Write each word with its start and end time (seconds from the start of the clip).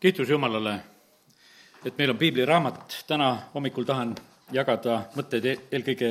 kiitus 0.00 0.28
Jumalale, 0.28 0.78
et 1.84 1.96
meil 1.98 2.10
on 2.10 2.18
piibliraamat, 2.18 3.00
täna 3.06 3.32
hommikul 3.54 3.86
tahan 3.86 4.12
jagada 4.54 5.00
mõtteid 5.16 5.48
e-, 5.50 5.56
eelkõige 5.74 6.10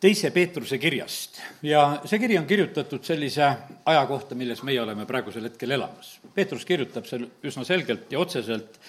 teise 0.00 0.30
Peetruse 0.32 0.78
kirjast. 0.80 1.42
Ja 1.62 1.84
see 2.08 2.22
kiri 2.22 2.38
on 2.40 2.48
kirjutatud 2.48 3.04
sellise 3.04 3.44
aja 3.84 4.06
kohta, 4.08 4.34
milles 4.34 4.64
meie 4.64 4.80
oleme 4.80 5.04
praegusel 5.06 5.44
hetkel 5.50 5.76
elamas. 5.76 6.16
Peetrus 6.34 6.64
kirjutab 6.64 7.04
seal 7.08 7.28
üsna 7.44 7.66
selgelt 7.68 8.12
ja 8.12 8.24
otseselt 8.24 8.80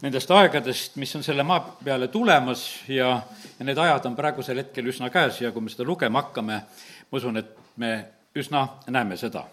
nendest 0.00 0.32
aegadest, 0.32 0.96
mis 0.96 1.12
on 1.16 1.24
selle 1.24 1.44
maa 1.44 1.60
peale 1.84 2.08
tulemas 2.08 2.66
ja, 2.88 3.12
ja 3.58 3.68
need 3.68 3.78
ajad 3.78 4.08
on 4.08 4.16
praegusel 4.16 4.64
hetkel 4.64 4.88
üsna 4.88 5.12
käes 5.12 5.44
ja 5.44 5.52
kui 5.52 5.68
me 5.68 5.72
seda 5.72 5.84
lugema 5.84 6.24
hakkame, 6.24 6.60
ma 7.04 7.20
usun, 7.20 7.36
et 7.36 7.52
me 7.76 7.96
üsna 8.32 8.64
näeme 8.88 9.20
seda 9.20 9.44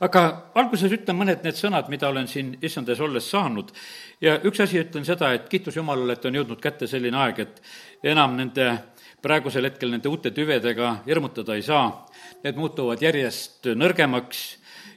aga 0.00 0.22
alguses 0.56 0.92
ütlen 0.96 1.18
mõned 1.18 1.44
need 1.44 1.58
sõnad, 1.58 1.90
mida 1.92 2.08
olen 2.08 2.28
siin 2.28 2.54
issand 2.64 2.88
ees 2.88 3.00
olles 3.04 3.26
saanud 3.30 3.72
ja 4.24 4.38
üks 4.48 4.62
asi 4.64 4.80
ütlen 4.80 5.04
seda, 5.04 5.32
et 5.36 5.48
kiitus 5.52 5.76
Jumalale, 5.76 6.16
et 6.16 6.24
on 6.24 6.38
jõudnud 6.40 6.60
kätte 6.62 6.88
selline 6.88 7.20
aeg, 7.20 7.42
et 7.44 7.60
enam 8.14 8.36
nende 8.38 8.70
praegusel 9.20 9.68
hetkel 9.68 9.92
nende 9.92 10.08
uute 10.08 10.32
tüvedega 10.32 10.94
hirmutada 11.06 11.56
ei 11.56 11.64
saa, 11.66 11.90
need 12.44 12.56
muutuvad 12.56 13.02
järjest 13.04 13.68
nõrgemaks 13.76 14.44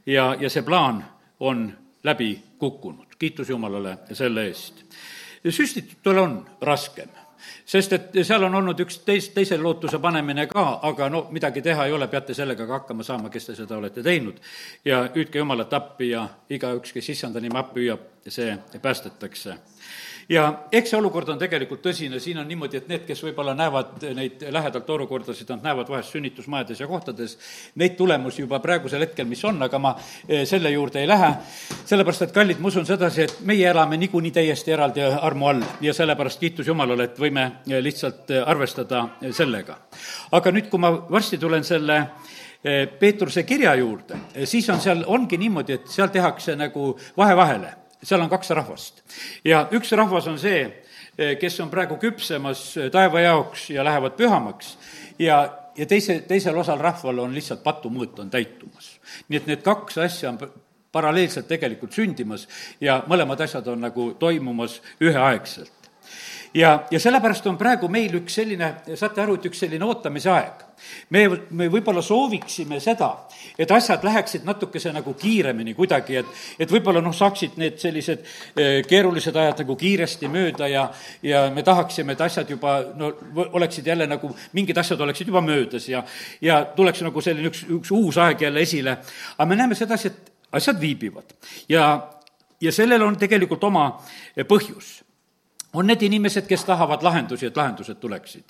ja, 0.08 0.32
ja 0.40 0.50
see 0.50 0.64
plaan 0.64 1.04
on 1.44 1.68
läbi 2.04 2.38
kukkunud. 2.60 3.18
kiitus 3.20 3.50
Jumalale 3.50 3.98
selle 4.12 4.48
eest. 4.48 4.84
süstitutul 5.50 6.18
on 6.18 6.40
raskem 6.62 7.23
sest 7.66 7.94
et 7.94 8.20
seal 8.24 8.44
on 8.44 8.56
olnud 8.56 8.80
üks 8.86 9.00
teis, 9.06 9.30
teise 9.36 9.58
lootuse 9.58 10.00
panemine 10.00 10.48
ka, 10.52 10.66
aga 10.90 11.10
no 11.10 11.26
midagi 11.32 11.62
teha 11.62 11.86
ei 11.86 11.96
ole, 11.96 12.08
peate 12.08 12.34
sellega 12.34 12.68
ka 12.68 12.80
hakkama 12.80 13.04
saama, 13.04 13.30
kes 13.34 13.50
te 13.50 13.56
seda 13.56 13.78
olete 13.78 14.04
teinud. 14.04 14.40
ja 14.86 15.04
hüüdke 15.16 15.40
Jumalat 15.40 15.74
appi 15.74 16.10
ja 16.10 16.28
igaüks, 16.50 16.94
kes 16.94 17.10
issanda 17.10 17.40
nime 17.40 17.60
appi 17.60 17.86
hüüab, 17.86 18.10
see 18.28 18.58
päästetakse 18.82 19.58
ja 20.30 20.46
eks 20.72 20.92
see 20.92 20.98
olukord 20.98 21.30
on 21.34 21.40
tegelikult 21.40 21.82
tõsine, 21.84 22.20
siin 22.22 22.40
on 22.42 22.48
niimoodi, 22.48 22.80
et 22.80 22.88
need, 22.92 23.04
kes 23.08 23.22
võib-olla 23.26 23.54
näevad 23.58 24.06
neid 24.16 24.46
lähedalt 24.54 24.90
olukordasid, 24.96 25.50
nad 25.52 25.68
näevad 25.68 25.90
vahest 25.92 26.14
sünnitusmajades 26.16 26.80
ja 26.80 26.88
kohtades 26.88 27.36
neid 27.80 27.98
tulemusi 28.00 28.44
juba 28.44 28.60
praegusel 28.64 29.04
hetkel, 29.04 29.28
mis 29.30 29.44
on, 29.48 29.62
aga 29.66 29.80
ma 29.82 29.96
eh, 30.28 30.46
selle 30.50 30.72
juurde 30.72 31.02
ei 31.02 31.10
lähe, 31.10 31.32
sellepärast 31.90 32.28
et 32.28 32.36
kallid, 32.36 32.62
ma 32.64 32.72
usun 32.72 32.88
sedasi, 32.88 33.28
et 33.28 33.36
meie 33.48 33.68
elame 33.70 34.00
niikuinii 34.02 34.34
täiesti 34.36 34.76
eraldi 34.76 35.04
armu 35.04 35.52
all 35.52 35.68
ja 35.82 35.96
sellepärast 35.96 36.40
kiitus 36.40 36.72
Jumalale, 36.72 37.10
et 37.10 37.20
võime 37.20 37.50
eh, 37.68 37.80
lihtsalt 37.84 38.32
eh, 38.32 38.44
arvestada 38.46 39.08
sellega. 39.32 39.78
aga 40.32 40.56
nüüd, 40.56 40.70
kui 40.72 40.80
ma 40.80 40.94
varsti 41.10 41.38
tulen 41.38 41.64
selle 41.68 42.06
Peetruse 42.64 43.42
kirja 43.44 43.74
juurde, 43.76 44.16
siis 44.48 44.70
on 44.72 44.80
seal, 44.80 45.02
ongi 45.12 45.36
niimoodi, 45.36 45.76
et 45.76 45.90
seal 45.92 46.08
tehakse 46.08 46.56
nagu 46.56 46.94
vahe 47.20 47.36
vahele 47.36 47.74
seal 48.04 48.22
on 48.22 48.30
kaks 48.30 48.50
rahvast. 48.50 49.04
ja 49.46 49.68
üks 49.72 49.92
rahvas 49.98 50.28
on 50.28 50.40
see, 50.40 50.64
eh, 51.18 51.36
kes 51.40 51.60
on 51.60 51.72
praegu 51.72 51.98
küpsemas 52.02 52.66
eh, 52.78 52.90
taeva 52.92 53.22
jaoks 53.24 53.70
ja 53.70 53.84
lähevad 53.84 54.18
pühamaks 54.20 54.78
ja, 55.20 55.44
ja 55.78 55.86
teise, 55.86 56.20
teisel 56.28 56.58
osal 56.58 56.80
rahval 56.80 57.24
on 57.26 57.34
lihtsalt 57.34 57.64
patumõõt 57.64 58.20
on 58.20 58.30
täitumas. 58.30 59.00
nii 59.28 59.42
et 59.42 59.48
need 59.48 59.64
kaks 59.66 59.98
asja 59.98 60.34
on 60.34 60.42
paralleelselt 60.94 61.48
tegelikult 61.50 61.94
sündimas 61.94 62.48
ja 62.82 63.02
mõlemad 63.08 63.42
asjad 63.42 63.68
on 63.68 63.82
nagu 63.88 64.12
toimumas 64.20 64.82
üheaegselt 65.02 65.83
ja, 66.54 66.84
ja 66.92 67.00
sellepärast 67.00 67.48
on 67.50 67.58
praegu 67.58 67.88
meil 67.92 68.14
üks 68.22 68.38
selline, 68.38 68.70
saate 68.98 69.22
aru, 69.24 69.38
et 69.40 69.48
üks 69.50 69.64
selline 69.64 69.86
ootamise 69.86 70.30
aeg. 70.32 70.62
me, 71.16 71.22
me 71.56 71.68
võib-olla 71.72 72.02
sooviksime 72.04 72.80
seda, 72.84 73.10
et 73.58 73.72
asjad 73.72 74.04
läheksid 74.04 74.44
natukese 74.46 74.92
nagu 74.94 75.14
kiiremini 75.20 75.74
kuidagi, 75.74 76.18
et, 76.20 76.32
et 76.60 76.72
võib-olla 76.72 77.02
noh, 77.02 77.16
saaksid 77.16 77.56
need 77.62 77.78
sellised 77.80 78.26
eh, 78.58 78.82
keerulised 78.88 79.36
ajad 79.36 79.64
nagu 79.64 79.76
kiiresti 79.80 80.30
mööda 80.32 80.68
ja, 80.68 80.88
ja 81.24 81.46
me 81.54 81.64
tahaksime, 81.64 82.14
et 82.14 82.26
asjad 82.26 82.50
juba 82.50 82.80
no 83.00 83.14
oleksid 83.46 83.88
jälle 83.88 84.08
nagu, 84.08 84.34
mingid 84.54 84.78
asjad 84.78 85.02
oleksid 85.02 85.32
juba 85.32 85.42
möödas 85.42 85.88
ja, 85.90 86.04
ja 86.42 86.64
tuleks 86.76 87.02
nagu 87.06 87.22
selline 87.22 87.50
üks, 87.50 87.64
üks 87.80 87.94
uus 87.96 88.18
aeg 88.18 88.42
jälle 88.42 88.62
esile. 88.62 88.98
aga 89.38 89.50
me 89.50 89.56
näeme 89.56 89.80
sedasi, 89.80 90.12
et 90.12 90.52
asjad 90.60 90.82
viibivad 90.82 91.34
ja, 91.70 91.88
ja 92.62 92.72
sellel 92.72 93.02
on 93.08 93.18
tegelikult 93.18 93.64
oma 93.64 93.88
põhjus 94.50 95.03
on 95.74 95.88
need 95.88 96.02
inimesed, 96.02 96.48
kes 96.48 96.66
tahavad 96.66 97.04
lahendusi, 97.04 97.46
et 97.46 97.58
lahendused 97.58 98.00
tuleksid. 98.00 98.44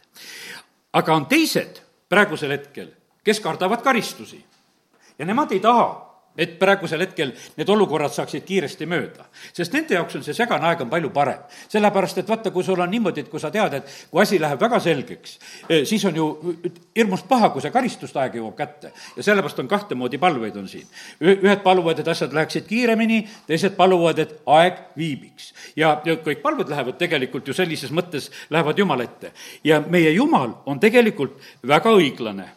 aga 0.93 1.13
on 1.13 1.25
teised 1.25 1.81
praegusel 2.09 2.51
hetkel, 2.51 2.87
kes 3.23 3.39
kardavad 3.39 3.81
karistusi 3.81 4.45
ja 5.19 5.25
nemad 5.25 5.51
ei 5.51 5.59
taha 5.59 6.12
et 6.37 6.55
praegusel 6.59 7.03
hetkel 7.03 7.31
need 7.57 7.69
olukorrad 7.69 8.13
saaksid 8.13 8.45
kiiresti 8.47 8.87
mööda. 8.89 9.25
sest 9.53 9.73
nende 9.73 9.93
jaoks 9.93 10.15
on 10.17 10.23
see 10.25 10.33
segane 10.33 10.65
aeg 10.67 10.81
on 10.81 10.89
palju 10.89 11.11
parem. 11.13 11.43
sellepärast, 11.69 12.17
et 12.17 12.29
vaata, 12.29 12.51
kui 12.51 12.63
sul 12.63 12.79
on 12.81 12.89
niimoodi, 12.89 13.21
et 13.21 13.29
kui 13.29 13.39
sa 13.39 13.51
tead, 13.51 13.73
et 13.73 13.91
kui 14.09 14.21
asi 14.21 14.39
läheb 14.41 14.59
väga 14.59 14.79
selgeks, 14.79 15.37
eh, 15.69 15.85
siis 15.85 16.05
on 16.05 16.15
ju 16.15 16.27
hirmus 16.95 17.23
paha, 17.29 17.49
kui 17.53 17.61
see 17.61 17.71
karistuste 17.71 18.19
aeg 18.19 18.39
jõuab 18.39 18.57
kätte. 18.57 18.91
ja 19.17 19.23
sellepärast 19.23 19.59
on 19.59 19.67
kahte 19.67 19.95
moodi 19.95 20.17
palveid 20.17 20.57
on 20.57 20.67
siin. 20.67 20.87
ühed 21.21 21.63
paluvad, 21.63 21.99
et 21.99 22.07
asjad 22.07 22.33
läheksid 22.33 22.67
kiiremini, 22.67 23.27
teised 23.47 23.77
paluvad, 23.77 24.19
et 24.19 24.41
aeg 24.45 24.81
viibiks. 24.97 25.53
ja, 25.75 26.01
ja 26.05 26.15
kõik 26.15 26.41
palved 26.41 26.69
lähevad 26.69 26.97
tegelikult 26.97 27.47
ju 27.47 27.53
sellises 27.53 27.91
mõttes, 27.91 28.31
lähevad 28.49 28.77
Jumala 28.77 29.03
ette. 29.03 29.31
ja 29.63 29.81
meie 29.81 30.11
Jumal 30.11 30.57
on 30.65 30.79
tegelikult 30.79 31.37
väga 31.67 31.89
õiglane. 31.93 32.49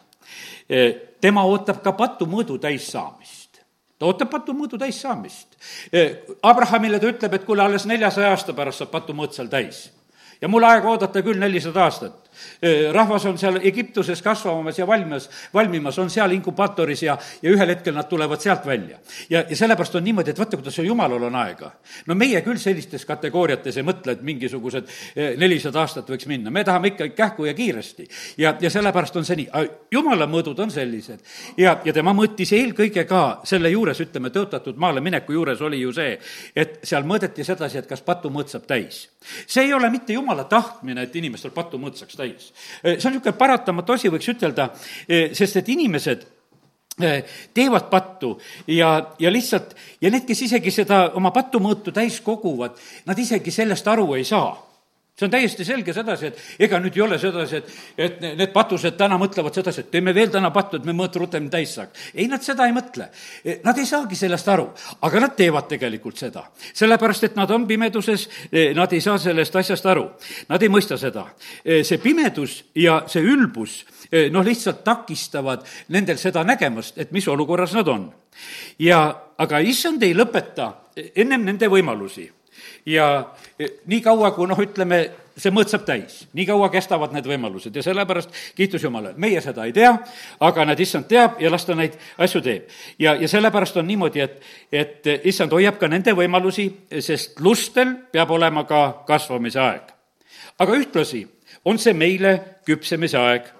Eh, 0.69 0.95
tema 1.21 1.43
ootab 1.43 1.83
ka 1.83 1.91
patumõõdu 1.91 2.57
täissaamist 2.59 3.36
ta 3.99 4.05
ootab 4.05 4.29
patumõõdu 4.29 4.79
täissaamist. 4.81 5.57
Abrahamile 6.43 6.99
ta 6.99 7.09
ütleb, 7.09 7.33
et 7.33 7.45
kuule, 7.45 7.63
alles 7.63 7.85
neljasaja 7.89 8.29
aasta 8.33 8.53
pärast 8.57 8.83
saab 8.83 8.93
patumõõt 8.93 9.33
seal 9.33 9.49
täis. 9.51 9.89
ja 10.41 10.47
mul 10.47 10.63
aega 10.63 10.89
oodata 10.89 11.21
küll 11.25 11.39
nelisada 11.39 11.83
aastat 11.83 12.26
rahvas 12.91 13.25
on 13.25 13.37
seal 13.37 13.59
Egiptuses 13.63 14.21
kasvamas 14.21 14.79
ja 14.79 14.87
valmimas, 14.87 15.29
valmimas, 15.53 15.99
on 15.99 16.09
seal 16.09 16.31
inkubaatoris 16.31 17.03
ja, 17.03 17.17
ja 17.41 17.51
ühel 17.51 17.69
hetkel 17.73 17.95
nad 17.95 18.07
tulevad 18.09 18.41
sealt 18.41 18.65
välja. 18.65 18.97
ja, 19.29 19.43
ja 19.49 19.55
sellepärast 19.55 19.95
on 19.95 20.03
niimoodi, 20.03 20.31
et 20.31 20.39
vaata, 20.39 20.57
kuidas 20.57 20.77
jumalal 20.77 21.23
on 21.23 21.35
aega. 21.35 21.71
no 22.07 22.15
meie 22.15 22.41
küll 22.41 22.59
sellistes 22.61 23.05
kategooriates 23.05 23.77
ei 23.77 23.85
mõtle, 23.87 24.17
et 24.17 24.21
mingisugused 24.21 24.89
nelisada 25.37 25.81
aastat 25.81 26.09
võiks 26.09 26.27
minna, 26.27 26.51
me 26.51 26.63
tahame 26.63 26.93
ikka 26.93 27.09
kähku 27.15 27.45
ja 27.45 27.53
kiiresti. 27.53 28.07
ja, 28.37 28.55
ja 28.61 28.69
sellepärast 28.69 29.15
on 29.15 29.25
see 29.25 29.41
nii, 29.43 29.67
jumala 29.91 30.27
mõõdud 30.27 30.59
on 30.63 30.71
sellised. 30.71 31.19
ja, 31.57 31.77
ja 31.85 31.93
tema 31.93 32.13
mõõtis 32.17 32.53
eelkõige 32.53 33.05
ka 33.09 33.41
selle 33.43 33.69
juures, 33.69 34.01
ütleme, 34.01 34.29
tõotatud 34.33 34.77
maale 34.77 35.01
mineku 35.01 35.33
juures 35.33 35.61
oli 35.61 35.81
ju 35.81 35.93
see, 35.93 36.17
et 36.55 36.79
seal 36.83 37.07
mõõdeti 37.07 37.45
sedasi, 37.47 37.81
et 37.81 37.89
kas 37.89 38.01
patumõõt 38.01 38.51
saab 38.53 38.67
täis. 38.67 39.07
see 39.45 39.65
ei 39.65 39.73
ole 39.73 39.89
mitte 39.89 40.13
jumala 40.13 40.43
tahtmine, 40.43 41.07
et 41.07 41.15
inimestel 41.15 41.51
patumõõt 41.51 41.97
saaks 41.99 42.15
täis 42.15 42.26
täis. 42.27 42.51
Eh, 42.83 42.97
see 42.97 43.07
on 43.09 43.17
niisugune 43.17 43.37
paratamatu 43.37 43.95
asi, 43.95 44.11
võiks 44.13 44.29
ütelda, 44.33 44.69
eh, 45.07 45.29
sest 45.37 45.61
et 45.61 45.69
inimesed 45.69 46.25
eh, 47.01 47.23
teevad 47.53 47.89
pattu 47.89 48.35
ja, 48.67 49.13
ja 49.19 49.31
lihtsalt, 49.31 49.75
ja 50.01 50.11
need, 50.11 50.25
kes 50.27 50.41
isegi 50.47 50.71
seda 50.71 51.11
oma 51.15 51.31
patumõõtu 51.31 51.93
täis 51.95 52.21
koguvad, 52.25 52.77
nad 53.05 53.19
isegi 53.19 53.51
sellest 53.51 53.87
aru 53.87 54.13
ei 54.17 54.25
saa 54.27 54.66
see 55.17 55.25
on 55.25 55.31
täiesti 55.33 55.65
selge 55.65 55.93
sedasi, 55.97 56.29
et 56.29 56.65
ega 56.67 56.77
nüüd 56.81 56.97
ei 56.97 57.01
ole 57.01 57.17
sedasi, 57.17 57.57
et, 57.57 57.71
et 57.97 58.19
need 58.37 58.51
patused 58.53 58.93
täna 58.99 59.17
mõtlevad 59.17 59.55
sedasi, 59.57 59.81
et 59.81 59.89
teeme 59.95 60.13
veel 60.13 60.29
täna 60.33 60.51
pattu, 60.53 60.77
et 60.77 60.85
me 60.85 60.93
mõõt 60.93 61.17
rutem 61.17 61.47
täis 61.49 61.73
saaks. 61.73 62.11
ei, 62.13 62.27
nad 62.29 62.45
seda 62.45 62.67
ei 62.69 62.75
mõtle. 62.75 63.09
Nad 63.65 63.81
ei 63.81 63.89
saagi 63.89 64.19
sellest 64.19 64.51
aru, 64.53 64.67
aga 65.07 65.23
nad 65.23 65.33
teevad 65.37 65.65
tegelikult 65.71 66.21
seda. 66.21 66.45
sellepärast, 66.69 67.23
et 67.23 67.35
nad 67.35 67.51
on 67.51 67.65
pimeduses, 67.67 68.27
nad 68.77 68.93
ei 68.93 69.01
saa 69.01 69.17
sellest 69.17 69.55
asjast 69.55 69.85
aru. 69.89 70.05
Nad 70.49 70.61
ei 70.61 70.69
mõista 70.69 70.97
seda. 71.01 71.25
see 71.65 71.97
pimedus 71.97 72.63
ja 72.75 73.01
see 73.07 73.25
ülbus 73.25 73.83
noh, 74.31 74.45
lihtsalt 74.45 74.83
takistavad 74.83 75.65
nendel 75.89 76.17
seda 76.21 76.43
nägemast, 76.43 76.97
et 76.97 77.11
mis 77.11 77.27
olukorras 77.27 77.73
nad 77.73 77.87
on. 77.87 78.11
ja, 78.79 79.01
aga 79.37 79.59
issand 79.59 80.03
ei 80.03 80.13
lõpeta 80.13 80.73
ennem 81.15 81.43
nende 81.45 81.67
võimalusi 81.67 82.29
ja 82.87 83.35
e, 83.59 83.67
nii 83.85 84.01
kaua, 84.01 84.31
kui 84.31 84.47
noh, 84.47 84.59
ütleme, 84.63 84.99
see 85.37 85.51
mõõt 85.53 85.71
saab 85.71 85.83
täis, 85.85 86.21
nii 86.37 86.45
kaua 86.47 86.69
kestavad 86.73 87.11
need 87.13 87.27
võimalused 87.27 87.75
ja 87.75 87.83
sellepärast 87.85 88.31
kiitus 88.57 88.85
Jumalale, 88.85 89.17
meie 89.21 89.41
seda 89.43 89.67
ei 89.67 89.73
tea, 89.75 89.91
aga 90.47 90.65
näed, 90.65 90.81
issand 90.81 91.09
teab 91.11 91.41
ja 91.43 91.51
las 91.51 91.67
ta 91.67 91.75
neid 91.77 91.97
asju 92.23 92.41
teeb. 92.45 92.71
ja, 92.99 93.13
ja 93.19 93.27
sellepärast 93.27 93.77
on 93.77 93.87
niimoodi, 93.91 94.23
et, 94.23 94.39
et 94.71 95.11
issand 95.27 95.53
hoiab 95.53 95.77
ka 95.81 95.91
nende 95.91 96.15
võimalusi, 96.15 96.69
sest 97.03 97.41
lustel 97.43 97.93
peab 98.11 98.31
olema 98.31 98.63
ka 98.69 99.03
kasvamise 99.07 99.59
aeg. 99.61 99.93
aga 100.59 100.79
ühtlasi 100.79 101.25
on 101.65 101.77
see 101.77 101.93
meile 101.93 102.37
küpsemise 102.65 103.19
aeg. 103.19 103.51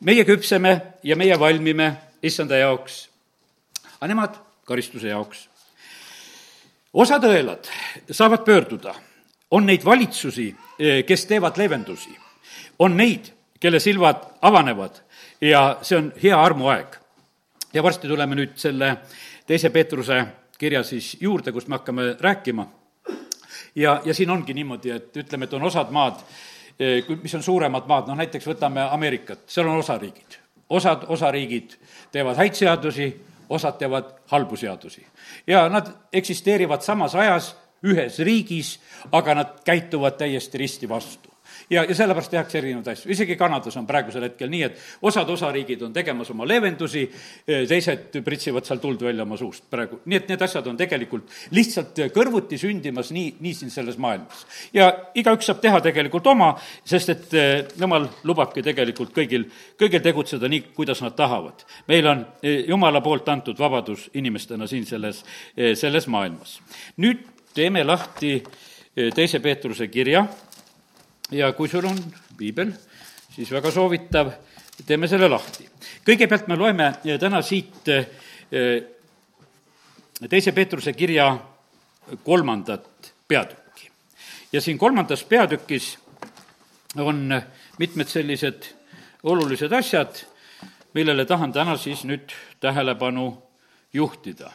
meie 0.00 0.24
küpseme 0.24 0.80
ja 1.02 1.16
meie 1.16 1.38
valmime 1.38 1.92
issanda 2.22 2.56
jaoks, 2.56 3.08
aga 3.98 4.14
nemad 4.14 4.42
karistuse 4.64 5.10
jaoks 5.10 5.49
osad 6.92 7.24
õelad 7.24 7.68
saavad 8.10 8.44
pöörduda, 8.44 8.94
on 9.50 9.66
neid 9.66 9.84
valitsusi, 9.84 10.54
eh, 10.78 11.04
kes 11.06 11.26
teevad 11.26 11.58
leevendusi, 11.58 12.16
on 12.78 12.96
neid, 12.96 13.32
kelle 13.60 13.80
silmad 13.80 14.22
avanevad 14.42 15.02
ja 15.40 15.78
see 15.82 15.98
on 15.98 16.12
hea 16.22 16.42
armuaeg. 16.42 16.96
ja 17.72 17.82
varsti 17.82 18.08
tuleme 18.08 18.34
nüüd 18.34 18.56
selle 18.58 18.96
teise 19.46 19.70
Peetruse 19.70 20.26
kirja 20.58 20.82
siis 20.82 21.16
juurde, 21.20 21.52
kust 21.52 21.68
me 21.68 21.78
hakkame 21.78 22.16
rääkima. 22.20 22.66
ja, 23.74 24.00
ja 24.04 24.14
siin 24.14 24.30
ongi 24.30 24.54
niimoodi, 24.54 24.90
et 24.90 25.16
ütleme, 25.16 25.44
et 25.44 25.52
on 25.52 25.62
osad 25.62 25.90
maad, 25.90 26.20
mis 27.22 27.34
on 27.34 27.42
suuremad 27.42 27.86
maad, 27.86 28.08
noh 28.08 28.16
näiteks 28.16 28.46
võtame 28.46 28.84
Ameerikat, 28.90 29.42
seal 29.46 29.68
on 29.68 29.78
osariigid. 29.78 30.38
osad 30.68 31.04
osariigid 31.08 31.76
teevad 32.12 32.36
häid 32.36 32.54
seadusi, 32.54 33.08
osad 33.50 33.78
teevad 33.78 34.14
halbu 34.26 34.56
seadusi. 34.56 35.06
ja 35.46 35.68
nad 35.68 35.90
eksisteerivad 36.12 36.82
samas 36.82 37.14
ajas 37.14 37.56
ühes 37.84 38.18
riigis, 38.18 38.78
aga 39.12 39.34
nad 39.34 39.60
käituvad 39.64 40.18
täiesti 40.20 40.58
risti 40.58 40.88
vastu 40.88 41.30
ja, 41.70 41.84
ja 41.84 41.94
sellepärast 41.94 42.30
tehakse 42.30 42.58
erinevaid 42.58 42.92
asju, 42.92 43.10
isegi 43.14 43.36
Kanadas 43.36 43.76
on 43.80 43.86
praegusel 43.86 44.26
hetkel 44.28 44.50
nii, 44.52 44.62
et 44.68 45.06
osad 45.06 45.28
osariigid 45.30 45.82
on 45.86 45.92
tegemas 45.94 46.30
oma 46.34 46.48
leevendusi, 46.48 47.06
teised 47.46 48.20
pritsivad 48.24 48.66
seal 48.66 48.82
tuld 48.82 49.02
välja 49.04 49.26
oma 49.26 49.38
suust 49.40 49.66
praegu, 49.70 50.00
nii 50.04 50.18
et 50.18 50.32
need 50.32 50.42
asjad 50.46 50.66
on 50.70 50.78
tegelikult 50.80 51.30
lihtsalt 51.56 51.98
kõrvuti 52.14 52.58
sündimas 52.60 53.12
nii, 53.14 53.34
nii 53.40 53.54
siin 53.56 53.72
selles 53.72 53.98
maailmas. 54.00 54.44
ja 54.72 54.90
igaüks 55.14 55.50
saab 55.50 55.60
teha 55.62 55.80
tegelikult 55.84 56.26
oma, 56.30 56.52
sest 56.84 57.14
et 57.14 57.34
eh, 57.34 57.52
jumal 57.80 58.08
lubabki 58.26 58.64
tegelikult 58.64 59.14
kõigil, 59.16 59.46
kõigil 59.80 60.02
tegutseda 60.04 60.48
nii, 60.50 60.70
kuidas 60.76 61.02
nad 61.04 61.16
tahavad. 61.18 61.64
meil 61.88 62.06
on 62.06 62.24
eh, 62.42 62.64
jumala 62.68 63.00
poolt 63.04 63.28
antud 63.28 63.58
vabadus 63.58 64.08
inimestena 64.14 64.66
siin 64.70 64.86
selles, 64.86 65.24
eh, 65.56 65.74
selles 65.74 66.06
maailmas. 66.06 66.60
nüüd 66.96 67.24
teeme 67.54 67.84
lahti 67.84 68.42
teise 69.14 69.38
Peetruse 69.40 69.86
kirja 69.88 70.24
ja 71.30 71.52
kui 71.52 71.68
sul 71.68 71.86
on 71.86 71.98
piibel, 72.36 72.72
siis 73.34 73.50
väga 73.52 73.70
soovitav, 73.70 74.32
teeme 74.86 75.08
selle 75.08 75.28
lahti. 75.28 75.68
kõigepealt 76.06 76.48
me 76.48 76.56
loeme 76.56 76.92
täna 77.20 77.42
siit 77.42 77.88
eh, 77.88 78.06
teise 80.28 80.52
Peetruse 80.52 80.92
kirja 80.92 81.38
kolmandat 82.24 83.12
peatükki. 83.28 83.90
ja 84.52 84.60
siin 84.60 84.78
kolmandas 84.78 85.24
peatükis 85.24 85.98
on 86.96 87.42
mitmed 87.78 88.08
sellised 88.08 88.64
olulised 89.22 89.72
asjad, 89.72 90.24
millele 90.94 91.24
tahan 91.24 91.52
täna 91.52 91.76
siis 91.76 92.04
nüüd 92.04 92.32
tähelepanu 92.60 93.42
juhtida. 93.92 94.50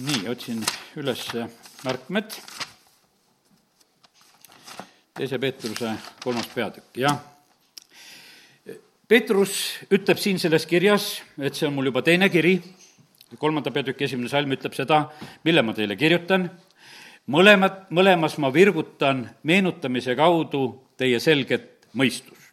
nii, 0.00 0.28
otsin 0.28 0.64
üles 0.96 1.26
märkmed 1.84 2.32
teise 5.22 5.38
Peetruse 5.38 5.92
kolmas 6.22 6.48
peatükk, 6.50 6.96
jah. 6.98 7.20
Peetrus 9.08 9.52
ütleb 9.92 10.18
siin 10.18 10.40
selles 10.42 10.64
kirjas, 10.66 11.20
et 11.38 11.54
see 11.54 11.68
on 11.68 11.76
mul 11.76 11.90
juba 11.92 12.02
teine 12.02 12.26
kiri, 12.32 12.56
kolmanda 13.38 13.70
peatüki 13.70 14.08
esimene 14.08 14.30
salm 14.32 14.50
ütleb 14.56 14.74
seda, 14.74 15.04
mille 15.46 15.62
ma 15.62 15.76
teile 15.76 15.94
kirjutan, 16.00 16.48
mõlemad, 17.30 17.84
mõlemas 17.94 18.34
ma 18.42 18.50
virgutan 18.54 19.22
meenutamise 19.46 20.16
kaudu 20.18 20.64
teie 20.98 21.20
selget 21.22 21.86
mõistust. 21.94 22.50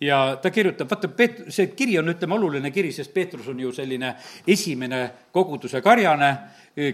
ja 0.00 0.36
ta 0.42 0.52
kirjutab, 0.52 0.90
vaata, 0.90 1.08
Peet-, 1.08 1.46
see 1.48 1.70
kiri 1.72 1.96
on, 1.96 2.12
ütleme, 2.12 2.36
oluline 2.36 2.70
kiri, 2.74 2.92
sest 2.92 3.14
Peetrus 3.14 3.48
on 3.48 3.60
ju 3.60 3.72
selline 3.72 4.12
esimene 4.46 5.06
koguduse 5.32 5.80
karjane, 5.80 6.34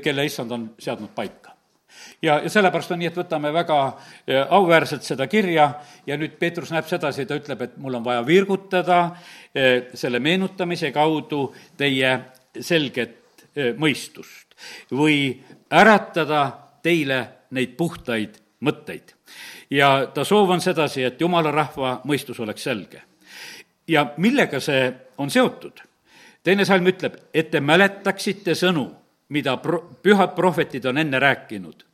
kelle 0.05 0.31
issand 0.31 0.55
on 0.55 0.71
seadnud 0.79 1.11
paika 1.11 1.52
ja, 2.23 2.39
ja 2.43 2.51
sellepärast 2.51 2.93
on 2.95 3.01
nii, 3.03 3.11
et 3.11 3.19
võtame 3.19 3.53
väga 3.55 3.79
eh, 4.27 4.43
auväärselt 4.43 5.07
seda 5.07 5.27
kirja 5.31 5.69
ja 6.07 6.19
nüüd 6.19 6.37
Peetrus 6.39 6.73
näeb 6.75 6.89
sedasi, 6.91 7.27
ta 7.27 7.39
ütleb, 7.39 7.63
et 7.67 7.77
mul 7.83 7.99
on 7.99 8.05
vaja 8.05 8.23
virgutada 8.27 9.01
eh, 9.55 9.91
selle 9.95 10.21
meenutamise 10.23 10.93
kaudu 10.95 11.49
teie 11.77 12.15
selget 12.61 13.47
eh, 13.57 13.73
mõistust 13.79 14.57
või 14.93 15.35
äratada 15.73 16.45
teile 16.83 17.23
neid 17.51 17.77
puhtaid 17.77 18.39
mõtteid. 18.63 19.15
ja 19.71 20.07
ta 20.15 20.25
soov 20.25 20.51
on 20.51 20.61
sedasi, 20.61 21.03
et 21.05 21.21
jumala 21.21 21.51
rahva 21.51 22.01
mõistus 22.05 22.41
oleks 22.41 22.63
selge. 22.63 23.03
ja 23.89 24.13
millega 24.17 24.61
see 24.61 24.93
on 25.19 25.31
seotud? 25.31 25.83
teine 26.43 26.65
salm 26.65 26.87
ütleb, 26.87 27.17
et 27.35 27.51
te 27.51 27.61
mäletaksite 27.61 28.55
sõnu, 28.55 28.91
mida 29.33 29.57
pro-, 29.57 29.83
pühad 30.03 30.37
prohvetid 30.37 30.85
on 30.85 31.01
enne 31.01 31.19
rääkinud 31.19 31.87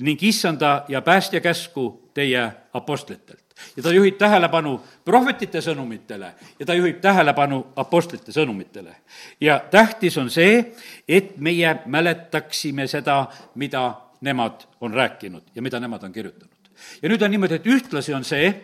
ning 0.00 0.22
issanda 0.24 0.84
ja 0.88 1.02
päästja 1.02 1.40
käsku 1.40 2.10
teie 2.14 2.52
apostlitelt. 2.72 3.44
ja 3.76 3.82
ta 3.82 3.92
juhib 3.92 4.16
tähelepanu 4.18 4.80
prohvetite 5.04 5.60
sõnumitele 5.60 6.32
ja 6.58 6.66
ta 6.66 6.74
juhib 6.74 7.00
tähelepanu 7.00 7.66
apostlite 7.76 8.32
sõnumitele. 8.32 8.94
ja 9.40 9.60
tähtis 9.70 10.18
on 10.18 10.30
see, 10.30 10.74
et 11.08 11.36
meie 11.36 11.76
mäletaksime 11.86 12.86
seda, 12.86 13.26
mida 13.54 13.94
nemad 14.20 14.64
on 14.80 14.94
rääkinud 14.94 15.42
ja 15.54 15.62
mida 15.62 15.80
nemad 15.80 16.02
on 16.02 16.12
kirjutanud. 16.12 16.70
ja 17.02 17.08
nüüd 17.08 17.22
on 17.22 17.30
niimoodi, 17.30 17.54
et 17.54 17.66
ühtlasi 17.66 18.14
on 18.14 18.24
see, 18.24 18.54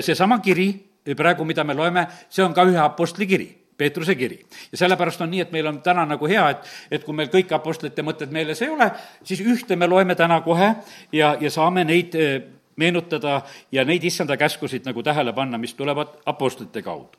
seesama 0.00 0.38
kiri, 0.38 0.90
praegu, 1.16 1.44
mida 1.44 1.64
me 1.64 1.74
loeme, 1.74 2.06
see 2.28 2.44
on 2.44 2.54
ka 2.54 2.64
ühe 2.64 2.78
apostli 2.78 3.26
kiri 3.26 3.63
Peetruse 3.76 4.14
kiri. 4.14 4.46
ja 4.72 4.78
sellepärast 4.78 5.20
on 5.20 5.30
nii, 5.30 5.40
et 5.40 5.52
meil 5.52 5.66
on 5.66 5.80
täna 5.82 6.04
nagu 6.06 6.26
hea, 6.30 6.44
et, 6.50 6.66
et 6.90 7.04
kui 7.04 7.14
meil 7.14 7.30
kõik 7.32 7.50
apostlite 7.56 8.02
mõtted 8.06 8.30
meeles 8.30 8.62
ei 8.62 8.70
ole, 8.70 8.86
siis 9.26 9.40
ühte 9.42 9.76
me 9.76 9.88
loeme 9.90 10.14
täna 10.14 10.40
kohe 10.46 10.74
ja, 11.12 11.34
ja 11.40 11.50
saame 11.50 11.82
neid 11.84 12.14
eh, 12.14 12.36
meenutada 12.76 13.40
ja 13.72 13.84
neid 13.84 14.04
issanda 14.04 14.36
käskusid 14.38 14.86
nagu 14.86 15.02
tähele 15.02 15.32
panna, 15.34 15.58
mis 15.58 15.74
tulevad 15.74 16.14
apostlite 16.26 16.82
kaudu. 16.82 17.18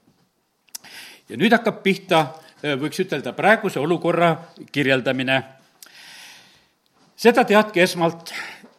ja 1.29 1.37
nüüd 1.37 1.51
hakkab 1.51 1.81
pihta, 1.83 2.21
eh, 2.63 2.77
võiks 2.79 3.03
ütelda, 3.03 3.33
praeguse 3.35 3.79
olukorra 3.79 4.35
kirjeldamine. 4.71 5.43
seda 7.15 7.43
teadke 7.43 7.83
esmalt, 7.83 8.31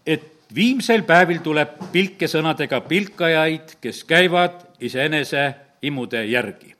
et 0.07 0.33
viimsel 0.55 1.03
päevil 1.03 1.43
tuleb 1.45 1.77
pilkesõnadega 1.93 2.81
pilkajaid, 2.81 3.77
kes 3.81 4.05
käivad 4.05 4.65
iseenese 4.81 5.55
imude 5.83 6.25
järgi 6.25 6.76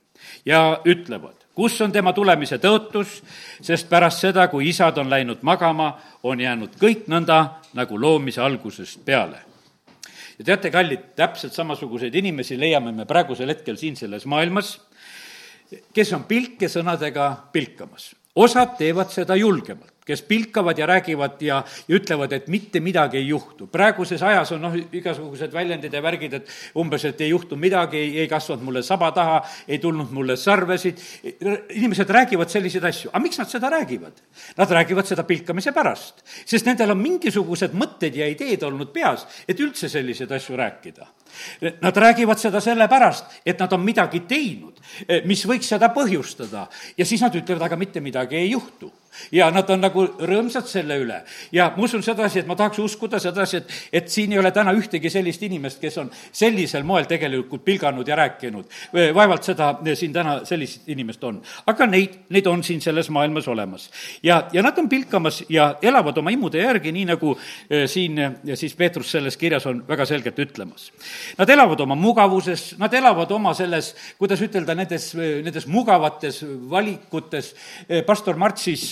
ja 0.47 0.81
ütlevad, 0.85 1.43
kus 1.55 1.75
on 1.83 1.91
tema 1.91 2.13
tulemise 2.15 2.59
tõotus, 2.63 3.19
sest 3.61 3.89
pärast 3.89 4.23
seda, 4.23 4.47
kui 4.51 4.69
isad 4.71 4.97
on 5.01 5.09
läinud 5.11 5.43
magama, 5.47 5.91
on 6.23 6.39
jäänud 6.39 6.77
kõik 6.79 7.09
nõnda, 7.11 7.41
nagu 7.77 7.99
loomise 7.99 8.41
algusest 8.41 9.03
peale. 9.05 9.43
ja 10.39 10.45
teate, 10.45 10.71
kallid, 10.71 11.11
täpselt 11.15 11.53
samasuguseid 11.53 12.15
inimesi 12.15 12.59
leiame 12.59 12.91
me 12.91 13.05
praegusel 13.05 13.49
hetkel 13.49 13.77
siin 13.77 13.95
selles 13.95 14.25
maailmas, 14.25 14.79
kes 15.93 16.13
on 16.13 16.23
pilkesõnadega 16.23 17.35
pilkamas. 17.51 18.15
osad 18.35 18.77
teevad 18.77 19.11
seda 19.11 19.35
julgemalt 19.35 19.96
kes 20.07 20.21
pilkavad 20.21 20.77
ja 20.79 20.85
räägivad 20.87 21.41
ja, 21.41 21.59
ja 21.87 21.95
ütlevad, 21.99 22.31
et 22.33 22.47
mitte 22.47 22.79
midagi 22.79 23.17
ei 23.17 23.27
juhtu. 23.27 23.67
praeguses 23.67 24.23
ajas 24.23 24.51
on 24.55 24.61
noh, 24.63 24.75
igasugused 24.75 25.53
väljendid 25.53 25.93
ja 25.93 26.01
värgid, 26.03 26.33
et 26.39 26.51
umbes, 26.79 27.05
et 27.05 27.21
ei 27.21 27.29
juhtu 27.29 27.55
midagi, 27.59 27.97
ei, 27.97 28.13
ei 28.23 28.27
kasvanud 28.31 28.63
mulle 28.63 28.83
saba 28.83 29.11
taha, 29.11 29.41
ei 29.67 29.79
tulnud 29.83 30.11
mulle 30.15 30.37
sarvesid, 30.39 31.01
inimesed 31.75 32.09
räägivad 32.09 32.51
selliseid 32.51 32.87
asju, 32.87 33.11
aga 33.11 33.23
miks 33.23 33.41
nad 33.41 33.51
seda 33.51 33.71
räägivad? 33.73 34.23
Nad 34.57 34.71
räägivad 34.71 35.09
seda 35.09 35.27
pilkamise 35.27 35.73
pärast, 35.75 36.23
sest 36.45 36.67
nendel 36.69 36.95
on 36.95 37.01
mingisugused 37.01 37.75
mõtted 37.77 38.15
ja 38.15 38.29
ideed 38.31 38.63
olnud 38.63 38.93
peas, 38.95 39.27
et 39.47 39.59
üldse 39.59 39.89
selliseid 39.91 40.31
asju 40.31 40.55
rääkida. 40.57 41.07
Nad 41.83 41.97
räägivad 41.97 42.39
seda 42.39 42.61
sellepärast, 42.63 43.41
et 43.45 43.59
nad 43.59 43.73
on 43.75 43.83
midagi 43.83 44.23
teinud, 44.29 44.79
mis 45.27 45.43
võiks 45.49 45.67
seda 45.73 45.91
põhjustada 45.93 46.67
ja 46.97 47.05
siis 47.05 47.21
nad 47.21 47.35
ütlevad, 47.35 47.67
aga 47.67 47.79
mitte 47.79 48.01
midagi 48.01 48.39
ei 48.39 48.53
juhtu 48.53 48.91
ja 49.31 49.49
nad 49.51 49.69
on 49.69 49.81
nagu 49.81 50.05
rõõmsad 50.19 50.67
selle 50.69 50.97
üle. 51.01 51.21
ja 51.51 51.71
ma 51.77 51.83
usun 51.83 52.03
sedasi, 52.03 52.39
et 52.39 52.47
ma 52.47 52.55
tahaks 52.55 52.79
uskuda 52.79 53.19
sedasi, 53.19 53.57
et, 53.57 53.73
et 53.93 54.09
siin 54.09 54.31
ei 54.31 54.39
ole 54.39 54.51
täna 54.51 54.73
ühtegi 54.73 55.09
sellist 55.09 55.43
inimest, 55.43 55.79
kes 55.81 55.97
on 55.97 56.11
sellisel 56.31 56.83
moel 56.83 57.05
tegelikult 57.05 57.63
pilganud 57.65 58.07
ja 58.07 58.15
rääkinud. 58.15 58.65
vaevalt 59.15 59.43
seda 59.43 59.73
siin 59.95 60.13
täna 60.13 60.39
sellist 60.45 60.87
inimest 60.87 61.23
on. 61.23 61.41
aga 61.65 61.85
neid, 61.85 62.19
neid 62.29 62.47
on 62.47 62.63
siin 62.63 62.81
selles 62.81 63.09
maailmas 63.09 63.47
olemas. 63.47 63.89
ja, 64.23 64.47
ja 64.53 64.63
nad 64.63 64.77
on 64.77 64.89
pilkamas 64.89 65.43
ja 65.49 65.75
elavad 65.81 66.17
oma 66.17 66.31
imude 66.31 66.61
järgi, 66.61 66.91
nii 66.91 67.05
nagu 67.13 67.37
eh, 67.69 67.87
siin 67.87 68.19
siis 68.55 68.75
Peetrus 68.75 69.11
selles 69.11 69.37
kirjas 69.37 69.65
on 69.65 69.83
väga 69.87 70.05
selgelt 70.05 70.39
ütlemas. 70.39 70.91
Nad 71.37 71.49
elavad 71.49 71.79
oma 71.83 71.95
mugavuses, 71.95 72.75
nad 72.79 72.93
elavad 72.93 73.31
oma 73.31 73.53
selles, 73.57 73.93
kuidas 74.17 74.41
ütelda, 74.43 74.75
nendes, 74.75 75.11
nendes 75.15 75.67
mugavates 75.67 76.43
valikutes. 76.69 77.53
pastor 78.05 78.35
Mart 78.35 78.57
siis 78.57 78.91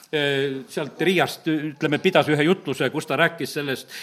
sealt 0.11 0.99
Riiast, 1.01 1.45
ütleme, 1.47 1.95
pidas 2.03 2.27
ühe 2.27 2.43
jutluse, 2.43 2.89
kus 2.91 3.05
ta 3.07 3.15
rääkis 3.15 3.53
sellest 3.55 3.93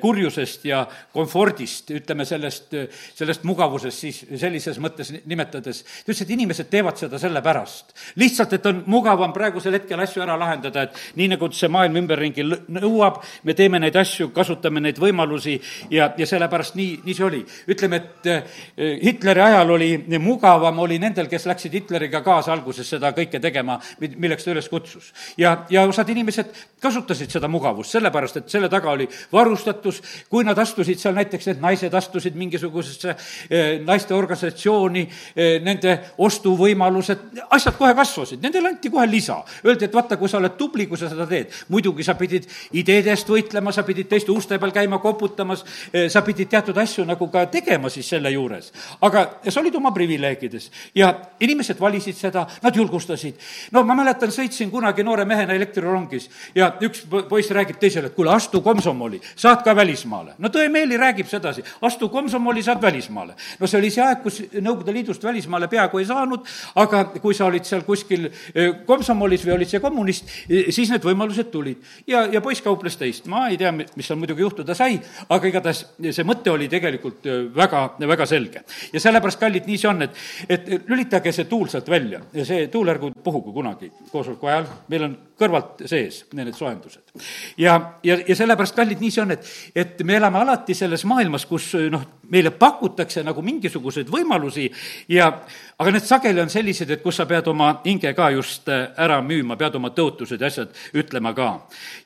kurjusest 0.00 0.66
ja 0.68 0.82
komfordist, 1.14 1.88
ütleme 1.96 2.26
sellest, 2.28 2.74
sellest 3.16 3.46
mugavusest 3.48 4.04
siis 4.04 4.18
sellises 4.36 4.76
mõttes 4.82 5.08
nimetades. 5.24 5.80
ta 5.82 6.12
ütles, 6.12 6.20
et 6.22 6.32
inimesed 6.36 6.68
teevad 6.68 7.00
seda 7.00 7.18
sellepärast. 7.18 7.94
lihtsalt, 8.20 8.52
et 8.52 8.66
on 8.66 8.82
mugavam 8.86 9.32
praegusel 9.32 9.72
hetkel 9.78 10.00
asju 10.04 10.22
ära 10.22 10.36
lahendada, 10.38 10.82
et 10.82 11.00
nii, 11.16 11.30
nagu 11.32 11.48
see 11.52 11.72
maailm 11.72 11.96
ümberringi 12.02 12.44
nõuab, 12.68 13.22
me 13.44 13.54
teeme 13.54 13.80
neid 13.80 13.96
asju, 13.96 14.28
kasutame 14.36 14.84
neid 14.84 15.00
võimalusi 15.00 15.56
ja, 15.90 16.10
ja 16.18 16.26
sellepärast 16.28 16.76
nii, 16.76 17.00
nii 17.06 17.14
see 17.16 17.24
oli. 17.24 17.42
ütleme, 17.68 18.02
et 18.02 18.30
Hitleri 18.76 19.40
ajal 19.40 19.70
oli 19.78 19.90
mugavam, 20.20 20.84
oli 20.84 20.98
nendel, 21.00 21.28
kes 21.28 21.48
läksid 21.48 21.72
Hitleriga 21.72 22.20
kaasa 22.20 22.52
alguses 22.52 22.88
seda 22.88 23.14
kõike 23.16 23.40
tegema, 23.40 23.80
milleks 24.00 24.44
ta 24.44 24.52
üles 24.52 24.68
kutsus 24.68 25.12
ja, 25.38 25.64
ja 25.70 25.82
osad 25.88 26.08
inimesed 26.08 26.52
kasutasid 26.80 27.30
seda 27.30 27.48
mugavust, 27.50 27.92
sellepärast 27.94 28.40
et 28.40 28.50
selle 28.52 28.68
taga 28.70 28.92
oli 28.92 29.06
varustatus, 29.32 30.00
kui 30.30 30.44
nad 30.46 30.58
astusid 30.58 31.00
seal 31.00 31.16
näiteks, 31.16 31.48
need 31.50 31.62
naised 31.62 31.94
astusid 31.94 32.36
mingisugusesse 32.38 33.14
eh, 33.14 33.80
naiste 33.86 34.14
organisatsiooni, 34.14 35.02
eh, 35.34 35.56
nende 35.64 35.96
ostuvõimalused, 36.26 37.24
asjad 37.54 37.78
kohe 37.78 37.94
kasvasid, 37.98 38.42
nendele 38.42 38.74
anti 38.74 38.92
kohe 38.94 39.06
lisa. 39.10 39.40
Öeldi, 39.64 39.88
et 39.88 39.94
vaata, 39.94 40.18
kui 40.20 40.30
sa 40.30 40.38
oled 40.38 40.54
tubli, 40.58 40.86
kui 40.90 40.98
sa 41.00 41.10
seda 41.10 41.26
teed, 41.30 41.54
muidugi 41.74 42.06
sa 42.06 42.14
pidid 42.18 42.46
ideede 42.78 43.12
eest 43.14 43.30
võitlema, 43.30 43.74
sa 43.74 43.82
pidid 43.86 44.10
teiste 44.10 44.34
uste 44.34 44.58
peal 44.58 44.74
käima 44.74 45.00
koputamas, 45.02 45.64
eh, 45.92 46.06
sa 46.10 46.22
pidid 46.26 46.50
teatud 46.50 46.78
asju 46.78 47.06
nagu 47.08 47.30
ka 47.32 47.46
tegema 47.50 47.90
siis 47.90 48.08
selle 48.08 48.30
juures. 48.34 48.72
aga 49.00 49.40
sa 49.48 49.60
olid 49.60 49.74
oma 49.74 49.90
privileegides 49.94 50.70
ja 50.94 51.12
inimesed 51.40 51.80
valisid 51.80 52.16
seda, 52.16 52.46
nad 52.62 52.76
julgustasid. 52.76 53.34
no 53.72 53.82
ma 53.82 53.94
mäletan, 53.94 54.30
sõitsin 54.30 54.70
kunagi 54.70 55.02
noore 55.02 55.24
mehena 55.28 55.56
elektrirongis 55.58 56.28
ja 56.56 56.70
üks 56.84 57.04
poiss 57.28 57.52
räägib 57.54 57.78
teisele, 57.80 58.10
et 58.10 58.16
kuule, 58.16 58.32
astu 58.34 58.60
komsomoli, 58.64 59.20
saad 59.36 59.62
ka 59.66 59.74
välismaale. 59.76 60.34
no 60.38 60.50
tõemeeli 60.52 60.98
räägib 61.00 61.28
sedasi, 61.30 61.64
astu 61.82 62.08
komsomoli, 62.12 62.62
saad 62.62 62.82
välismaale. 62.82 63.34
no 63.60 63.66
see 63.66 63.78
oli 63.80 63.90
see 63.94 64.04
aeg, 64.04 64.22
kus 64.22 64.42
Nõukogude 64.58 64.92
Liidust 64.94 65.24
välismaale 65.24 65.68
peaaegu 65.68 66.00
ei 66.00 66.06
saanud, 66.08 66.46
aga 66.82 67.04
kui 67.22 67.34
sa 67.36 67.46
olid 67.48 67.66
seal 67.68 67.84
kuskil 67.86 68.28
e, 68.28 68.68
komsomolis 68.86 69.44
või 69.46 69.54
olid 69.58 69.70
see 69.70 69.82
kommunist, 69.82 70.30
e, 70.48 70.68
siis 70.74 70.90
need 70.92 71.04
võimalused 71.04 71.50
tulid. 71.52 71.84
ja, 72.06 72.24
ja 72.32 72.42
poiss 72.44 72.64
kauples 72.64 72.96
teist, 73.00 73.26
ma 73.30 73.46
ei 73.52 73.58
tea, 73.60 73.72
mis 73.72 74.06
seal 74.06 74.18
muidugi 74.20 74.44
juhtuda 74.44 74.76
sai, 74.78 74.98
aga 75.28 75.50
igatahes 75.50 75.84
see 76.10 76.26
mõte 76.26 76.52
oli 76.52 76.68
tegelikult 76.70 77.26
e, 77.26 77.38
väga, 77.54 77.84
väga 78.06 78.26
selge. 78.26 78.64
ja 78.92 79.02
sellepärast, 79.02 79.40
kallid, 79.40 79.68
nii 79.68 79.78
see 79.80 79.90
on, 79.90 80.06
et, 80.08 80.22
et 80.48 80.70
lülitage 80.88 81.32
see 81.34 81.48
tuul 81.50 81.68
sealt 81.72 81.88
välja 81.90 82.22
ja 82.32 82.46
see 82.48 82.68
tuul 82.72 82.88
ärgu 82.94 83.12
puhugu 83.24 83.52
kunagi 83.52 83.92
koosoleku 84.12 84.50
ajal, 84.50 84.68
meil 84.88 85.08
on 85.08 85.17
kõrvalt 85.38 85.84
sees 85.86 86.24
need 86.34 86.50
soojendused. 86.56 87.12
ja, 87.58 87.76
ja, 88.02 88.16
ja 88.26 88.36
sellepärast, 88.36 88.74
kallid, 88.74 88.98
nii 89.00 89.10
see 89.14 89.22
on, 89.22 89.34
et, 89.36 89.46
et 89.78 90.02
me 90.06 90.16
elame 90.18 90.40
alati 90.40 90.74
selles 90.74 91.04
maailmas, 91.08 91.46
kus 91.46 91.70
noh, 91.92 92.02
meile 92.32 92.50
pakutakse 92.50 93.22
nagu 93.26 93.42
mingisuguseid 93.46 94.10
võimalusi 94.10 94.66
ja 95.14 95.30
aga 95.78 95.94
need 95.94 96.06
sageli 96.08 96.42
on 96.42 96.50
sellised, 96.52 96.90
et 96.90 97.04
kus 97.04 97.20
sa 97.20 97.28
pead 97.30 97.46
oma 97.50 97.70
hinge 97.86 98.12
ka 98.18 98.30
just 98.34 98.68
äh, 98.72 98.88
ära 98.98 99.20
müüma, 99.24 99.56
pead 99.60 99.78
oma 99.78 99.92
tõotused 99.94 100.42
ja 100.42 100.50
asjad 100.50 100.74
ütlema 100.98 101.34
ka. 101.38 101.50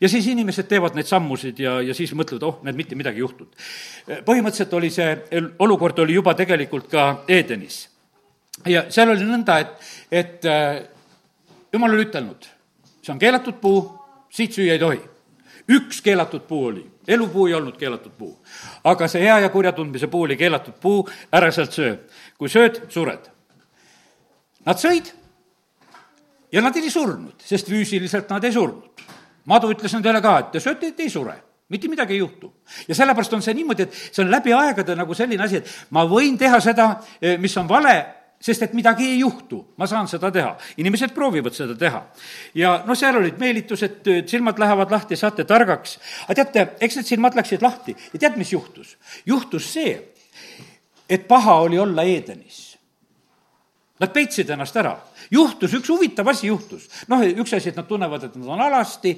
ja 0.00 0.12
siis 0.12 0.28
inimesed 0.28 0.68
teevad 0.68 0.98
neid 0.98 1.08
sammusid 1.08 1.64
ja, 1.64 1.78
ja 1.80 1.96
siis 1.96 2.12
mõtlevad, 2.18 2.48
oh, 2.48 2.60
näed, 2.66 2.76
mitte 2.76 2.98
midagi 3.00 3.22
ei 3.22 3.26
juhtunud. 3.26 3.68
põhimõtteliselt 4.28 4.76
oli 4.76 4.92
see 4.92 5.12
olukord 5.58 6.04
oli 6.04 6.20
juba 6.20 6.36
tegelikult 6.36 6.90
ka 6.92 7.12
Edenis. 7.28 7.86
ja 8.68 8.90
seal 8.92 9.16
oli 9.16 9.24
nõnda, 9.24 9.62
et, 9.64 9.94
et 10.12 10.50
äh, 10.52 10.82
jumal 11.72 11.96
oli 11.96 12.10
ütelnud 12.10 12.52
see 13.02 13.12
on 13.12 13.18
keelatud 13.18 13.58
puu, 13.60 13.82
siit 14.30 14.54
süüa 14.54 14.76
ei 14.76 14.78
tohi. 14.82 15.00
üks 15.68 16.00
keelatud 16.02 16.42
puu 16.48 16.66
oli, 16.66 16.82
elupuu 17.08 17.46
ei 17.46 17.54
olnud 17.54 17.76
keelatud 17.78 18.12
puu. 18.18 18.36
aga 18.84 19.08
see 19.08 19.22
hea 19.22 19.38
ja 19.38 19.48
kurja 19.48 19.72
tundmise 19.72 20.06
puu 20.06 20.22
oli 20.22 20.36
keelatud 20.36 20.74
puu, 20.80 21.08
ära 21.32 21.50
sealt 21.50 21.72
söö. 21.72 21.96
kui 22.38 22.48
sööd, 22.48 22.84
sured. 22.88 23.30
Nad 24.64 24.78
sõid 24.78 25.12
ja 26.52 26.62
nad 26.62 26.76
ei 26.76 26.90
surnud, 26.90 27.40
sest 27.42 27.68
füüsiliselt 27.68 28.30
nad 28.30 28.44
ei 28.44 28.52
surnud. 28.52 29.06
madu 29.44 29.72
ütles 29.72 29.92
nendele 29.92 30.20
ka, 30.22 30.38
et 30.38 30.52
te 30.52 30.60
sööte, 30.60 30.86
et 30.86 31.00
ei 31.00 31.10
sure 31.10 31.40
mitte 31.72 31.88
midagi 31.88 32.12
ei 32.12 32.18
juhtu. 32.18 32.52
ja 32.88 32.94
sellepärast 32.94 33.32
on 33.32 33.42
see 33.42 33.54
niimoodi, 33.54 33.86
et 33.86 33.94
see 34.12 34.20
on 34.24 34.30
läbi 34.30 34.52
aegade 34.52 34.96
nagu 34.96 35.14
selline 35.16 35.44
asi, 35.44 35.62
et 35.62 35.70
ma 35.90 36.04
võin 36.08 36.36
teha 36.38 36.60
seda, 36.60 36.88
mis 37.40 37.56
on 37.56 37.68
vale, 37.68 37.94
sest 38.42 38.66
et 38.66 38.74
midagi 38.76 39.06
ei 39.06 39.20
juhtu, 39.20 39.60
ma 39.78 39.86
saan 39.86 40.08
seda 40.10 40.30
teha. 40.34 40.56
inimesed 40.82 41.14
proovivad 41.14 41.54
seda 41.54 41.76
teha. 41.78 42.02
ja 42.58 42.74
noh, 42.86 42.98
seal 42.98 43.20
olid 43.20 43.38
meelitused, 43.38 44.10
silmad 44.28 44.58
lähevad 44.58 44.90
lahti, 44.90 45.16
saate 45.16 45.46
targaks. 45.48 45.98
aga 46.26 46.34
teate, 46.42 46.66
eks 46.82 46.98
need 46.98 47.12
silmad 47.12 47.38
läksid 47.38 47.62
lahti 47.62 47.94
ja 48.12 48.18
tead, 48.18 48.36
mis 48.40 48.52
juhtus? 48.52 48.96
juhtus 49.26 49.70
see, 49.72 49.94
et 51.08 51.28
paha 51.28 51.62
oli 51.68 51.78
olla 51.78 52.02
Edenis. 52.02 52.68
Nad 54.02 54.10
peitsid 54.10 54.48
ennast 54.50 54.76
ära. 54.80 54.96
juhtus, 55.30 55.76
üks 55.78 55.92
huvitav 55.92 56.26
asi 56.32 56.48
juhtus. 56.48 56.88
noh, 57.08 57.22
üks 57.22 57.54
asi, 57.54 57.70
et 57.70 57.78
nad 57.78 57.86
tunnevad, 57.86 58.24
et 58.26 58.34
nad 58.40 58.48
on 58.56 58.64
alasti, 58.64 59.14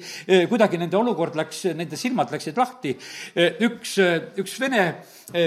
kuidagi 0.50 0.78
nende 0.82 1.00
olukord 1.00 1.38
läks, 1.40 1.64
nende 1.72 1.96
silmad 1.96 2.34
läksid 2.34 2.60
lahti. 2.60 2.92
üks, 3.70 3.96
üks 4.44 4.60
vene 4.60 4.84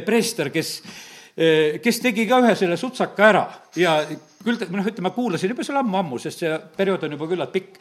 preester, 0.07 0.49
kes 0.49 0.79
Eh, 0.81 1.16
kes 1.37 1.99
tegi 2.01 2.25
ka 2.29 2.41
ühe 2.41 2.55
selle 2.57 2.77
sutsaka 2.81 3.27
ära. 3.29 3.43
Ja 3.77 3.99
küll 4.43 4.57
ta, 4.57 4.69
noh, 4.73 4.87
ütleme, 4.87 5.11
kuulasin 5.13 5.53
juba 5.53 5.65
seal 5.65 5.81
ammu-ammu, 5.83 6.19
sest 6.21 6.43
see 6.43 6.53
periood 6.77 7.05
on 7.05 7.13
juba 7.17 7.29
küllalt 7.29 7.53
pikk, 7.53 7.79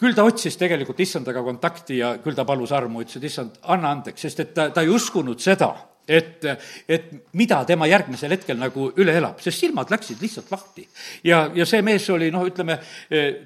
küll 0.00 0.16
ta 0.16 0.26
otsis 0.26 0.58
tegelikult 0.60 1.00
issandaga 1.04 1.44
kontakti 1.46 2.00
ja 2.00 2.16
küll 2.22 2.36
ta 2.36 2.46
palus 2.48 2.74
armu, 2.74 3.04
ütles, 3.04 3.20
et 3.20 3.28
issand, 3.30 3.58
anna 3.70 3.94
andeks, 3.94 4.26
sest 4.26 4.42
et 4.42 4.54
ta, 4.56 4.68
ta 4.74 4.82
ei 4.82 4.90
uskunud 4.90 5.42
seda 5.42 5.70
et, 6.08 6.44
et 6.88 7.10
mida 7.32 7.60
tema 7.64 7.86
järgmisel 7.88 8.34
hetkel 8.34 8.58
nagu 8.60 8.90
üle 9.00 9.14
elab, 9.16 9.40
sest 9.42 9.64
silmad 9.64 9.90
läksid 9.92 10.20
lihtsalt 10.22 10.50
lahti. 10.52 10.86
ja, 11.24 11.50
ja 11.54 11.66
see 11.66 11.82
mees 11.82 12.08
oli 12.12 12.30
noh, 12.34 12.44
ütleme, 12.48 12.78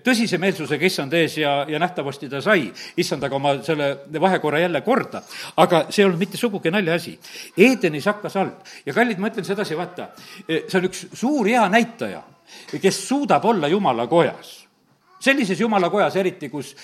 tõsise 0.04 0.40
meelsusega 0.42 0.86
issand 0.86 1.14
ees 1.14 1.38
ja, 1.38 1.62
ja 1.68 1.78
nähtavasti 1.78 2.28
ta 2.28 2.42
sai 2.44 2.68
issandaga 2.96 3.38
oma 3.38 3.56
selle 3.62 3.90
vahekorra 4.20 4.62
jälle 4.64 4.80
korda. 4.86 5.22
aga 5.56 5.86
see 5.90 6.02
ei 6.02 6.08
olnud 6.08 6.20
mitte 6.20 6.36
sugugi 6.36 6.70
naljaasi. 6.74 7.18
Edenis 7.56 8.06
hakkas 8.10 8.38
halb 8.40 8.86
ja 8.86 8.94
kallid, 8.94 9.18
ma 9.18 9.30
ütlen 9.30 9.46
sedasi, 9.46 9.76
vaata, 9.78 10.10
see 10.46 10.78
on 10.80 10.88
üks 10.90 11.06
suur 11.12 11.46
hea 11.46 11.66
näitaja, 11.70 12.22
kes 12.80 13.04
suudab 13.08 13.44
olla 13.44 13.68
jumala 13.68 14.06
kojas 14.10 14.68
sellises 15.18 15.60
jumala 15.60 15.90
kojas 15.90 16.16
eriti, 16.16 16.48
kus 16.48 16.74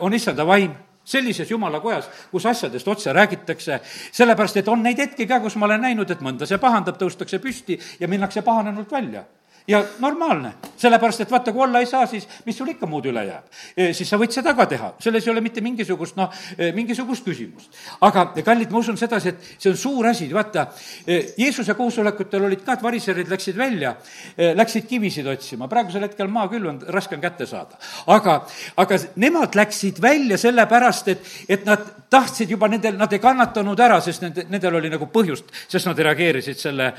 on 0.00 0.14
issanda 0.14 0.46
vaim, 0.46 0.72
sellises 1.06 1.50
jumala 1.50 1.80
kojas, 1.80 2.08
kus 2.30 2.46
asjadest 2.50 2.88
otse 2.88 3.12
räägitakse, 3.14 3.80
sellepärast 4.12 4.60
et 4.60 4.68
on 4.68 4.82
neid 4.82 4.98
hetki 4.98 5.26
ka, 5.26 5.40
kus 5.40 5.56
ma 5.56 5.68
olen 5.70 5.86
näinud, 5.86 6.10
et 6.10 6.22
mõnda 6.24 6.48
see 6.48 6.58
pahandab, 6.58 6.98
tõustakse 7.00 7.38
püsti 7.42 7.78
ja 8.00 8.10
minnakse 8.10 8.42
pahanenult 8.42 8.92
välja 8.92 9.24
ja 9.68 9.82
normaalne, 9.98 10.52
sellepärast 10.76 11.24
et 11.24 11.30
vaata, 11.30 11.52
kui 11.52 11.62
olla 11.64 11.80
ei 11.82 11.88
saa, 11.90 12.06
siis 12.06 12.26
mis 12.46 12.56
sul 12.58 12.70
ikka 12.70 12.86
muud 12.86 13.08
üle 13.10 13.24
jääb. 13.26 13.48
E, 13.76 13.88
siis 13.96 14.08
sa 14.10 14.18
võid 14.20 14.34
seda 14.34 14.54
ka 14.56 14.66
teha, 14.70 14.92
selles 15.02 15.26
ei 15.26 15.32
ole 15.32 15.42
mitte 15.44 15.62
mingisugust, 15.64 16.16
noh, 16.18 16.30
e, 16.56 16.70
mingisugust 16.76 17.26
küsimust. 17.26 17.74
aga 18.06 18.28
kallid, 18.44 18.70
ma 18.70 18.78
usun 18.78 18.98
sedasi, 19.00 19.34
et 19.34 19.48
see 19.58 19.70
on 19.72 19.76
suur 19.80 20.06
asi, 20.12 20.28
vaata, 20.32 20.68
e, 21.06 21.18
Jeesuse 21.42 21.74
koosolekutel 21.74 22.46
olid 22.46 22.62
ka, 22.64 22.76
et 22.76 22.86
variserid 22.86 23.30
läksid 23.30 23.58
välja, 23.58 23.96
läksid 24.36 24.86
kivisid 24.86 25.26
otsima, 25.26 25.68
praegusel 25.68 26.06
hetkel 26.06 26.30
maa 26.30 26.48
küll 26.52 26.66
on, 26.70 26.80
raske 26.94 27.16
on 27.16 27.24
kätte 27.24 27.46
saada. 27.46 27.78
aga, 28.06 28.38
aga 28.76 28.98
nemad 29.16 29.54
läksid 29.58 30.00
välja 30.02 30.38
sellepärast, 30.38 31.08
et, 31.08 31.30
et 31.48 31.64
nad 31.66 31.82
tahtsid 32.10 32.50
juba 32.50 32.68
nendel, 32.68 32.96
nad 32.96 33.12
ei 33.12 33.22
kannatanud 33.22 33.80
ära, 33.80 34.00
sest 34.00 34.22
nende, 34.22 34.46
nendel 34.50 34.78
oli 34.78 34.92
nagu 34.92 35.10
põhjust, 35.12 35.50
sest 35.68 35.90
nad 35.90 35.98
reageerisid 35.98 36.60
selle, 36.60 36.92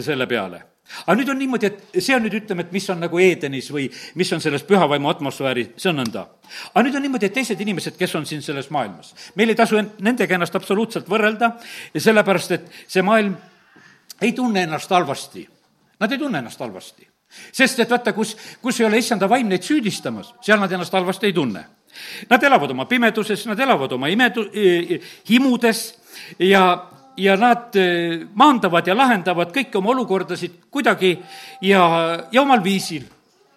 selle 0.00 0.26
peale 0.30 0.73
aga 1.06 1.16
nüüd 1.18 1.30
on 1.32 1.38
niimoodi, 1.40 1.70
et 1.70 2.02
see 2.02 2.14
on 2.16 2.22
nüüd, 2.24 2.36
ütleme, 2.42 2.66
et 2.66 2.74
mis 2.74 2.86
on 2.92 3.00
nagu 3.00 3.20
Edenis 3.22 3.70
või 3.72 3.86
mis 4.20 4.32
on 4.36 4.42
selles 4.44 4.64
püha 4.68 4.88
vaimu 4.90 5.08
atmosfääri, 5.10 5.70
see 5.80 5.90
on 5.90 6.00
nõnda. 6.02 6.26
aga 6.72 6.84
nüüd 6.86 6.98
on 6.98 7.04
niimoodi, 7.06 7.30
et 7.30 7.36
teised 7.40 7.60
inimesed, 7.60 7.96
kes 7.98 8.14
on 8.14 8.26
siin 8.28 8.42
selles 8.44 8.70
maailmas, 8.74 9.14
meil 9.34 9.52
ei 9.52 9.58
tasu 9.58 9.80
nendega 9.80 10.36
ennast 10.36 10.56
absoluutselt 10.56 11.08
võrrelda, 11.10 11.54
sellepärast 11.96 12.56
et 12.58 12.70
see 12.86 13.02
maailm 13.02 13.36
ei 14.20 14.32
tunne 14.32 14.62
ennast 14.62 14.90
halvasti. 14.90 15.48
Nad 16.00 16.12
ei 16.12 16.18
tunne 16.18 16.38
ennast 16.38 16.60
halvasti. 16.60 17.08
sest 17.52 17.80
et 17.82 17.90
vaata, 17.90 18.12
kus, 18.14 18.36
kus 18.62 18.76
ei 18.78 18.86
ole 18.86 18.98
issanda 18.98 19.26
vaim 19.28 19.48
neid 19.50 19.64
süüdistamas, 19.66 20.34
seal 20.44 20.60
nad 20.60 20.72
ennast 20.72 20.92
halvasti 20.94 21.26
ei 21.26 21.32
tunne. 21.34 21.64
Nad 22.30 22.42
elavad 22.42 22.70
oma 22.70 22.84
pimeduses, 22.86 23.46
nad 23.46 23.58
elavad 23.58 23.92
oma 23.92 24.06
imedu-, 24.10 24.46
himudes 25.28 25.80
ja, 26.38 26.62
ja 27.16 27.36
nad 27.36 27.76
eh, 27.76 28.26
maandavad 28.34 28.86
ja 28.86 28.96
lahendavad 28.96 29.54
kõiki 29.54 29.78
oma 29.78 29.94
olukordasid 29.94 30.64
kuidagi 30.70 31.16
ja, 31.62 31.82
ja 32.32 32.42
omal 32.42 32.62
viisil, 32.64 33.04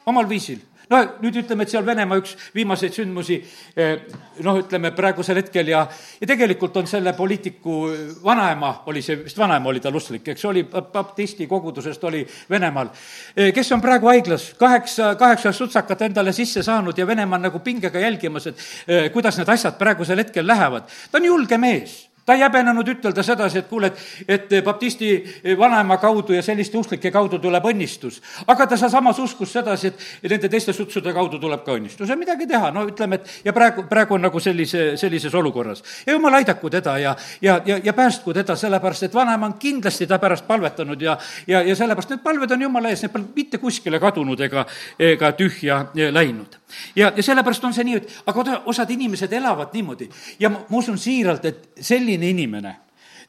omal 0.06 0.30
viisil. 0.30 0.60
no 0.88 1.02
nüüd 1.20 1.36
ütleme, 1.42 1.66
et 1.66 1.72
seal 1.74 1.84
Venemaa 1.84 2.16
üks 2.22 2.36
viimaseid 2.56 2.94
sündmusi 2.96 3.36
eh, 3.76 4.06
noh, 4.46 4.60
ütleme 4.62 4.94
praegusel 4.96 5.42
hetkel 5.42 5.68
ja, 5.68 5.82
ja 6.22 6.28
tegelikult 6.30 6.78
on 6.80 6.88
selle 6.88 7.12
poliitiku 7.18 7.80
vanaema, 8.24 8.72
oli 8.88 9.02
see, 9.04 9.18
vist 9.26 9.38
vanaema 9.38 9.68
oli 9.68 9.82
tal 9.84 9.98
usklik, 10.00 10.30
eks 10.32 10.46
oli, 10.48 10.64
baptisti 10.64 11.48
kogudusest 11.48 12.04
oli 12.08 12.24
Venemaal, 12.50 12.94
eh, 13.36 13.52
kes 13.56 13.72
on 13.76 13.84
praegu 13.84 14.14
haiglas, 14.14 14.52
kaheksa, 14.60 15.16
kaheksa 15.20 15.52
sutsakat 15.52 16.06
endale 16.08 16.32
sisse 16.34 16.64
saanud 16.64 16.98
ja 16.98 17.08
Venemaa 17.08 17.42
on 17.42 17.50
nagu 17.50 17.60
pingega 17.66 18.06
jälgimas, 18.06 18.48
et 18.48 18.68
eh, 18.88 19.10
kuidas 19.12 19.42
need 19.42 19.50
asjad 19.50 19.76
praegusel 19.82 20.24
hetkel 20.24 20.48
lähevad. 20.48 20.88
ta 21.12 21.20
on 21.20 21.26
julge 21.26 21.58
mees 21.58 22.06
ta 22.28 22.36
ei 22.36 22.42
häbenenud 22.44 22.90
ütelda 22.92 23.24
sedasi, 23.24 23.62
et 23.62 23.68
kuule, 23.70 23.88
et, 23.88 24.52
et 24.52 24.64
baptisti 24.64 25.12
vanaema 25.58 25.96
kaudu 25.98 26.36
ja 26.36 26.42
selliste 26.44 26.76
usklike 26.78 27.12
kaudu 27.12 27.40
tuleb 27.40 27.64
õnnistus. 27.70 28.20
aga 28.48 28.68
ta 28.68 28.78
samas 28.78 29.20
uskus 29.24 29.54
sedasi, 29.56 29.88
et 29.88 30.32
nende 30.32 30.50
teiste 30.52 30.74
sutsude 30.76 31.14
kaudu 31.16 31.40
tuleb 31.40 31.64
ka 31.64 31.78
õnnistus 31.78 32.10
ja 32.10 32.18
midagi 32.20 32.48
teha, 32.48 32.72
no 32.76 32.84
ütleme, 32.90 33.22
et 33.22 33.48
ja 33.48 33.54
praegu, 33.56 33.86
praegu 33.88 34.18
on 34.18 34.28
nagu 34.28 34.40
sellise, 34.44 34.98
sellises 35.00 35.36
olukorras. 35.36 35.84
ja 36.06 36.18
jumal 36.18 36.36
aidaku 36.42 36.70
teda 36.70 36.98
ja, 36.98 37.16
ja, 37.42 37.62
ja, 37.66 37.80
ja 37.84 37.94
päästku 37.94 38.34
teda, 38.34 38.56
sellepärast 38.56 39.08
et 39.08 39.16
vanaema 39.16 39.48
on 39.48 39.56
kindlasti 39.60 40.08
ta 40.08 40.20
pärast 40.20 40.48
palvetanud 40.48 41.02
ja, 41.02 41.18
ja, 41.48 41.62
ja 41.62 41.76
sellepärast 41.76 42.12
need 42.12 42.24
palved 42.28 42.52
on 42.52 42.68
jumala 42.68 42.92
ees, 42.92 43.06
need 43.06 43.16
pole 43.16 43.32
mitte 43.36 43.58
kuskile 43.64 44.04
kadunud 44.04 44.44
ega, 44.44 44.66
ega 45.00 45.32
tühja 45.32 45.80
läinud. 45.96 46.60
ja, 46.96 47.14
ja 47.16 47.24
sellepärast 47.24 47.64
on 47.64 47.74
see 47.74 47.88
nii, 47.88 48.04
et 48.04 48.20
aga 48.28 48.60
osad 48.66 48.92
inimesed 48.92 49.32
elavad 49.32 49.72
niimoodi 49.74 50.10
ja 50.40 50.52
ma, 50.52 50.66
ma 50.68 50.84
usun 50.84 51.00
siiralt, 51.00 51.46
et 51.46 51.70
selline 51.80 52.17
selline 52.18 52.34
inimene, 52.34 52.76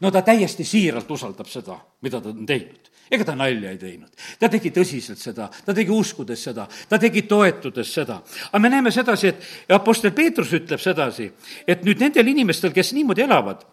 no 0.01 0.11
ta 0.11 0.23
täiesti 0.23 0.65
siiralt 0.65 1.11
usaldab 1.11 1.49
seda, 1.49 1.79
mida 2.03 2.21
ta 2.21 2.33
on 2.33 2.47
teinud 2.47 2.89
ega 3.11 3.25
ta 3.25 3.35
nalja 3.35 3.71
ei 3.73 3.79
teinud. 3.81 4.11
ta 4.39 4.51
tegi 4.53 4.71
tõsiselt 4.71 5.17
seda, 5.17 5.49
ta 5.65 5.75
tegi 5.75 5.93
uskudes 5.93 6.43
seda, 6.45 6.67
ta 6.89 6.99
tegi 7.01 7.23
toetudes 7.23 7.93
seda. 7.95 8.21
aga 8.53 8.59
me 8.59 8.69
näeme 8.69 8.91
sedasi, 8.93 9.29
et 9.29 9.73
Apostel 9.73 10.13
Peetrus 10.13 10.53
ütleb 10.53 10.81
sedasi, 10.81 11.31
et 11.67 11.85
nüüd 11.85 12.01
nendel 12.01 12.29
inimestel, 12.29 12.73
kes 12.73 12.93
niimoodi 12.93 13.25
elavad, 13.25 13.65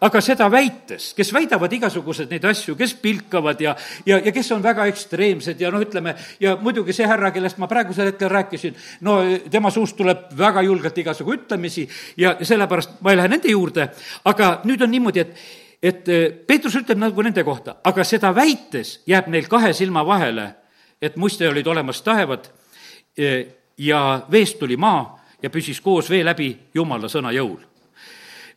aga 0.00 0.20
seda 0.22 0.46
väites, 0.50 1.10
kes 1.16 1.32
väidavad 1.34 1.72
igasuguseid 1.74 2.30
neid 2.30 2.44
asju, 2.46 2.76
kes 2.78 2.94
pilkavad 3.02 3.60
ja, 3.60 3.74
ja, 4.06 4.20
ja 4.22 4.32
kes 4.34 4.50
on 4.54 4.62
väga 4.62 4.86
ekstreemsed 4.90 5.60
ja 5.60 5.72
noh, 5.74 5.82
ütleme, 5.82 6.14
ja 6.40 6.54
muidugi 6.62 6.94
see 6.94 7.06
härra, 7.08 7.32
kellest 7.34 7.58
ma 7.58 7.66
praegusel 7.70 8.12
hetkel 8.12 8.30
rääkisin, 8.30 8.76
no 9.06 9.18
tema 9.50 9.72
suust 9.74 9.98
tuleb 9.98 10.30
väga 10.38 10.62
julgelt 10.66 10.98
igasugu 11.02 11.34
ütlemisi 11.34 11.88
ja 12.16 12.36
sellepärast 12.42 13.00
ma 13.02 13.14
ei 13.14 13.18
lähe 13.18 13.32
nende 13.34 13.50
juurde, 13.50 13.88
aga 14.30 14.52
nüüd 14.68 14.86
on 14.86 14.94
niimoodi, 14.94 15.26
et 15.26 15.64
et 15.82 16.08
eh, 16.10 16.30
Peetrus 16.46 16.74
ütleb 16.80 16.98
nagu 16.98 17.22
nende 17.22 17.44
kohta, 17.46 17.76
aga 17.86 18.02
seda 18.06 18.32
väites 18.34 18.96
jääb 19.06 19.28
neil 19.30 19.46
kahe 19.50 19.70
silma 19.72 20.02
vahele, 20.06 20.48
et 20.98 21.14
muiste 21.16 21.46
olid 21.46 21.66
olemas 21.70 22.02
taevad 22.02 22.48
eh, 23.14 23.46
ja 23.78 24.22
veest 24.30 24.58
tuli 24.58 24.76
maa 24.76 25.14
ja 25.42 25.50
püsis 25.54 25.80
koos 25.80 26.10
vee 26.10 26.24
läbi 26.26 26.50
Jumala 26.74 27.06
sõna 27.10 27.30
jõul 27.34 27.67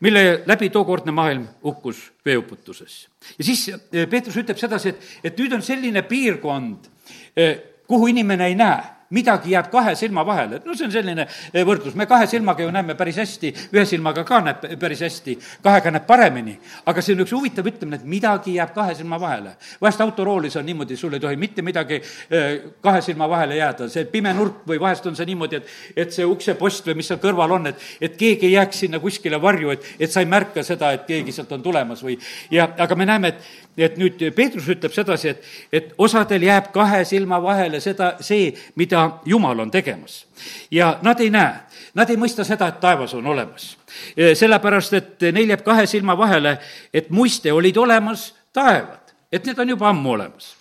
mille 0.02 0.44
läbi 0.46 0.70
tookordne 0.70 1.12
maailm 1.12 1.48
hukkus 1.64 2.12
veeuputuses. 2.26 3.08
ja 3.38 3.44
siis 3.44 3.70
eh, 3.70 4.10
Peetrus 4.10 4.38
ütleb 4.38 4.58
sedasi, 4.58 4.90
et, 4.90 5.12
et 5.24 5.38
nüüd 5.40 5.54
on 5.54 5.62
selline 5.62 6.02
piirkond, 6.02 6.90
eh, 7.36 7.58
kuhu 7.88 8.08
inimene 8.08 8.48
ei 8.48 8.56
näe 8.56 9.01
midagi 9.12 9.52
jääb 9.52 9.70
kahe 9.72 9.96
silma 9.96 10.24
vahele, 10.26 10.62
no 10.66 10.76
see 10.76 10.88
on 10.88 10.94
selline 10.94 11.26
eh, 11.28 11.64
võrdlus, 11.68 11.96
me 12.00 12.08
kahe 12.10 12.28
silmaga 12.32 12.64
ju 12.64 12.72
näeme 12.74 12.96
päris 13.00 13.20
hästi, 13.22 13.54
ühe 13.76 13.86
silmaga 13.88 14.24
ka 14.28 14.42
näeb 14.46 14.66
päris 14.80 15.04
hästi, 15.06 15.38
kahega 15.64 15.92
näeb 15.96 16.08
paremini. 16.08 16.58
aga 16.86 17.02
see 17.02 17.16
on 17.16 17.24
üks 17.26 17.34
huvitav 17.36 17.68
ütlemine, 17.68 18.00
et 18.02 18.08
midagi 18.08 18.56
jääb 18.56 18.74
kahe 18.76 18.96
silma 18.96 19.20
vahele. 19.20 19.56
vahest 19.82 20.02
autoroolis 20.02 20.56
on 20.56 20.66
niimoodi, 20.66 20.98
sul 20.98 21.14
ei 21.14 21.20
tohi 21.20 21.36
mitte 21.36 21.62
midagi 21.62 22.02
eh, 22.02 22.62
kahe 22.82 23.02
silma 23.02 23.30
vahele 23.30 23.56
jääda, 23.60 23.90
see 23.90 24.06
pime 24.06 24.34
nurk 24.34 24.66
või 24.68 24.80
vahest 24.80 25.06
on 25.08 25.16
see 25.16 25.28
niimoodi, 25.30 25.62
et, 25.62 25.76
et 25.96 26.14
see 26.14 26.26
uksepost 26.26 26.88
või 26.88 27.02
mis 27.02 27.12
seal 27.12 27.20
kõrval 27.22 27.58
on, 27.58 27.68
et, 27.72 27.88
et 28.02 28.18
keegi 28.18 28.48
ei 28.48 28.56
jääks 28.56 28.86
sinna 28.86 29.00
kuskile 29.00 29.42
varju, 29.42 29.76
et, 29.76 29.92
et 30.00 30.12
sa 30.12 30.24
ei 30.24 30.30
märka 30.30 30.64
seda, 30.64 30.94
et 30.96 31.06
keegi 31.08 31.36
sealt 31.36 31.52
on 31.52 31.64
tulemas 31.64 32.04
või 32.04 32.18
ja, 32.52 32.70
aga 32.78 32.96
me 32.96 33.06
näeme, 33.10 33.34
et, 33.36 33.52
et 33.78 33.98
nüüd 33.98 34.20
Peetrus 34.36 34.68
ütleb 34.70 34.94
sedasi, 34.94 35.32
et, 35.32 35.46
et 35.72 35.94
osadel 35.98 36.44
jääb 36.44 36.72
kahe 36.74 37.04
silma 37.08 37.40
vahele 37.44 37.80
seda, 37.84 38.16
see, 38.24 38.52
mida 38.76 39.22
Jumal 39.26 39.60
on 39.60 39.72
tegemas. 39.72 40.26
ja 40.72 41.00
nad 41.02 41.20
ei 41.20 41.30
näe, 41.30 41.54
nad 41.94 42.10
ei 42.10 42.18
mõista 42.18 42.44
seda, 42.48 42.68
et 42.68 42.80
taevas 42.80 43.14
on 43.14 43.28
olemas. 43.28 43.78
sellepärast, 44.16 44.94
et 44.94 45.28
neil 45.32 45.50
jääb 45.50 45.64
kahe 45.64 45.86
silma 45.86 46.18
vahele, 46.18 46.58
et 46.94 47.10
muiste 47.10 47.52
olid 47.54 47.78
olemas 47.78 48.34
taevad, 48.54 49.16
et 49.32 49.46
need 49.46 49.60
on 49.60 49.70
juba 49.70 49.90
ammu 49.90 50.12
olemas. 50.12 50.56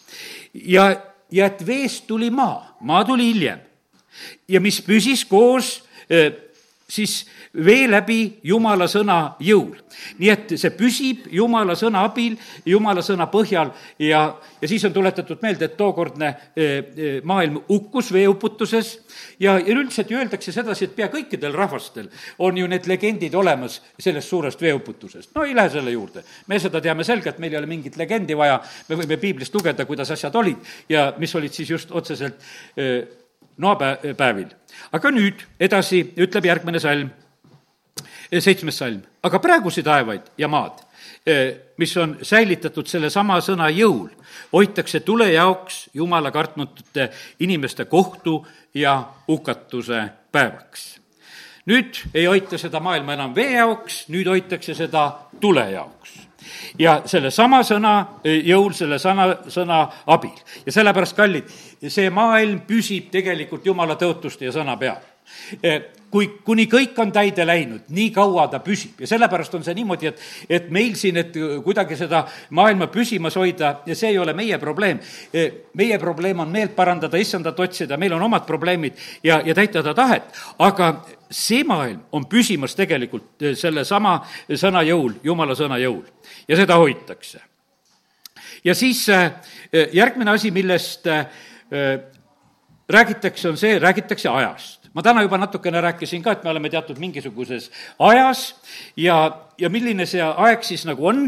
ja, 0.55 0.97
ja 1.33 1.47
et 1.47 1.67
veest 1.67 2.07
tuli 2.07 2.31
maa, 2.31 2.77
maa 2.81 3.05
tuli 3.05 3.33
hiljem. 3.33 3.59
ja 4.49 4.61
mis 4.61 4.83
püsis 4.83 5.25
koos 5.25 5.83
siis 6.91 7.27
vee 7.65 7.87
läbi 7.91 8.41
Jumala 8.45 8.87
sõna 8.91 9.37
jõul. 9.41 9.77
nii 10.19 10.31
et 10.31 10.53
see 10.59 10.71
püsib 10.75 11.27
Jumala 11.33 11.75
sõna 11.79 12.03
abil, 12.07 12.37
Jumala 12.67 13.03
sõna 13.03 13.27
põhjal 13.31 13.73
ja, 13.99 14.23
ja 14.61 14.69
siis 14.69 14.85
on 14.85 14.95
tuletatud 14.95 15.43
meelde, 15.43 15.69
et 15.69 15.77
tookordne 15.77 16.29
e, 16.31 16.65
e, 16.65 17.13
maailm 17.25 17.61
hukkus 17.69 18.13
veeuputuses 18.13 18.93
ja, 19.39 19.59
ja 19.59 19.75
üldiselt 19.75 20.11
ju 20.11 20.19
öeldakse 20.19 20.53
sedasi, 20.53 20.89
et 20.89 20.97
pea 20.97 21.11
kõikidel 21.13 21.55
rahvastel 21.55 22.11
on 22.39 22.59
ju 22.59 22.67
need 22.71 22.87
legendid 22.91 23.35
olemas 23.35 23.81
sellest 23.99 24.29
suurest 24.29 24.63
veeuputusest. 24.63 25.35
no 25.35 25.45
ei 25.45 25.55
lähe 25.55 25.71
selle 25.71 25.95
juurde. 25.95 26.25
me 26.47 26.59
seda 26.59 26.81
teame 26.81 27.05
selgelt, 27.05 27.39
meil 27.39 27.55
ei 27.55 27.63
ole 27.63 27.71
mingit 27.71 27.97
legendi 27.97 28.37
vaja, 28.37 28.61
me 28.89 29.01
võime 29.03 29.21
piiblist 29.21 29.55
lugeda, 29.55 29.87
kuidas 29.87 30.11
asjad 30.11 30.35
olid 30.35 30.71
ja 30.89 31.13
mis 31.19 31.35
olid 31.35 31.55
siis 31.55 31.71
just 31.71 31.93
otseselt 31.93 32.43
e, 32.77 32.91
noapäevil. 33.61 34.51
aga 34.93 35.11
nüüd 35.11 35.43
edasi 35.61 36.03
ütleb 36.17 36.47
järgmine 36.47 36.81
salm, 36.81 37.11
seitsmes 38.39 38.79
salm, 38.79 39.03
aga 39.23 39.39
praegusi 39.43 39.83
taevaid 39.83 40.31
ja 40.39 40.49
maad, 40.49 40.79
mis 41.77 41.97
on 42.01 42.17
säilitatud 42.23 42.89
sellesama 42.89 43.41
sõna 43.45 43.69
jõul, 43.75 44.09
hoitakse 44.53 45.01
tule 45.05 45.33
jaoks 45.33 45.89
Jumala 45.95 46.31
kartnutute 46.31 47.11
inimeste 47.41 47.85
kohtu 47.85 48.41
ja 48.75 48.97
hukatuse 49.29 50.05
päevaks. 50.33 50.97
Nüüd 51.67 52.01
ei 52.15 52.25
hoita 52.25 52.59
seda 52.59 52.81
maailma 52.81 53.15
enam 53.15 53.35
vee 53.37 53.53
jaoks, 53.53 54.07
nüüd 54.09 54.27
hoitakse 54.27 54.75
seda 54.75 55.11
tule 55.41 55.71
jaoks 55.75 56.30
ja 56.79 57.01
sellesama 57.07 57.63
sõna 57.67 57.95
jõul, 58.25 58.73
selle 58.77 58.99
sõna, 59.03 59.29
sõna 59.49 59.85
abil. 60.07 60.37
ja 60.67 60.73
sellepärast, 60.73 61.17
kallid, 61.17 61.55
see 61.89 62.11
maailm 62.11 62.61
püsib 62.67 63.11
tegelikult 63.13 63.67
jumala 63.67 63.97
tõotuste 64.01 64.49
ja 64.49 64.53
sõna 64.55 64.77
peal 64.81 65.01
kui, 66.11 66.27
kuni 66.45 66.67
kõik 66.71 66.99
on 67.01 67.13
täide 67.15 67.45
läinud, 67.47 67.87
nii 67.95 68.11
kaua 68.15 68.47
ta 68.51 68.61
püsib 68.65 69.01
ja 69.03 69.09
sellepärast 69.11 69.55
on 69.57 69.65
see 69.67 69.77
niimoodi, 69.79 70.11
et, 70.11 70.23
et 70.59 70.71
meil 70.75 70.97
siin, 70.99 71.21
et 71.23 71.37
kuidagi 71.65 71.99
seda 71.99 72.25
maailma 72.57 72.91
püsimas 72.93 73.37
hoida 73.39 73.73
ja 73.87 73.97
see 73.99 74.13
ei 74.13 74.19
ole 74.19 74.35
meie 74.37 74.59
probleem. 74.59 75.01
meie 75.75 75.99
probleem 75.99 76.41
on 76.41 76.51
meelt 76.51 76.75
parandada, 76.77 77.19
issandat 77.19 77.61
otsida, 77.61 77.97
meil 77.97 78.15
on 78.17 78.27
omad 78.27 78.47
probleemid 78.47 78.99
ja, 79.25 79.41
ja 79.45 79.55
täita 79.55 79.83
ta 79.87 79.95
tahet, 79.95 80.35
aga 80.59 80.93
see 81.31 81.63
maailm 81.65 82.03
on 82.13 82.27
püsimas 82.27 82.75
tegelikult 82.79 83.47
sellesama 83.55 84.19
sõna 84.51 84.83
jõul, 84.87 85.15
jumala 85.23 85.55
sõna 85.59 85.79
jõul 85.79 86.05
ja 86.49 86.59
seda 86.59 86.79
hoitakse. 86.81 87.41
ja 88.65 88.75
siis 88.75 89.07
järgmine 89.93 90.31
asi, 90.31 90.51
millest 90.51 91.07
räägitakse, 92.91 93.49
on 93.49 93.57
see, 93.57 93.79
räägitakse 93.79 94.29
ajast 94.29 94.80
ma 95.01 95.05
täna 95.05 95.23
juba 95.25 95.39
natukene 95.41 95.81
rääkisin 95.81 96.23
ka, 96.23 96.33
et 96.33 96.43
me 96.45 96.51
oleme 96.51 96.69
teatud 96.69 96.99
mingisuguses 97.01 97.71
ajas 98.05 98.43
ja, 99.01 99.17
ja 99.59 99.71
milline 99.73 100.05
see 100.07 100.21
aeg 100.21 100.65
siis 100.67 100.85
nagu 100.85 101.07
on, 101.09 101.23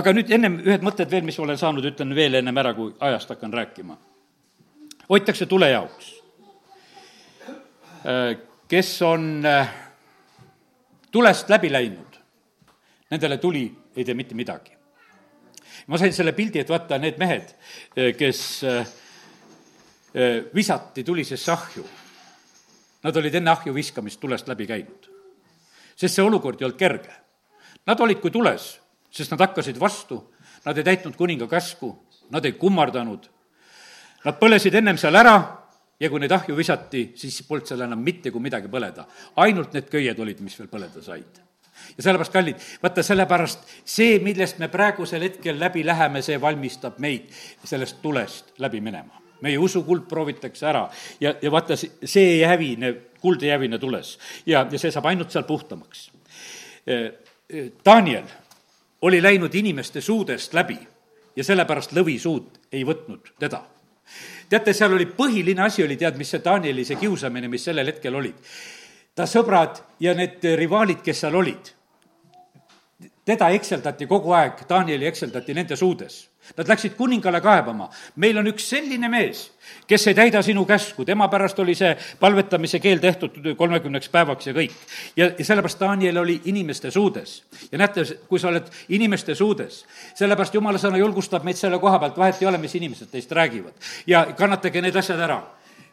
aga 0.00 0.14
nüüd 0.16 0.32
ennem 0.32 0.56
ühed 0.64 0.86
mõtted 0.86 1.10
veel, 1.12 1.26
mis 1.28 1.36
olen 1.36 1.60
saanud, 1.60 1.84
ütlen 1.90 2.14
veel 2.16 2.38
ennem 2.40 2.56
ära, 2.62 2.72
kui 2.72 2.94
ajast 3.04 3.34
hakkan 3.34 3.52
rääkima. 3.52 3.98
hoitakse 5.10 5.46
tule 5.46 5.68
jaoks. 5.70 6.08
Äh, 8.08 8.38
kes 8.68 8.94
on 9.02 9.44
tulest 11.12 11.52
läbi 11.52 11.72
läinud, 11.72 12.18
nendele 13.10 13.36
tuli 13.36 13.68
ei 13.96 14.04
tee 14.04 14.16
mitte 14.16 14.34
midagi. 14.34 14.72
ma 15.86 15.98
sain 15.98 16.12
selle 16.12 16.32
pildi, 16.32 16.64
et 16.64 16.68
vaata, 16.68 16.98
need 16.98 17.20
mehed, 17.20 17.54
eh, 17.96 18.14
kes 18.16 18.64
visati 20.54 21.04
tulisesse 21.04 21.52
ahju, 21.52 21.84
nad 23.02 23.16
olid 23.16 23.34
enne 23.34 23.50
ahju 23.50 23.74
viskamist 23.74 24.20
tulest 24.20 24.48
läbi 24.48 24.66
käinud. 24.66 25.08
sest 25.96 26.14
see 26.14 26.22
olukord 26.24 26.60
ei 26.60 26.66
olnud 26.66 26.78
kerge. 26.78 27.14
Nad 27.86 28.00
olid 28.00 28.20
kui 28.20 28.30
tules, 28.30 28.78
sest 29.10 29.30
nad 29.32 29.40
hakkasid 29.40 29.80
vastu, 29.80 30.20
nad 30.64 30.78
ei 30.78 30.84
täitnud 30.84 31.16
kuninga 31.16 31.48
käsku, 31.48 31.90
nad 32.30 32.44
ei 32.44 32.52
kummardanud, 32.52 33.28
nad 34.24 34.38
põlesid 34.38 34.74
ennem 34.78 34.98
seal 34.98 35.16
ära 35.16 35.36
ja 36.00 36.10
kui 36.10 36.20
neid 36.20 36.32
ahju 36.32 36.56
visati, 36.56 37.12
siis 37.16 37.42
polnud 37.48 37.66
seal 37.66 37.82
enam 37.86 38.02
mitte 38.04 38.30
kui 38.30 38.40
midagi 38.40 38.70
põleda. 38.70 39.06
ainult 39.36 39.72
need 39.72 39.90
köied 39.90 40.18
olid, 40.18 40.40
mis 40.40 40.58
veel 40.58 40.68
põleda 40.68 41.02
said 41.02 41.46
ja 41.96 42.02
sellepärast, 42.02 42.32
kallid, 42.32 42.66
vaata 42.82 43.02
sellepärast 43.02 43.70
see, 43.84 44.18
millest 44.22 44.58
me 44.58 44.68
praegusel 44.68 45.22
hetkel 45.22 45.60
läbi 45.60 45.86
läheme, 45.86 46.22
see 46.22 46.40
valmistab 46.40 46.98
meid 46.98 47.30
sellest 47.64 48.02
tulest 48.02 48.58
läbi 48.58 48.80
minema 48.80 49.27
meie 49.40 49.58
usukuld 49.58 50.08
proovitakse 50.08 50.66
ära 50.66 50.88
ja, 51.20 51.34
ja 51.42 51.52
vaata, 51.52 51.76
see 51.78 52.26
ei 52.34 52.42
hävine, 52.48 52.94
kuld 53.22 53.42
ei 53.42 53.54
hävine 53.54 53.78
tules 53.78 54.16
ja, 54.46 54.66
ja 54.70 54.78
see 54.78 54.92
saab 54.94 55.10
ainult 55.10 55.34
seal 55.34 55.46
puhtamaks. 55.48 56.10
Daniel 57.84 58.28
oli 59.02 59.22
läinud 59.22 59.54
inimeste 59.54 60.00
suudest 60.00 60.54
läbi 60.54 60.78
ja 61.36 61.44
sellepärast 61.44 61.92
lõvisuud 61.96 62.72
ei 62.72 62.84
võtnud 62.88 63.34
teda 63.38 63.62
teate, 64.48 64.72
seal 64.72 64.94
oli 64.96 65.06
põhiline 65.12 65.62
asi 65.64 65.84
oli, 65.84 65.96
tead, 66.00 66.16
mis 66.18 66.30
see 66.32 66.42
Danieli 66.44 66.84
see 66.88 66.98
kiusamine, 67.00 67.48
mis 67.52 67.64
sellel 67.68 67.92
hetkel 67.92 68.14
olid. 68.14 68.38
ta 69.14 69.26
sõbrad 69.26 69.82
ja 70.00 70.14
need 70.14 70.44
rivaalid, 70.56 71.02
kes 71.02 71.24
seal 71.24 71.34
olid, 71.34 71.72
teda 73.26 73.50
ekseldati 73.50 74.06
kogu 74.06 74.32
aeg, 74.32 74.64
Danieli 74.68 75.08
ekseldati 75.10 75.54
nende 75.54 75.76
suudes 75.76 76.28
Nad 76.56 76.68
läksid 76.68 76.94
kuningale 76.96 77.40
kaebama. 77.40 77.90
meil 78.16 78.38
on 78.38 78.46
üks 78.48 78.68
selline 78.70 79.08
mees, 79.08 79.50
kes 79.86 80.06
ei 80.08 80.14
täida 80.14 80.42
sinu 80.42 80.64
käsku, 80.64 81.04
tema 81.04 81.28
pärast 81.28 81.58
oli 81.58 81.74
see 81.74 81.90
palvetamise 82.20 82.80
keel 82.80 82.98
tehtud 82.98 83.36
kolmekümneks 83.56 84.08
päevaks 84.08 84.46
ja 84.46 84.54
kõik. 84.56 84.72
ja, 85.16 85.30
ja 85.38 85.44
sellepärast 85.44 85.80
Daniel 85.80 86.16
oli 86.16 86.40
inimeste 86.44 86.90
suudes. 86.90 87.42
ja 87.72 87.78
näete, 87.78 88.04
kui 88.28 88.38
sa 88.38 88.48
oled 88.48 88.70
inimeste 88.88 89.34
suudes, 89.34 89.84
sellepärast 90.14 90.54
jumala 90.54 90.78
sõna 90.78 90.98
julgustab 90.98 91.44
meid 91.44 91.56
selle 91.56 91.78
koha 91.78 91.98
pealt, 91.98 92.16
vahet 92.16 92.42
ei 92.42 92.48
ole, 92.48 92.58
mis 92.58 92.74
inimesed 92.74 93.10
teist 93.12 93.32
räägivad. 93.32 93.74
ja 94.06 94.26
kannatage 94.36 94.82
need 94.82 94.96
asjad 94.96 95.20
ära. 95.20 95.42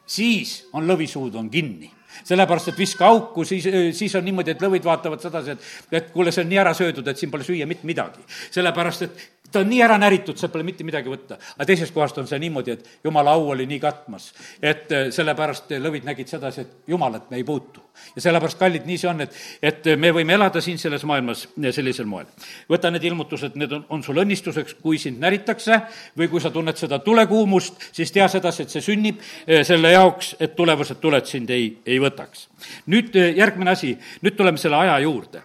siis 0.06 0.68
on 0.74 0.88
lõvisuud 0.88 1.36
on 1.36 1.50
kinni 1.50 1.95
sellepärast, 2.24 2.72
et 2.72 2.78
viska 2.80 3.08
auku, 3.08 3.46
siis, 3.46 3.68
siis 3.98 4.16
on 4.16 4.26
niimoodi, 4.26 4.56
et 4.56 4.62
lõvid 4.62 4.86
vaatavad 4.86 5.24
sedasi, 5.24 5.56
et, 5.56 5.72
et 6.00 6.12
kuule, 6.14 6.34
see 6.36 6.46
on 6.46 6.52
nii 6.52 6.62
ära 6.62 6.74
söödud, 6.78 7.08
et 7.08 7.22
siin 7.22 7.32
pole 7.34 7.48
süüa 7.48 7.68
mitte 7.70 7.88
midagi. 7.88 8.24
sellepärast, 8.52 9.08
et 9.08 9.26
ta 9.52 9.64
on 9.64 9.70
nii 9.70 9.82
ära 9.86 9.98
näritud, 10.02 10.38
sealt 10.40 10.54
pole 10.54 10.68
mitte 10.68 10.84
midagi 10.88 11.12
võtta. 11.12 11.40
aga 11.56 11.70
teisest 11.70 11.94
kohast 11.96 12.18
on 12.22 12.28
see 12.28 12.40
niimoodi, 12.44 12.78
et 12.78 13.04
jumala 13.04 13.36
au 13.38 13.50
oli 13.56 13.68
nii 13.70 13.80
katmas, 13.80 14.32
et 14.62 14.92
sellepärast 15.16 15.76
lõvid 15.80 16.08
nägid 16.08 16.32
sedasi, 16.32 16.66
et 16.66 16.94
jumalat 16.96 17.30
me 17.32 17.42
ei 17.42 17.48
puutu. 17.48 17.85
Ja 18.16 18.24
sellepärast, 18.24 18.60
kallid, 18.60 18.86
nii 18.88 18.98
see 19.02 19.10
on, 19.10 19.24
et, 19.26 19.40
et 19.62 19.90
me 20.00 20.12
võime 20.16 20.36
elada 20.38 20.62
siin 20.62 20.80
selles 20.82 21.06
maailmas 21.08 21.46
sellisel 21.76 22.10
moel. 22.10 22.28
võta 22.70 22.92
need 22.94 23.08
ilmutused, 23.10 23.58
need 23.60 23.74
on, 23.76 23.86
on 23.90 24.04
sul 24.04 24.22
õnnistuseks, 24.24 24.78
kui 24.82 25.00
sind 25.02 25.20
näritakse 25.24 25.82
või 26.18 26.30
kui 26.32 26.44
sa 26.44 26.52
tunned 26.54 26.78
seda 26.80 27.00
tulekuumust, 27.00 27.90
siis 27.96 28.12
tea 28.12 28.28
sedasi, 28.32 28.66
et 28.66 28.76
see 28.76 28.86
sünnib 28.92 29.24
eh, 29.48 29.64
selle 29.68 29.92
jaoks, 29.96 30.36
et 30.40 30.56
tulevased 30.56 31.02
tuled 31.02 31.26
sind 31.30 31.50
ei, 31.56 31.72
ei 31.86 32.00
võtaks. 32.04 32.48
nüüd 32.92 33.16
eh, 33.16 33.34
järgmine 33.38 33.76
asi, 33.76 33.96
nüüd 34.22 34.38
tuleme 34.38 34.62
selle 34.62 34.84
aja 34.84 35.00
juurde 35.06 35.44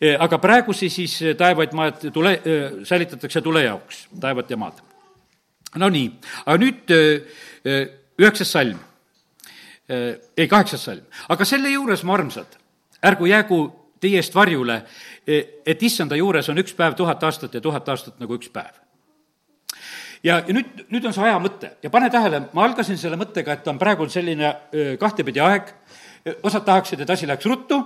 Eh, 0.00 0.16
aga 0.18 0.38
praegusi 0.42 0.90
siis 0.90 1.14
eh, 1.22 1.36
taevaid 1.38 1.74
majad 1.76 2.08
tule, 2.14 2.32
eh, 2.44 2.80
säilitatakse 2.88 3.42
tule 3.42 3.64
jaoks, 3.64 4.06
taevad 4.20 4.50
ja 4.50 4.58
maad. 4.58 4.80
Nonii, 5.78 6.08
aga 6.44 6.56
nüüd 6.60 6.90
üheksas 8.20 8.50
salm, 8.52 8.76
ei, 9.92 10.48
kaheksas 10.48 10.84
salm, 10.88 11.06
aga 11.28 11.46
selle 11.48 11.72
juures, 11.72 12.04
mu 12.04 12.14
armsad, 12.16 12.58
ärgu 13.04 13.28
jäägu 13.30 13.60
teie 14.02 14.18
eest 14.18 14.34
varjule, 14.34 14.80
et 15.26 15.82
issanda 15.82 16.18
juures 16.18 16.48
on 16.50 16.58
üks 16.62 16.74
päev 16.78 16.96
tuhat 16.98 17.22
aastat 17.22 17.54
ja 17.54 17.60
tuhat 17.62 17.88
aastat 17.88 18.18
nagu 18.22 18.38
üks 18.38 18.50
päev. 18.52 18.74
Ja, 20.22 20.38
ja 20.46 20.54
nüüd, 20.54 20.84
nüüd 20.90 21.06
on 21.06 21.14
see 21.14 21.24
aja 21.26 21.38
mõte. 21.42 21.72
Ja 21.82 21.90
pane 21.90 22.10
tähele, 22.10 22.44
ma 22.54 22.62
algasin 22.66 22.98
selle 22.98 23.18
mõttega, 23.18 23.56
et 23.58 23.66
on 23.70 23.78
praegu 23.78 24.06
selline 24.10 24.52
kahtepidi 24.98 25.42
aeg, 25.42 25.72
osad 26.46 26.62
tahaksid, 26.66 27.02
et 27.02 27.10
asi 27.10 27.26
läheks 27.26 27.48
ruttu 27.50 27.80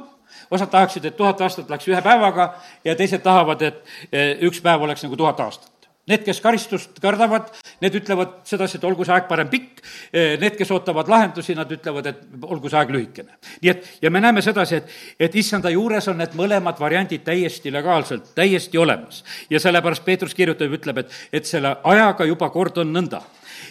osad 0.50 0.70
tahaksid, 0.70 1.04
et 1.04 1.16
tuhat 1.16 1.40
aastat 1.40 1.70
läks 1.70 1.88
ühe 1.88 2.02
päevaga 2.02 2.50
ja 2.84 2.96
teised 2.96 3.22
tahavad, 3.24 3.62
et 3.62 4.42
üks 4.46 4.60
päev 4.62 4.84
oleks 4.86 5.04
nagu 5.06 5.16
tuhat 5.16 5.40
aastat. 5.40 5.72
Need, 6.06 6.22
kes 6.22 6.38
karistust 6.38 7.00
kardavad, 7.02 7.48
need 7.82 7.96
ütlevad 7.98 8.36
sedasi, 8.46 8.78
et 8.78 8.84
olgu 8.86 9.04
see 9.06 9.14
aeg 9.14 9.24
parem 9.26 9.48
pikk, 9.50 9.80
eh, 10.12 10.36
need, 10.38 10.54
kes 10.58 10.70
ootavad 10.70 11.08
lahendusi, 11.10 11.56
nad 11.58 11.70
ütlevad, 11.72 12.06
et 12.12 12.44
olgu 12.46 12.70
see 12.70 12.78
aeg 12.78 12.92
lühikene. 12.94 13.38
nii 13.62 13.72
et, 13.72 13.88
ja 14.02 14.10
me 14.14 14.22
näeme 14.22 14.42
sedasi, 14.42 14.76
et, 14.76 14.92
et 15.26 15.34
issanda 15.34 15.72
juures 15.74 16.06
on 16.08 16.20
need 16.22 16.36
mõlemad 16.38 16.78
variandid 16.78 17.24
täiesti 17.26 17.72
legaalselt, 17.74 18.34
täiesti 18.38 18.78
olemas. 18.78 19.24
ja 19.50 19.60
sellepärast 19.60 20.04
Peetrus 20.04 20.34
kirjutab, 20.34 20.78
ütleb, 20.78 21.02
et, 21.02 21.18
et 21.32 21.46
selle 21.46 21.76
ajaga 21.82 22.24
juba 22.24 22.50
kord 22.54 22.78
on 22.78 22.94
nõnda 22.94 23.22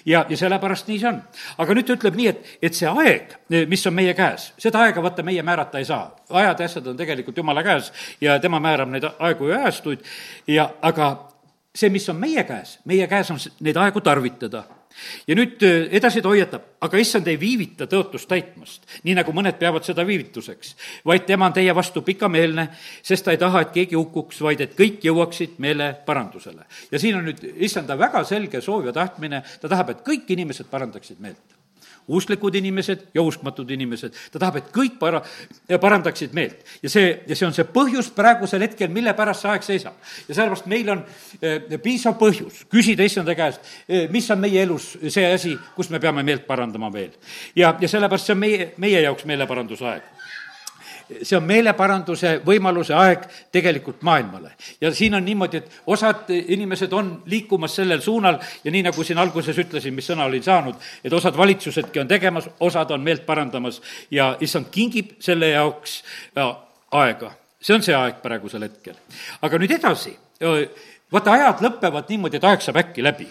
ja, 0.06 0.26
ja 0.30 0.38
sellepärast 0.38 0.88
nii 0.88 1.00
see 1.00 1.10
on. 1.10 1.22
aga 1.58 1.78
nüüd 1.78 1.88
ta 1.88 1.96
ütleb 1.98 2.18
nii, 2.20 2.28
et, 2.32 2.52
et 2.62 2.78
see 2.78 2.90
aeg, 2.90 3.36
mis 3.70 3.86
on 3.88 3.96
meie 3.96 4.16
käes, 4.18 4.50
seda 4.62 4.84
aega 4.86 5.04
vaata 5.04 5.24
meie 5.24 5.44
määrata 5.46 5.80
ei 5.80 5.88
saa. 5.88 6.10
ajad 6.30 6.60
ja 6.60 6.66
asjad 6.66 6.88
on 6.92 6.98
tegelikult 6.98 7.38
jumala 7.38 7.64
käes 7.64 7.92
ja 8.22 8.40
tema 8.40 8.60
määrab 8.60 8.92
neid 8.92 9.08
aegu 9.20 9.50
ja 9.52 9.64
ajastuid 9.64 10.04
ja 10.48 10.70
aga 10.82 11.14
see, 11.76 11.92
mis 11.94 12.08
on 12.10 12.18
meie 12.20 12.44
käes, 12.48 12.80
meie 12.90 13.08
käes 13.12 13.32
on 13.34 13.40
neid 13.66 13.78
aegu 13.78 14.02
tarvitada. 14.02 14.64
Ja 15.28 15.36
nüüd 15.36 15.60
edasi 15.92 16.22
ta 16.24 16.30
hoiatab, 16.32 16.68
aga 16.88 17.00
issand 17.04 17.28
ei 17.28 17.36
viivita 17.40 17.84
tõotust 17.92 18.30
täitmast, 18.32 18.86
nii 19.04 19.18
nagu 19.18 19.34
mõned 19.36 19.58
peavad 19.60 19.84
seda 19.84 20.06
viivituseks, 20.08 20.72
vaid 21.04 21.26
tema 21.28 21.50
on 21.50 21.58
teie 21.58 21.74
vastu 21.76 22.00
pikameelne, 22.06 22.70
sest 23.04 23.28
ta 23.28 23.36
ei 23.36 23.42
taha, 23.42 23.66
et 23.66 23.74
keegi 23.76 24.00
hukkuks, 24.00 24.40
vaid 24.46 24.64
et 24.64 24.78
kõik 24.78 25.04
jõuaksid 25.04 25.60
meeleparandusele. 25.66 26.64
ja 26.92 27.00
siin 27.00 27.20
on 27.20 27.28
nüüd 27.28 27.44
issanda 27.68 28.00
väga 28.00 28.24
selge 28.24 28.62
soov 28.62 28.88
ja 28.88 28.96
tahtmine, 28.96 29.44
ta 29.60 29.68
tahab, 29.68 29.92
et 29.92 30.08
kõik 30.08 30.32
inimesed 30.32 30.72
parandaksid 30.72 31.20
meelt 31.20 31.55
usklikud 32.08 32.56
inimesed 32.56 33.08
ja 33.14 33.22
uskmatud 33.22 33.72
inimesed. 33.72 34.14
ta 34.32 34.40
tahab, 34.40 34.60
et 34.62 34.72
kõik 34.74 34.98
para-, 35.00 35.22
parandaksid 35.82 36.34
meelt. 36.34 36.62
ja 36.84 36.90
see, 36.90 37.14
ja 37.28 37.36
see 37.36 37.48
on 37.48 37.54
see 37.54 37.66
põhjus 37.66 38.12
praegusel 38.16 38.62
hetkel, 38.62 38.92
mille 38.94 39.14
pärast 39.18 39.46
see 39.46 39.52
aeg 39.52 39.66
seisab. 39.66 39.94
ja 40.28 40.36
sellepärast 40.36 40.70
meil 40.72 40.90
on 40.94 41.04
eh, 41.42 41.80
piisav 41.84 42.18
põhjus 42.22 42.66
küsida 42.72 43.06
issanda 43.06 43.36
käest 43.36 43.62
eh,, 43.88 44.08
mis 44.12 44.30
on 44.32 44.42
meie 44.44 44.64
elus 44.64 44.94
see 45.08 45.26
asi, 45.34 45.56
kus 45.76 45.90
me 45.90 46.00
peame 46.00 46.24
meelt 46.24 46.48
parandama 46.48 46.92
veel. 46.94 47.14
ja, 47.56 47.76
ja 47.80 47.88
sellepärast 47.88 48.30
see 48.30 48.38
on 48.38 48.44
meie, 48.44 48.74
meie 48.78 49.02
jaoks 49.02 49.26
meeleparanduse 49.26 49.90
aeg 49.90 50.14
see 51.22 51.38
on 51.38 51.44
meeleparanduse 51.46 52.40
võimaluse 52.46 52.96
aeg 52.98 53.26
tegelikult 53.54 54.02
maailmale. 54.06 54.52
ja 54.82 54.92
siin 54.94 55.16
on 55.16 55.26
niimoodi, 55.26 55.58
et 55.58 55.72
osad 55.88 56.30
inimesed 56.36 56.94
on 56.94 57.12
liikumas 57.26 57.76
sellel 57.76 58.02
suunal 58.02 58.40
ja 58.64 58.72
nii, 58.72 58.84
nagu 58.90 59.04
siin 59.04 59.22
alguses 59.22 59.58
ütlesin, 59.66 59.94
mis 59.94 60.10
sõna 60.10 60.26
olin 60.26 60.44
saanud, 60.44 60.76
et 61.04 61.14
osad 61.14 61.38
valitsusedki 61.38 62.00
on 62.00 62.08
tegemas, 62.08 62.50
osad 62.60 62.92
on 62.92 63.02
meelt 63.02 63.26
parandamas 63.26 63.82
ja 64.12 64.36
issand 64.42 64.72
kingib 64.72 65.16
selle 65.20 65.54
jaoks 65.54 66.02
ja, 66.36 66.52
aega. 66.92 67.32
see 67.62 67.76
on 67.76 67.84
see 67.84 67.96
aeg 67.96 68.22
praegusel 68.22 68.68
hetkel. 68.68 68.98
aga 69.42 69.62
nüüd 69.62 69.78
edasi, 69.78 70.18
vaata, 71.12 71.32
ajad 71.32 71.66
lõpevad 71.70 72.10
niimoodi, 72.10 72.38
et 72.38 72.54
aeg 72.54 72.66
saab 72.66 72.84
äkki 72.86 73.04
läbi 73.04 73.30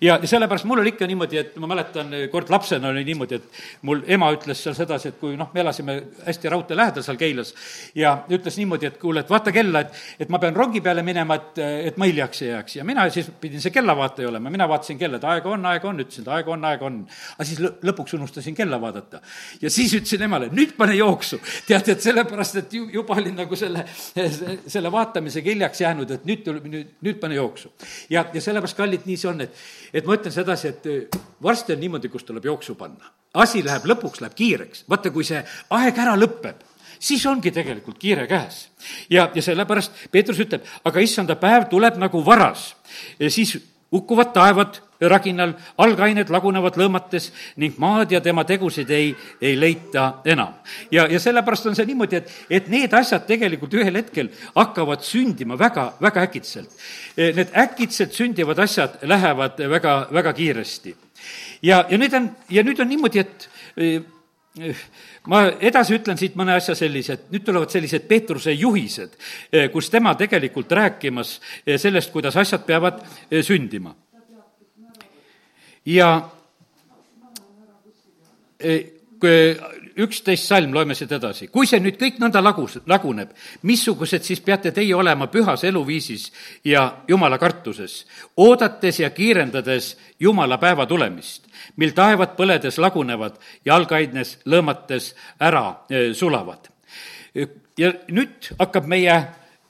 ja, 0.00 0.18
sellepärast 0.26 0.66
mul 0.68 0.82
oli 0.82 0.92
ikka 0.94 1.06
niimoodi, 1.08 1.38
et 1.40 1.56
ma 1.62 1.68
mäletan, 1.70 2.12
kord 2.32 2.50
lapsena 2.52 2.90
oli 2.92 3.04
niimoodi, 3.06 3.38
et 3.38 3.62
mul 3.88 4.02
ema 4.06 4.30
ütles 4.34 4.62
seal 4.64 4.76
sedasi, 4.76 5.12
et 5.12 5.18
kui 5.20 5.36
noh, 5.38 5.50
me 5.54 5.62
elasime 5.64 5.96
hästi 6.26 6.52
raudtee 6.52 6.76
lähedal 6.78 7.06
seal 7.06 7.18
Keilas 7.20 7.54
ja 7.98 8.14
ütles 8.32 8.58
niimoodi, 8.60 8.90
et 8.90 8.98
kuule, 9.02 9.24
et 9.24 9.30
vaata 9.30 9.52
kella, 9.54 9.84
et, 9.84 10.02
et 10.24 10.32
ma 10.32 10.40
pean 10.42 10.56
rongi 10.56 10.82
peale 10.84 11.04
minema, 11.06 11.38
et, 11.40 11.62
et 11.92 12.00
ma 12.00 12.08
hiljaks 12.10 12.42
ei 12.44 12.52
jääks. 12.52 12.76
ja 12.80 12.86
mina 12.88 13.08
siis 13.10 13.30
pidin 13.40 13.62
see 13.62 13.74
kellavaataja 13.74 14.28
olema, 14.28 14.50
mina 14.52 14.68
vaatasin 14.68 15.00
kella, 15.00 15.20
et 15.20 15.28
aega 15.34 15.52
on, 15.52 15.66
aega 15.72 15.88
on, 15.88 16.02
ütlesin, 16.04 16.26
et 16.26 16.32
aega 16.36 16.54
on, 16.56 16.68
aega 16.70 16.88
on. 16.88 17.00
aga 17.36 17.48
siis 17.48 17.62
lõpuks 17.62 18.16
unustasin 18.18 18.54
kella 18.58 18.80
vaadata. 18.80 19.22
ja 19.62 19.70
siis 19.70 19.94
ütlesin 19.98 20.28
emale, 20.28 20.50
nüüd 20.52 20.76
pane 20.78 20.96
jooksu. 20.98 21.40
tead, 21.66 21.88
et 21.88 22.04
sellepärast, 22.04 22.60
et 22.62 22.78
ju, 22.78 22.88
juba 22.92 23.16
olin 23.18 23.36
nagu 23.42 23.56
selle, 23.56 23.86
selle 24.66 24.92
vaatamisega 24.92 25.50
hiljaks 25.54 25.80
jäänud, 25.84 26.10
et 26.10 26.28
nüüd 26.28 26.42
nüüd, 26.60 26.92
nüüd 27.02 27.20
pane 27.20 27.36
jooksu. 27.38 27.72
ja, 28.10 28.24
ja 28.34 28.40
sellepärast, 28.40 28.76
kallid, 28.76 29.06
nii 29.06 29.18
see 29.20 29.30
on, 29.30 29.40
et 29.44 29.61
et 29.92 30.06
ma 30.06 30.16
ütlen 30.18 30.34
sedasi, 30.34 30.68
et 30.68 30.86
eh, 30.90 31.22
varsti 31.42 31.76
on 31.76 31.82
niimoodi, 31.82 32.10
kus 32.12 32.24
tuleb 32.28 32.44
jooksu 32.44 32.74
panna. 32.78 33.10
asi 33.34 33.64
läheb 33.64 33.86
lõpuks, 33.88 34.20
läheb 34.20 34.34
kiireks. 34.36 34.84
vaata, 34.88 35.10
kui 35.10 35.24
see 35.24 35.42
aeg 35.70 35.98
ära 35.98 36.14
lõpeb, 36.16 36.62
siis 36.98 37.26
ongi 37.26 37.50
tegelikult 37.50 37.98
kiire 37.98 38.26
käes. 38.26 38.68
ja, 39.10 39.30
ja 39.34 39.42
sellepärast 39.42 40.08
Peetrus 40.10 40.40
ütleb, 40.40 40.64
aga 40.84 41.00
issanda 41.00 41.36
päev 41.36 41.68
tuleb 41.70 41.98
nagu 41.98 42.24
varas, 42.24 42.74
siis 43.28 43.58
hukkuvad 43.92 44.32
taevad 44.32 44.80
raginal, 45.08 45.54
algained 45.82 46.30
lagunevad 46.32 46.76
lõõmates 46.80 47.30
ning 47.60 47.78
maad 47.82 48.12
ja 48.12 48.20
tema 48.24 48.44
tegusid 48.48 48.90
ei, 48.90 49.12
ei 49.40 49.56
leita 49.58 50.22
enam. 50.24 50.54
ja, 50.90 51.06
ja 51.10 51.20
sellepärast 51.20 51.66
on 51.70 51.76
see 51.78 51.86
niimoodi, 51.88 52.20
et, 52.20 52.32
et 52.50 52.68
need 52.72 52.94
asjad 52.94 53.26
tegelikult 53.26 53.74
ühel 53.74 53.96
hetkel 53.98 54.30
hakkavad 54.54 55.04
sündima 55.06 55.58
väga, 55.58 55.92
väga 56.00 56.26
äkitselt. 56.28 56.70
Need 57.16 57.54
äkitselt 57.58 58.12
sündivad 58.16 58.58
asjad 58.62 59.00
lähevad 59.02 59.60
väga, 59.70 59.96
väga 60.12 60.32
kiiresti. 60.32 60.96
ja, 61.62 61.84
ja 61.88 61.98
nüüd 61.98 62.14
on, 62.18 62.30
ja 62.50 62.62
nüüd 62.62 62.80
on 62.80 62.88
niimoodi, 62.88 63.22
et 63.22 63.48
eh, 63.76 64.02
ma 65.26 65.44
edasi 65.60 65.96
ütlen 65.96 66.18
siit 66.20 66.36
mõne 66.36 66.56
asja 66.58 66.74
sellise, 66.76 67.16
et 67.16 67.32
nüüd 67.32 67.44
tulevad 67.46 67.72
sellised 67.72 68.04
Peetruse 68.08 68.52
juhised, 68.52 69.16
kus 69.72 69.90
tema 69.90 70.14
tegelikult 70.18 70.72
rääkimas 70.76 71.38
sellest, 71.64 72.12
kuidas 72.12 72.36
asjad 72.36 72.66
peavad 72.68 73.00
sündima 73.40 73.94
ja 75.86 76.30
e, 78.58 78.76
üksteist 79.96 80.48
salm, 80.48 80.72
loeme 80.74 80.94
siit 80.94 81.12
edasi. 81.12 81.48
kui 81.52 81.66
see 81.68 81.80
nüüd 81.82 81.98
kõik 82.00 82.18
nõnda 82.22 82.42
lagus, 82.42 82.78
laguneb, 82.88 83.32
missugused 83.68 84.24
siis 84.24 84.40
peate 84.40 84.72
teie 84.72 84.94
olema 84.96 85.28
pühas 85.30 85.64
eluviisis 85.68 86.30
ja 86.64 86.86
jumala 87.08 87.38
kartuses, 87.38 88.06
oodates 88.36 89.00
ja 89.00 89.10
kiirendades 89.10 89.96
jumala 90.20 90.58
päeva 90.58 90.86
tulemist, 90.86 91.46
mil 91.76 91.92
taevad 91.96 92.36
põledes 92.38 92.78
lagunevad 92.80 93.38
ja 93.64 93.76
algaines 93.76 94.38
lõõmates 94.46 95.12
ära 95.40 95.66
eh, 95.90 96.12
sulavad. 96.14 96.68
ja 97.78 97.92
nüüd 98.08 98.52
hakkab 98.58 98.86
meie 98.86 99.14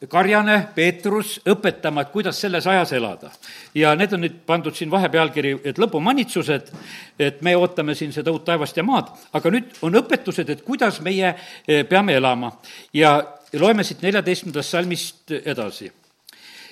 Karjane, 0.08 0.56
Peetrus 0.74 1.36
õpetama, 1.46 2.02
et 2.02 2.10
kuidas 2.10 2.40
selles 2.40 2.66
ajas 2.66 2.92
elada. 2.92 3.30
ja 3.74 3.94
need 3.96 4.12
on 4.12 4.20
nüüd 4.24 4.40
pandud 4.46 4.74
siin 4.74 4.90
vahepealkiri, 4.90 5.52
et 5.64 5.78
lõpumanitsused, 5.78 6.72
et 7.18 7.42
me 7.42 7.54
ootame 7.56 7.94
siin 7.94 8.12
seda 8.12 8.32
uut 8.32 8.44
taevast 8.44 8.76
ja 8.76 8.82
maad, 8.82 9.12
aga 9.32 9.50
nüüd 9.50 9.76
on 9.82 9.94
õpetused, 10.02 10.50
et 10.50 10.62
kuidas 10.62 11.00
meie 11.00 11.34
eh, 11.34 11.84
peame 11.88 12.14
elama. 12.14 12.52
ja 12.92 13.22
loeme 13.52 13.84
siit 13.84 14.02
neljateistkümnendast 14.02 14.70
salmist 14.70 15.30
edasi. 15.30 15.92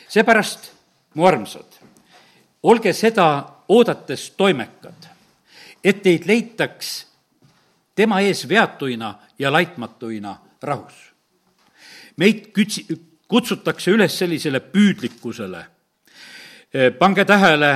seepärast, 0.08 0.72
mu 1.14 1.26
armsad, 1.26 1.78
olge 2.62 2.92
seda 2.92 3.46
oodates 3.68 4.30
toimekad, 4.30 5.06
et 5.84 6.02
teid 6.02 6.26
leitaks 6.26 7.06
tema 7.94 8.20
ees 8.20 8.48
veatuina 8.48 9.14
ja 9.38 9.52
laitmatuina 9.52 10.36
rahus 10.62 11.10
meid 12.20 12.50
kütsi-, 12.56 12.86
kutsutakse 13.30 13.94
üles 13.94 14.18
sellisele 14.18 14.60
püüdlikkusele. 14.72 15.62
Eh, 16.74 16.90
pange 16.98 17.24
tähele 17.26 17.70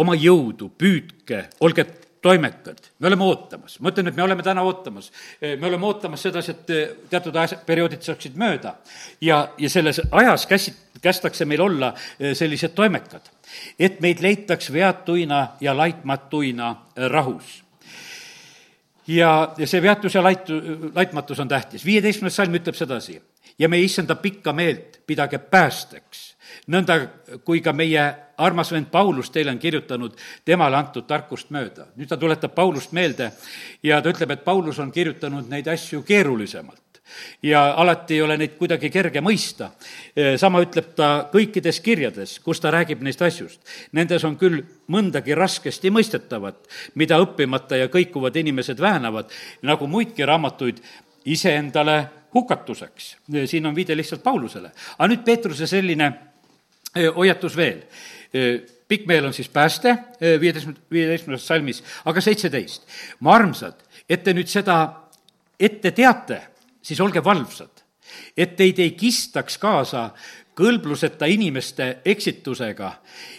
oma 0.00 0.14
jõudu, 0.16 0.70
püüdke, 0.78 1.46
olge 1.60 1.84
toimekad, 2.22 2.78
me 3.02 3.10
oleme 3.10 3.26
ootamas, 3.26 3.80
ma 3.82 3.90
ütlen, 3.90 4.08
et 4.08 4.16
me 4.16 4.22
oleme 4.24 4.44
täna 4.46 4.62
ootamas. 4.64 5.10
Eh, 5.40 5.56
me 5.60 5.66
oleme 5.68 5.88
ootamas 5.88 6.22
sedasi, 6.28 6.54
et 6.54 6.70
eh, 6.70 6.94
teatud 7.10 7.36
ajas, 7.36 7.56
perioodid 7.66 8.04
saaksid 8.06 8.38
mööda 8.40 8.76
ja, 9.20 9.42
ja 9.58 9.72
selles 9.72 10.00
ajas 10.10 10.46
käsi, 10.48 10.74
kästakse 11.02 11.44
meil 11.50 11.64
olla 11.64 11.90
sellised 12.38 12.76
toimekad, 12.78 13.26
et 13.74 13.98
meid 14.00 14.22
leitaks 14.22 14.70
veatuina 14.72 15.42
ja 15.60 15.74
laitmatuina 15.76 16.68
rahus 17.10 17.58
ja, 19.10 19.32
ja 19.58 19.66
see 19.66 19.82
veatus 19.82 20.14
ja 20.14 20.22
laitu, 20.22 20.60
laitmatus 20.94 21.40
on 21.42 21.50
tähtis. 21.50 21.84
viieteistkümnes 21.84 22.36
salm 22.36 22.54
ütleb 22.54 22.78
sedasi 22.78 23.18
ja 23.58 23.68
meie 23.68 23.84
issanda 23.84 24.14
pikka 24.14 24.52
meelt 24.52 25.00
pidage 25.06 25.38
päästeks. 25.38 26.32
nõnda 26.68 27.08
kui 27.44 27.60
ka 27.60 27.72
meie 27.72 28.02
armas 28.36 28.72
vend 28.72 28.90
Paulus 28.90 29.30
teile 29.30 29.50
on 29.50 29.58
kirjutanud 29.58 30.16
temale 30.44 30.76
antud 30.76 31.06
tarkust 31.06 31.50
mööda. 31.50 31.86
nüüd 31.96 32.08
ta 32.08 32.16
tuletab 32.16 32.54
Paulust 32.54 32.92
meelde 32.92 33.32
ja 33.82 34.00
ta 34.02 34.10
ütleb, 34.10 34.30
et 34.30 34.44
Paulus 34.44 34.78
on 34.78 34.92
kirjutanud 34.92 35.48
neid 35.48 35.66
asju 35.66 36.02
keerulisemalt 36.02 36.92
ja 37.42 37.74
alati 37.76 38.14
ei 38.14 38.22
ole 38.22 38.36
neid 38.36 38.56
kuidagi 38.58 38.90
kerge 38.90 39.20
mõista. 39.20 39.70
sama 40.36 40.62
ütleb 40.62 40.92
ta 40.96 41.28
kõikides 41.32 41.80
kirjades, 41.82 42.38
kus 42.40 42.60
ta 42.60 42.70
räägib 42.70 43.02
neist 43.02 43.22
asjust. 43.22 43.60
Nendes 43.92 44.24
on 44.24 44.36
küll 44.36 44.62
mõndagi 44.88 45.36
raskesti 45.36 45.90
mõistetavat, 45.90 46.68
mida 46.94 47.18
õppimata 47.20 47.76
ja 47.76 47.88
kõikuvad 47.88 48.36
inimesed 48.36 48.80
väänavad, 48.80 49.30
nagu 49.62 49.86
muidki 49.86 50.24
raamatuid 50.26 50.80
iseendale 51.24 52.08
hukatuseks. 52.34 53.16
siin 53.46 53.66
on 53.66 53.74
viide 53.74 53.96
lihtsalt 53.96 54.22
Paulusele. 54.22 54.70
aga 54.98 55.08
nüüd 55.08 55.24
Peetruse 55.24 55.66
selline 55.66 56.12
hoiatus 57.16 57.56
veel. 57.56 57.82
Pikk 58.88 59.06
meel 59.06 59.24
on 59.24 59.32
siis 59.32 59.48
pääste 59.48 59.96
viieteistkümne, 60.40 60.80
viieteistkümnendas 60.90 61.46
salmis, 61.46 61.82
aga 62.04 62.20
seitseteist. 62.20 62.86
mu 63.20 63.30
armsad, 63.30 63.74
et 64.08 64.24
te 64.24 64.32
nüüd 64.32 64.48
seda 64.48 64.78
ette 65.60 65.90
teate, 65.90 66.40
siis 66.82 67.00
olge 67.00 67.24
valvsad, 67.24 67.82
et 68.36 68.56
teid 68.56 68.78
ei 68.78 68.90
kistaks 68.90 69.58
kaasa 69.58 70.10
kõlbluseta 70.56 71.26
inimeste 71.26 71.98
eksitusega 72.04 72.92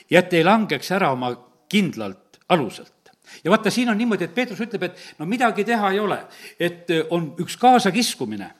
ja 0.09 0.19
et 0.19 0.33
ei 0.33 0.43
langeks 0.43 0.91
ära 0.91 1.11
oma 1.11 1.33
kindlalt 1.69 2.39
aluselt 2.49 2.92
ja 3.43 3.51
vaata, 3.51 3.71
siin 3.71 3.89
on 3.89 3.97
niimoodi, 3.97 4.27
et 4.27 4.35
Peetrus 4.35 4.61
ütleb, 4.65 4.83
et 4.83 4.99
no 5.19 5.25
midagi 5.29 5.65
teha 5.67 5.91
ei 5.91 5.99
ole, 5.99 6.19
et 6.59 6.91
on 7.09 7.33
üks 7.39 7.57
kaasakiskumine. 7.57 8.51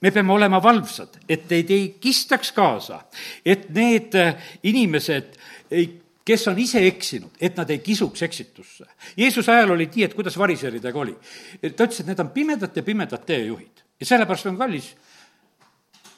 me 0.00 0.10
peame 0.10 0.32
olema 0.32 0.62
valvsad, 0.62 1.20
et 1.28 1.48
teid 1.48 1.70
ei 1.70 1.96
kistaks 2.00 2.52
kaasa, 2.52 3.00
et 3.44 3.70
need 3.70 4.14
inimesed 4.62 5.38
ei 5.70 5.86
kes 6.26 6.48
on 6.48 6.58
ise 6.58 6.82
eksinud, 6.86 7.38
et 7.40 7.56
nad 7.56 7.70
ei 7.70 7.78
kisuks 7.78 8.22
eksitusse. 8.22 8.84
Jeesuse 9.16 9.52
ajal 9.52 9.76
oli 9.76 9.86
nii, 9.94 10.04
et 10.08 10.14
kuidas 10.14 10.38
variseridega 10.38 10.98
oli. 10.98 11.14
ta 11.62 11.84
ütles, 11.84 12.00
et 12.00 12.06
need 12.06 12.20
on 12.20 12.30
pimedad 12.34 12.76
ja 12.76 12.82
pimedad 12.82 13.22
teejuhid 13.26 13.84
ja 14.00 14.06
sellepärast 14.06 14.46
on 14.50 14.58
kallis, 14.58 14.90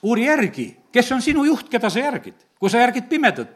uuri 0.02 0.24
järgi, 0.24 0.68
kes 0.92 1.12
on 1.12 1.22
sinu 1.22 1.44
juht, 1.44 1.68
keda 1.68 1.90
sa 1.90 2.00
järgid. 2.00 2.46
kui 2.58 2.70
sa 2.70 2.80
järgid 2.80 3.06
pimedat, 3.08 3.52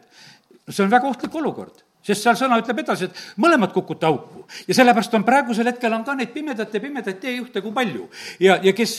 see 0.69 0.85
on 0.85 0.91
väga 0.91 1.09
ohtlik 1.09 1.35
olukord 1.35 1.83
sest 2.03 2.25
seal 2.27 2.39
sõna 2.39 2.59
ütleb 2.61 2.83
edasi, 2.83 3.09
et 3.09 3.21
mõlemad 3.43 3.73
kukute 3.75 4.07
auku. 4.07 4.45
ja 4.67 4.75
sellepärast 4.75 5.15
on 5.15 5.25
praegusel 5.25 5.69
hetkel 5.71 5.93
on 5.95 6.05
ka 6.05 6.15
neid 6.19 6.33
pimedat 6.35 6.75
ja 6.75 6.81
pimedaid 6.81 7.21
teejuhte 7.23 7.63
kui 7.63 7.73
palju. 7.73 8.09
ja, 8.41 8.59
ja 8.63 8.73
kes, 8.73 8.99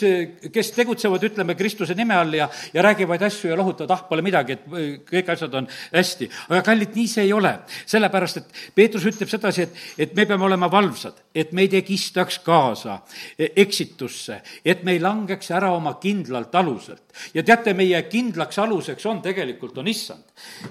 kes 0.54 0.72
tegutsevad, 0.76 1.24
ütleme, 1.24 1.56
Kristuse 1.60 1.96
nime 1.96 2.16
all 2.16 2.34
ja, 2.34 2.50
ja 2.74 2.82
räägivad 2.82 3.22
asju 3.28 3.52
ja 3.52 3.58
lohutavad, 3.60 3.92
ah, 3.92 4.06
pole 4.10 4.24
midagi, 4.26 4.58
et 4.58 5.04
kõik 5.10 5.34
asjad 5.36 5.54
on 5.60 5.68
hästi. 5.94 6.30
aga 6.50 6.62
kallid, 6.66 6.96
nii 6.96 7.08
see 7.08 7.28
ei 7.28 7.34
ole. 7.34 7.54
sellepärast, 7.86 8.38
et 8.38 8.62
Peetrus 8.76 9.06
ütleb 9.12 9.30
sedasi, 9.30 9.68
et, 9.68 9.84
et 10.08 10.16
me 10.16 10.26
peame 10.30 10.48
olema 10.48 10.72
valvsad, 10.72 11.20
et 11.36 11.52
meid 11.52 11.74
ei 11.74 11.84
kistaks 11.84 12.40
kaasa 12.46 13.02
e, 13.38 13.52
eksitusse, 13.66 14.40
et 14.66 14.84
me 14.84 14.96
ei 14.96 15.04
langeks 15.04 15.52
ära 15.52 15.74
oma 15.76 15.98
kindlalt 16.02 16.56
aluselt. 16.56 17.04
ja 17.34 17.44
teate, 17.44 17.74
meie 17.74 18.02
kindlaks 18.08 18.60
aluseks 18.64 19.06
on 19.06 19.22
tegelikult, 19.22 19.78
on 19.78 19.88
issand. 19.88 20.24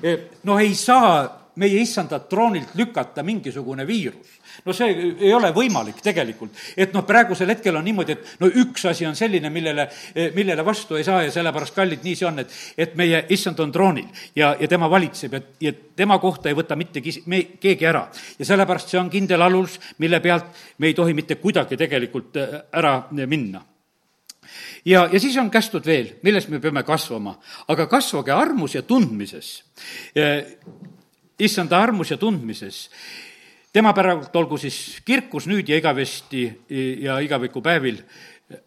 E, 0.03 0.17
noh, 0.49 0.59
ei 0.59 0.75
saa 0.75 1.42
meie 1.61 1.81
issandat 1.83 2.29
troonilt 2.31 2.75
lükata 2.75 3.23
mingisugune 3.23 3.87
viirus. 3.87 4.39
no 4.65 4.73
see 4.73 5.15
ei 5.21 5.33
ole 5.35 5.53
võimalik 5.53 6.01
tegelikult. 6.05 6.53
et 6.77 6.93
noh, 6.95 7.05
praegusel 7.07 7.49
hetkel 7.53 7.77
on 7.77 7.85
niimoodi, 7.85 8.13
et 8.13 8.41
no 8.41 8.49
üks 8.49 8.87
asi 8.89 9.07
on 9.07 9.17
selline, 9.17 9.51
millele, 9.51 9.89
millele 10.35 10.65
vastu 10.65 10.97
ei 10.97 11.05
saa 11.05 11.23
ja 11.23 11.33
sellepärast, 11.33 11.75
kallid, 11.75 12.05
nii 12.05 12.17
see 12.17 12.29
on, 12.29 12.39
et, 12.45 12.55
et 12.77 12.95
meie 12.97 13.25
issand 13.35 13.61
on 13.61 13.73
troonil 13.73 14.09
ja, 14.37 14.55
ja 14.61 14.69
tema 14.69 14.91
valitseb 14.91 15.35
ja, 15.35 15.43
ja 15.69 15.75
tema 15.97 16.19
kohta 16.19 16.49
ei 16.49 16.57
võta 16.59 16.77
mitte 16.77 17.05
kis-, 17.05 17.23
me, 17.27 17.43
keegi 17.61 17.89
ära. 17.89 18.07
ja 18.39 18.49
sellepärast 18.49 18.93
see 18.95 19.01
on 19.01 19.11
kindel 19.13 19.43
alus, 19.43 19.79
mille 19.99 20.21
pealt 20.21 20.49
me 20.79 20.89
ei 20.91 20.97
tohi 20.97 21.15
mitte 21.15 21.41
kuidagi 21.43 21.77
tegelikult 21.81 22.41
äh, 22.41 22.57
ära 22.73 22.97
minna 23.27 23.63
ja, 24.85 25.09
ja 25.13 25.21
siis 25.21 25.37
on 25.41 25.51
kästud 25.51 25.87
veel, 25.87 26.15
milles 26.23 26.49
me 26.49 26.61
peame 26.61 26.83
kasvama. 26.87 27.37
aga 27.69 27.87
kasvage 27.87 28.33
armus 28.33 28.75
ja 28.75 28.83
tundmises 28.83 29.63
issanda 31.43 31.81
armus 31.83 32.11
ja 32.11 32.17
tundmises. 32.17 32.91
tema 33.73 33.93
päralt 33.93 34.37
olgu 34.37 34.59
siis 34.61 35.01
kirkus 35.05 35.47
nüüd 35.49 35.69
ja 35.69 35.77
igavesti 35.81 36.43
ja 37.01 37.19
igavikupäevil, 37.19 38.03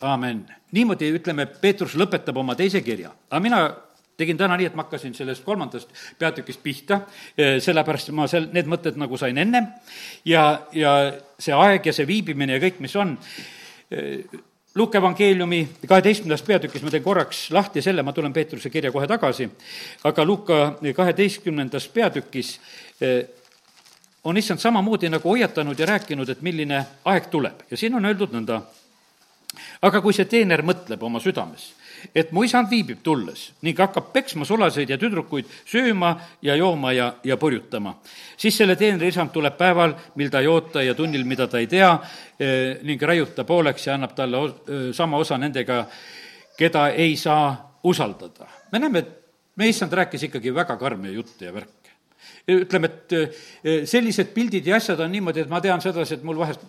aamen. 0.01 0.45
niimoodi, 0.71 1.11
ütleme, 1.13 1.45
Peetrus 1.45 1.95
lõpetab 1.95 2.37
oma 2.37 2.55
teise 2.55 2.81
kirja, 2.81 3.11
aga 3.29 3.39
mina 3.39 3.59
tegin 4.17 4.37
täna 4.37 4.57
nii, 4.57 4.69
et 4.71 4.75
ma 4.75 4.85
hakkasin 4.85 5.13
sellest 5.15 5.43
kolmandast 5.43 5.91
peatükist 6.19 6.63
pihta, 6.63 7.01
sellepärast 7.35 8.11
ma 8.15 8.27
seal, 8.31 8.49
need 8.55 8.67
mõtted 8.71 8.97
nagu 8.99 9.17
sain 9.19 9.37
ennem 9.37 9.67
ja, 10.25 10.45
ja 10.73 10.95
see 11.39 11.55
aeg 11.55 11.85
ja 11.85 11.93
see 11.95 12.07
viibimine 12.07 12.55
ja 12.55 12.63
kõik, 12.63 12.79
mis 12.83 12.95
on, 12.99 13.17
Luuke 14.75 14.97
evangeeliumi 14.97 15.69
kaheteistkümnendas 15.87 16.41
peatükis 16.43 16.83
ma 16.83 16.91
teen 16.91 17.03
korraks 17.03 17.45
lahti 17.55 17.81
selle, 17.81 18.03
ma 18.03 18.11
tulen 18.13 18.33
Peetruse 18.33 18.69
kirja 18.69 18.91
kohe 18.91 19.07
tagasi, 19.07 19.47
aga 20.03 20.25
Luuka 20.25 20.57
kaheteistkümnendas 20.95 21.87
peatükis 21.87 22.49
eh, 23.01 23.23
on 24.23 24.37
issand 24.37 24.59
samamoodi 24.59 25.09
nagu 25.09 25.29
hoiatanud 25.29 25.79
ja 25.79 25.87
rääkinud, 25.87 26.29
et 26.29 26.41
milline 26.41 26.81
aeg 27.05 27.29
tuleb 27.31 27.63
ja 27.71 27.79
siin 27.79 27.95
on 27.95 28.05
öeldud 28.05 28.35
nõnda. 28.35 28.61
aga 29.81 30.01
kui 30.01 30.13
see 30.13 30.25
teener 30.25 30.59
mõtleb 30.61 31.03
oma 31.07 31.19
südames 31.23 31.71
et 32.15 32.31
mu 32.31 32.43
isand 32.43 32.69
viibib 32.69 33.01
tulles 33.03 33.47
ning 33.65 33.79
hakkab 33.79 34.11
peksma 34.13 34.45
sulaseid 34.45 34.89
ja 34.89 34.97
tüdrukuid 35.01 35.49
sööma 35.65 36.15
ja 36.41 36.55
jooma 36.55 36.93
ja, 36.93 37.13
ja 37.23 37.37
purjutama. 37.37 37.95
siis 38.37 38.57
selle 38.57 38.75
teenri 38.75 39.07
isand 39.07 39.31
tuleb 39.33 39.57
päeval, 39.57 39.95
mil 40.15 40.29
ta 40.29 40.39
ei 40.39 40.47
oota 40.47 40.83
ja 40.83 40.93
tunnil, 40.95 41.23
mida 41.23 41.47
ta 41.47 41.59
ei 41.59 41.67
tea, 41.67 41.91
eh, 42.39 42.77
ning 42.83 43.01
raiub 43.01 43.35
ta 43.35 43.43
pooleks 43.43 43.87
ja 43.87 43.95
annab 43.95 44.15
talle 44.15 44.43
eh, 44.45 44.91
sama 44.93 45.17
osa 45.17 45.37
nendega, 45.37 45.85
keda 46.57 46.89
ei 46.89 47.15
saa 47.15 47.79
usaldada. 47.83 48.47
me 48.71 48.79
näeme, 48.79 48.99
et 48.99 49.17
meie 49.55 49.69
issand 49.69 49.93
rääkis 49.93 50.23
ikkagi 50.29 50.53
väga 50.53 50.77
karme 50.77 51.11
jutte 51.11 51.45
ja 51.45 51.53
värke 51.53 51.84
ütleme, 52.47 52.89
et 52.91 53.13
eh, 53.17 53.83
sellised 53.89 54.31
pildid 54.35 54.67
ja 54.67 54.77
asjad 54.77 54.99
on 55.01 55.11
niimoodi, 55.11 55.41
et 55.41 55.49
ma 55.49 55.61
tean 55.63 55.81
sedasi, 55.81 56.19
et 56.19 56.25
mul 56.25 56.37
vahest 56.37 56.61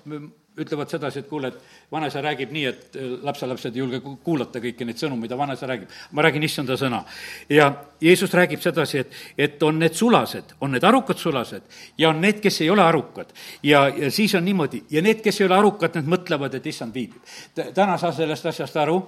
ütlevad 0.57 0.89
sedasi, 0.89 1.21
et 1.21 1.29
kuule, 1.29 1.51
et 1.53 1.93
vanaisa 1.93 2.23
räägib 2.25 2.53
nii, 2.55 2.65
et 2.71 2.97
eh, 2.97 3.11
lapselapsed 3.27 3.77
ei 3.77 3.83
julge 3.83 4.01
kuulata 4.25 4.63
kõiki 4.65 4.89
neid 4.89 5.01
sõnu, 5.01 5.19
mida 5.21 5.37
vanaisa 5.37 5.69
räägib. 5.69 5.93
ma 6.13 6.25
räägin 6.25 6.49
issanda 6.49 6.79
sõna. 6.81 7.03
ja 7.49 7.69
Jeesus 8.01 8.33
räägib 8.33 8.65
sedasi, 8.65 9.05
et, 9.05 9.13
et 9.39 9.63
on 9.63 9.79
need 9.79 9.95
sulased, 9.95 10.57
on 10.61 10.73
need 10.73 10.85
arukad 10.85 11.21
sulased 11.21 11.63
ja 11.99 12.09
on 12.09 12.21
need, 12.21 12.41
kes 12.41 12.61
ei 12.61 12.71
ole 12.71 12.83
arukad. 12.83 13.33
ja, 13.63 13.89
ja 13.89 14.11
siis 14.11 14.35
on 14.35 14.45
niimoodi 14.45 14.85
ja 14.91 15.03
need, 15.03 15.21
kes 15.21 15.41
ei 15.41 15.47
ole 15.47 15.59
arukad, 15.59 15.95
need 15.95 16.09
mõtlevad, 16.09 16.55
et 16.55 16.67
issand 16.67 16.95
viibib. 16.95 17.21
täna 17.75 17.99
saa 17.99 18.13
sellest 18.13 18.47
asjast 18.47 18.77
aru, 18.77 19.03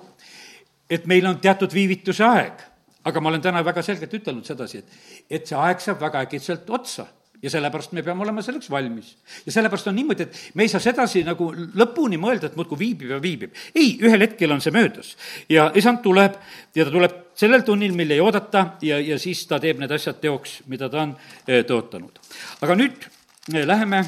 et 0.91 1.07
meil 1.07 1.27
on 1.27 1.41
teatud 1.41 1.73
viivituse 1.73 2.25
aeg 2.25 2.68
aga 3.05 3.21
ma 3.21 3.31
olen 3.31 3.45
täna 3.45 3.63
väga 3.65 3.83
selgelt 3.83 4.15
ütelnud 4.15 4.47
sedasi, 4.47 4.83
et, 4.83 4.99
et 5.31 5.47
see 5.47 5.59
aeg 5.59 5.81
saab 5.81 6.01
väga 6.03 6.25
äkitselt 6.27 6.71
otsa 6.71 7.07
ja 7.43 7.51
sellepärast 7.51 7.93
me 7.95 8.03
peame 8.03 8.23
olema 8.25 8.43
selleks 8.43 8.71
valmis. 8.71 9.13
ja 9.47 9.53
sellepärast 9.53 9.87
on 9.87 9.95
niimoodi, 9.97 10.27
et 10.27 10.39
me 10.55 10.65
ei 10.67 10.71
saa 10.73 10.81
sedasi 10.83 11.23
nagu 11.27 11.51
lõpuni 11.55 12.19
mõelda, 12.19 12.51
et 12.51 12.57
muudkui 12.59 12.79
viibib 12.79 13.13
ja 13.15 13.21
viibib. 13.23 13.55
ei, 13.75 13.97
ühel 14.03 14.21
hetkel 14.27 14.53
on 14.53 14.61
see 14.61 14.75
möödas. 14.75 15.15
ja 15.49 15.71
isand 15.75 16.03
tuleb 16.03 16.35
ja 16.75 16.85
ta 16.85 16.91
tuleb 16.91 17.15
sellel 17.39 17.63
tunnil, 17.63 17.95
mille 17.95 18.19
ei 18.19 18.25
oodata 18.25 18.65
ja, 18.83 18.99
ja 18.99 19.19
siis 19.19 19.47
ta 19.47 19.61
teeb 19.63 19.79
need 19.79 19.93
asjad 19.95 20.19
teoks, 20.21 20.63
mida 20.67 20.89
ta 20.89 21.05
on 21.07 21.15
eh, 21.47 21.63
tõotanud. 21.69 22.19
aga 22.61 22.79
nüüd 22.79 23.07
eh, 23.55 23.65
läheme 23.67 24.03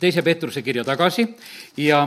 teise 0.00 0.22
Peetruse 0.26 0.62
kirja 0.62 0.84
tagasi 0.84 1.28
ja 1.76 2.02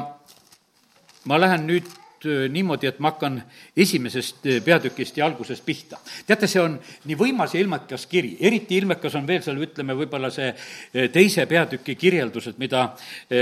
ma 1.26 1.39
lähen 1.39 1.67
nüüd 1.67 1.88
niimoodi, 2.25 2.88
et 2.88 2.99
ma 2.99 3.12
hakkan 3.12 3.41
esimesest 3.77 4.45
äh, 4.47 4.62
peatükist 4.63 5.17
ja 5.17 5.25
algusest 5.25 5.65
pihta. 5.65 5.99
teate, 6.27 6.47
see 6.47 6.62
on 6.62 6.80
nii 7.06 7.17
võimas 7.19 7.53
ja 7.53 7.62
ilmekas 7.62 8.08
kiri, 8.10 8.36
eriti 8.39 8.77
ilmekas 8.77 9.15
on 9.19 9.27
veel 9.27 9.43
seal, 9.45 9.60
ütleme, 9.62 9.95
võib-olla 9.97 10.32
see 10.34 10.49
äh, 10.49 11.10
teise 11.13 11.45
peatüki 11.45 11.95
kirjeldused, 11.95 12.58
mida 12.58 12.89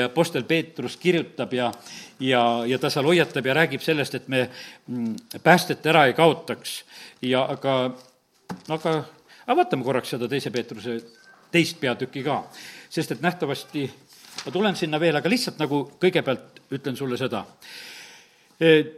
Apostel 0.05 0.43
Peetrus 0.43 0.97
kirjutab 0.97 1.53
ja 1.53 1.71
ja, 2.19 2.41
ja 2.67 2.79
ta 2.79 2.89
seal 2.89 3.05
hoiatab 3.07 3.45
ja 3.45 3.53
räägib 3.53 3.83
sellest, 3.83 4.15
et 4.15 4.27
me 4.27 4.47
mm, 4.87 5.15
päästet 5.43 5.85
ära 5.85 6.05
ei 6.07 6.13
kaotaks. 6.13 6.83
Ja 7.21 7.45
aga, 7.51 7.91
aga, 8.69 8.95
aga 9.45 9.57
vaatame 9.61 9.83
korraks 9.83 10.15
seda 10.15 10.29
teise 10.31 10.51
Peetruse 10.51 10.99
teist 11.51 11.79
peatükki 11.79 12.23
ka, 12.23 12.41
sest 12.89 13.15
et 13.15 13.23
nähtavasti 13.23 13.85
ma 14.45 14.51
tulen 14.51 14.75
sinna 14.75 14.99
veel, 14.99 15.15
aga 15.15 15.31
lihtsalt 15.31 15.59
nagu 15.61 15.85
kõigepealt 16.01 16.63
ütlen 16.75 16.97
sulle 16.97 17.17
seda 17.19 17.45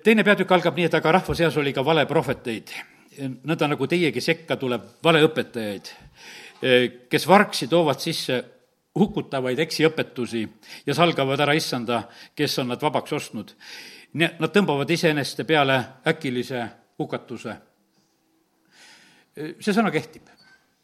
teine 0.03 0.23
peatükk 0.23 0.51
algab 0.51 0.77
nii, 0.77 0.87
et 0.89 0.97
aga 0.97 1.15
rahva 1.17 1.35
seas 1.37 1.57
oli 1.57 1.73
ka 1.73 1.83
valeprohveteid, 1.85 2.73
nõnda 3.47 3.71
nagu 3.71 3.87
teiegi 3.89 4.21
sekka 4.21 4.57
tuleb 4.59 4.85
valeõpetajaid, 5.03 5.91
kes 7.09 7.27
vargsi 7.29 7.69
toovad 7.71 8.01
sisse 8.01 8.39
hukutavaid 8.97 9.59
eksiõpetusi 9.61 10.43
ja 10.85 10.95
salgavad 10.97 11.41
ära 11.45 11.53
issanda, 11.57 12.03
kes 12.35 12.57
on 12.63 12.73
nad 12.73 12.81
vabaks 12.81 13.13
ostnud. 13.13 13.53
Nad 14.17 14.49
tõmbavad 14.53 14.89
iseeneste 14.89 15.45
peale 15.45 15.77
äkilise 16.07 16.63
hukatuse. 16.97 17.57
see 19.37 19.73
sõna 19.73 19.91
kehtib 19.93 20.36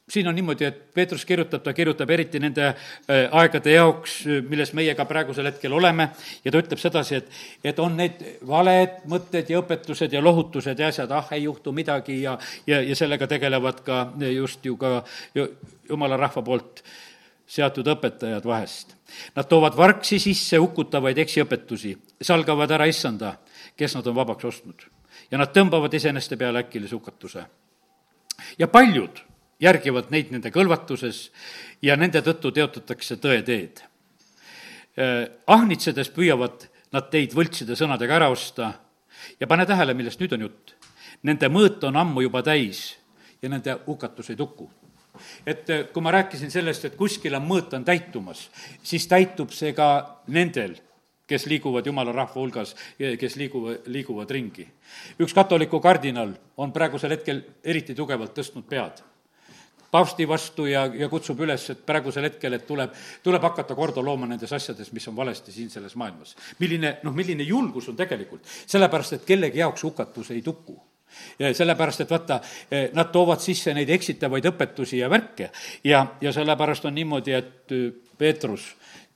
siin 0.09 0.27
on 0.27 0.35
niimoodi, 0.35 0.65
et 0.65 0.93
Peetrus 0.93 1.25
kirjutab, 1.25 1.63
ta 1.63 1.73
kirjutab 1.73 2.09
eriti 2.09 2.39
nende 2.39 2.65
äh, 2.67 3.29
aegade 3.31 3.71
jaoks, 3.71 4.17
milles 4.49 4.73
meie 4.75 4.95
ka 4.95 5.05
praegusel 5.07 5.47
hetkel 5.47 5.73
oleme, 5.73 6.09
ja 6.43 6.51
ta 6.51 6.59
ütleb 6.59 6.81
sedasi, 6.81 7.21
et, 7.21 7.31
et 7.63 7.79
on 7.79 7.95
need 7.97 8.19
valed 8.47 8.99
mõtted 9.09 9.49
ja 9.53 9.61
õpetused 9.63 10.13
ja 10.13 10.23
lohutused 10.23 10.79
ja 10.79 10.91
asjad, 10.91 11.11
ah, 11.15 11.31
ei 11.31 11.45
juhtu 11.45 11.71
midagi 11.75 12.21
ja, 12.21 12.35
ja, 12.67 12.81
ja 12.83 12.99
sellega 12.99 13.27
tegelevad 13.31 13.81
ka 13.85 14.03
just 14.33 14.65
ju 14.65 14.77
ka 14.77 15.01
jumala 15.89 16.19
rahva 16.19 16.43
poolt 16.43 16.83
seatud 17.47 17.87
õpetajad 17.95 18.45
vahest. 18.47 18.95
Nad 19.35 19.47
toovad 19.47 19.75
vargsi 19.77 20.17
sisse 20.19 20.57
hukutavaid 20.57 21.19
eksiõpetusi, 21.21 21.93
salgavad 22.23 22.71
ära 22.71 22.87
issanda, 22.89 23.35
kes 23.77 23.95
nad 23.95 24.07
on 24.07 24.19
vabaks 24.19 24.51
ostnud. 24.51 24.89
ja 25.31 25.37
nad 25.37 25.49
tõmbavad 25.53 25.93
iseeneste 25.93 26.37
peale 26.37 26.59
äkilise 26.59 26.95
hukatuse. 26.95 27.45
ja 28.59 28.67
paljud 28.67 29.32
järgivad 29.61 30.11
neid 30.13 30.31
nende 30.33 30.51
kõlvatuses 30.53 31.27
ja 31.81 31.97
nende 31.99 32.21
tõttu 32.25 32.51
teotatakse 32.55 33.17
tõeteed. 33.21 33.83
Äh, 34.97 35.25
ahnitsedes 35.47 36.11
püüavad 36.13 36.67
nad 36.93 37.09
teid 37.13 37.33
võltside 37.33 37.77
sõnadega 37.77 38.19
ära 38.19 38.29
osta 38.33 38.73
ja 39.39 39.49
pane 39.49 39.65
tähele, 39.65 39.95
millest 39.97 40.21
nüüd 40.21 40.37
on 40.37 40.47
jutt. 40.47 40.75
Nende 41.23 41.49
mõõt 41.49 41.83
on 41.87 41.97
ammu 41.97 42.25
juba 42.25 42.43
täis 42.45 42.93
ja 43.41 43.49
nende 43.49 43.77
hukatus 43.87 44.33
ei 44.33 44.39
tuku 44.39 44.69
et 45.45 45.69
äh, 45.69 45.83
kui 45.93 46.01
ma 46.01 46.11
rääkisin 46.11 46.51
sellest, 46.51 46.87
et 46.87 46.97
kuskil 46.97 47.35
on 47.37 47.45
mõõt 47.45 47.73
on 47.77 47.85
täitumas, 47.85 48.47
siis 48.83 49.05
täitub 49.07 49.53
see 49.53 49.73
ka 49.77 49.87
nendel, 50.33 50.73
kes 51.29 51.45
liiguvad 51.47 51.85
jumala 51.87 52.11
rahva 52.11 52.35
hulgas, 52.35 52.73
kes 52.97 53.37
liiguvad, 53.39 53.85
liiguvad 53.93 54.31
ringi. 54.31 54.65
üks 55.21 55.33
katoliku 55.33 55.79
kardinal 55.79 56.33
on 56.57 56.73
praegusel 56.73 57.13
hetkel 57.15 57.43
eriti 57.63 57.95
tugevalt 57.95 58.33
tõstnud 58.35 58.65
pead 58.67 59.03
paavsti 59.93 60.25
vastu 60.27 60.65
ja, 60.65 60.85
ja 60.97 61.09
kutsub 61.09 61.43
üles, 61.45 61.67
et 61.69 61.83
praegusel 61.85 62.25
hetkel, 62.25 62.57
et 62.57 62.65
tuleb, 62.67 62.95
tuleb 63.23 63.43
hakata 63.45 63.75
korda 63.77 64.01
looma 64.01 64.29
nendes 64.29 64.53
asjades, 64.55 64.89
mis 64.95 65.05
on 65.11 65.17
valesti 65.17 65.53
siin 65.53 65.69
selles 65.69 65.93
maailmas. 65.99 66.33
milline, 66.59 66.97
noh, 67.05 67.13
milline 67.13 67.45
julgus 67.45 67.91
on 67.91 67.99
tegelikult, 67.99 68.49
sellepärast 68.65 69.19
et 69.19 69.27
kellegi 69.27 69.61
jaoks 69.61 69.85
hukatus 69.85 70.31
ei 70.33 70.41
tuku. 70.41 70.79
Ja 71.39 71.51
sellepärast, 71.53 72.01
et 72.01 72.09
vaata, 72.09 72.39
nad 72.97 73.11
toovad 73.13 73.41
sisse 73.43 73.73
neid 73.77 73.89
eksitavaid 73.93 74.47
õpetusi 74.49 74.97
ja 74.97 75.09
värke. 75.13 75.51
Ja, 75.85 76.07
ja 76.21 76.33
sellepärast 76.33 76.89
on 76.89 76.95
niimoodi, 76.97 77.35
et 77.37 77.75
eh, 77.75 77.91
Peetrus, 78.17 78.65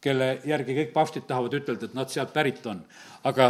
kelle 0.01 0.35
järgi 0.45 0.75
kõik 0.77 0.93
paavstid 0.93 1.25
tahavad 1.25 1.57
ütelda, 1.57 1.89
et 1.89 1.97
nad 1.97 2.13
sealt 2.13 2.33
pärit 2.35 2.65
on, 2.69 2.83
aga 3.25 3.49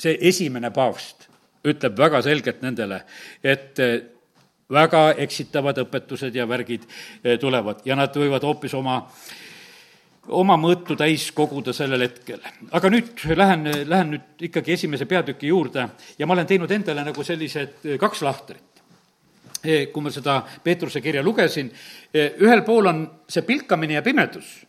see 0.00 0.16
esimene 0.32 0.72
paavst 0.74 1.28
ütleb 1.64 1.96
väga 1.98 2.20
selgelt 2.24 2.64
nendele, 2.64 3.02
et 3.44 3.84
eh, 3.84 4.00
väga 4.72 5.14
eksitavad 5.24 5.78
õpetused 5.84 6.34
ja 6.34 6.46
värgid 6.48 6.84
eh, 6.86 7.38
tulevad 7.40 7.82
ja 7.84 7.96
nad 7.96 8.14
võivad 8.16 8.44
hoopis 8.46 8.74
oma 8.74 9.02
oma 10.24 10.56
mõõtu 10.56 10.96
täis 10.96 11.26
koguda 11.36 11.74
sellel 11.76 12.06
hetkel. 12.06 12.40
aga 12.72 12.90
nüüd 12.90 13.26
lähen, 13.36 13.68
lähen 13.88 14.14
nüüd 14.14 14.46
ikkagi 14.48 14.72
esimese 14.72 15.04
peatüki 15.06 15.50
juurde 15.52 15.88
ja 16.18 16.26
ma 16.26 16.32
olen 16.32 16.46
teinud 16.46 16.70
endale 16.70 17.04
nagu 17.04 17.24
sellised 17.24 17.84
eh, 17.84 17.98
kaks 18.00 18.22
lahtrit 18.24 18.84
eh, 19.64 19.90
kui 19.92 20.02
ma 20.02 20.10
seda 20.10 20.40
Peetruse 20.64 21.00
kirja 21.00 21.22
lugesin, 21.22 21.70
ühel 22.14 22.64
pool 22.64 22.86
on 22.86 23.04
see 23.28 23.42
pilkamine 23.42 23.98
ja 23.98 24.02
pimedus 24.02 24.64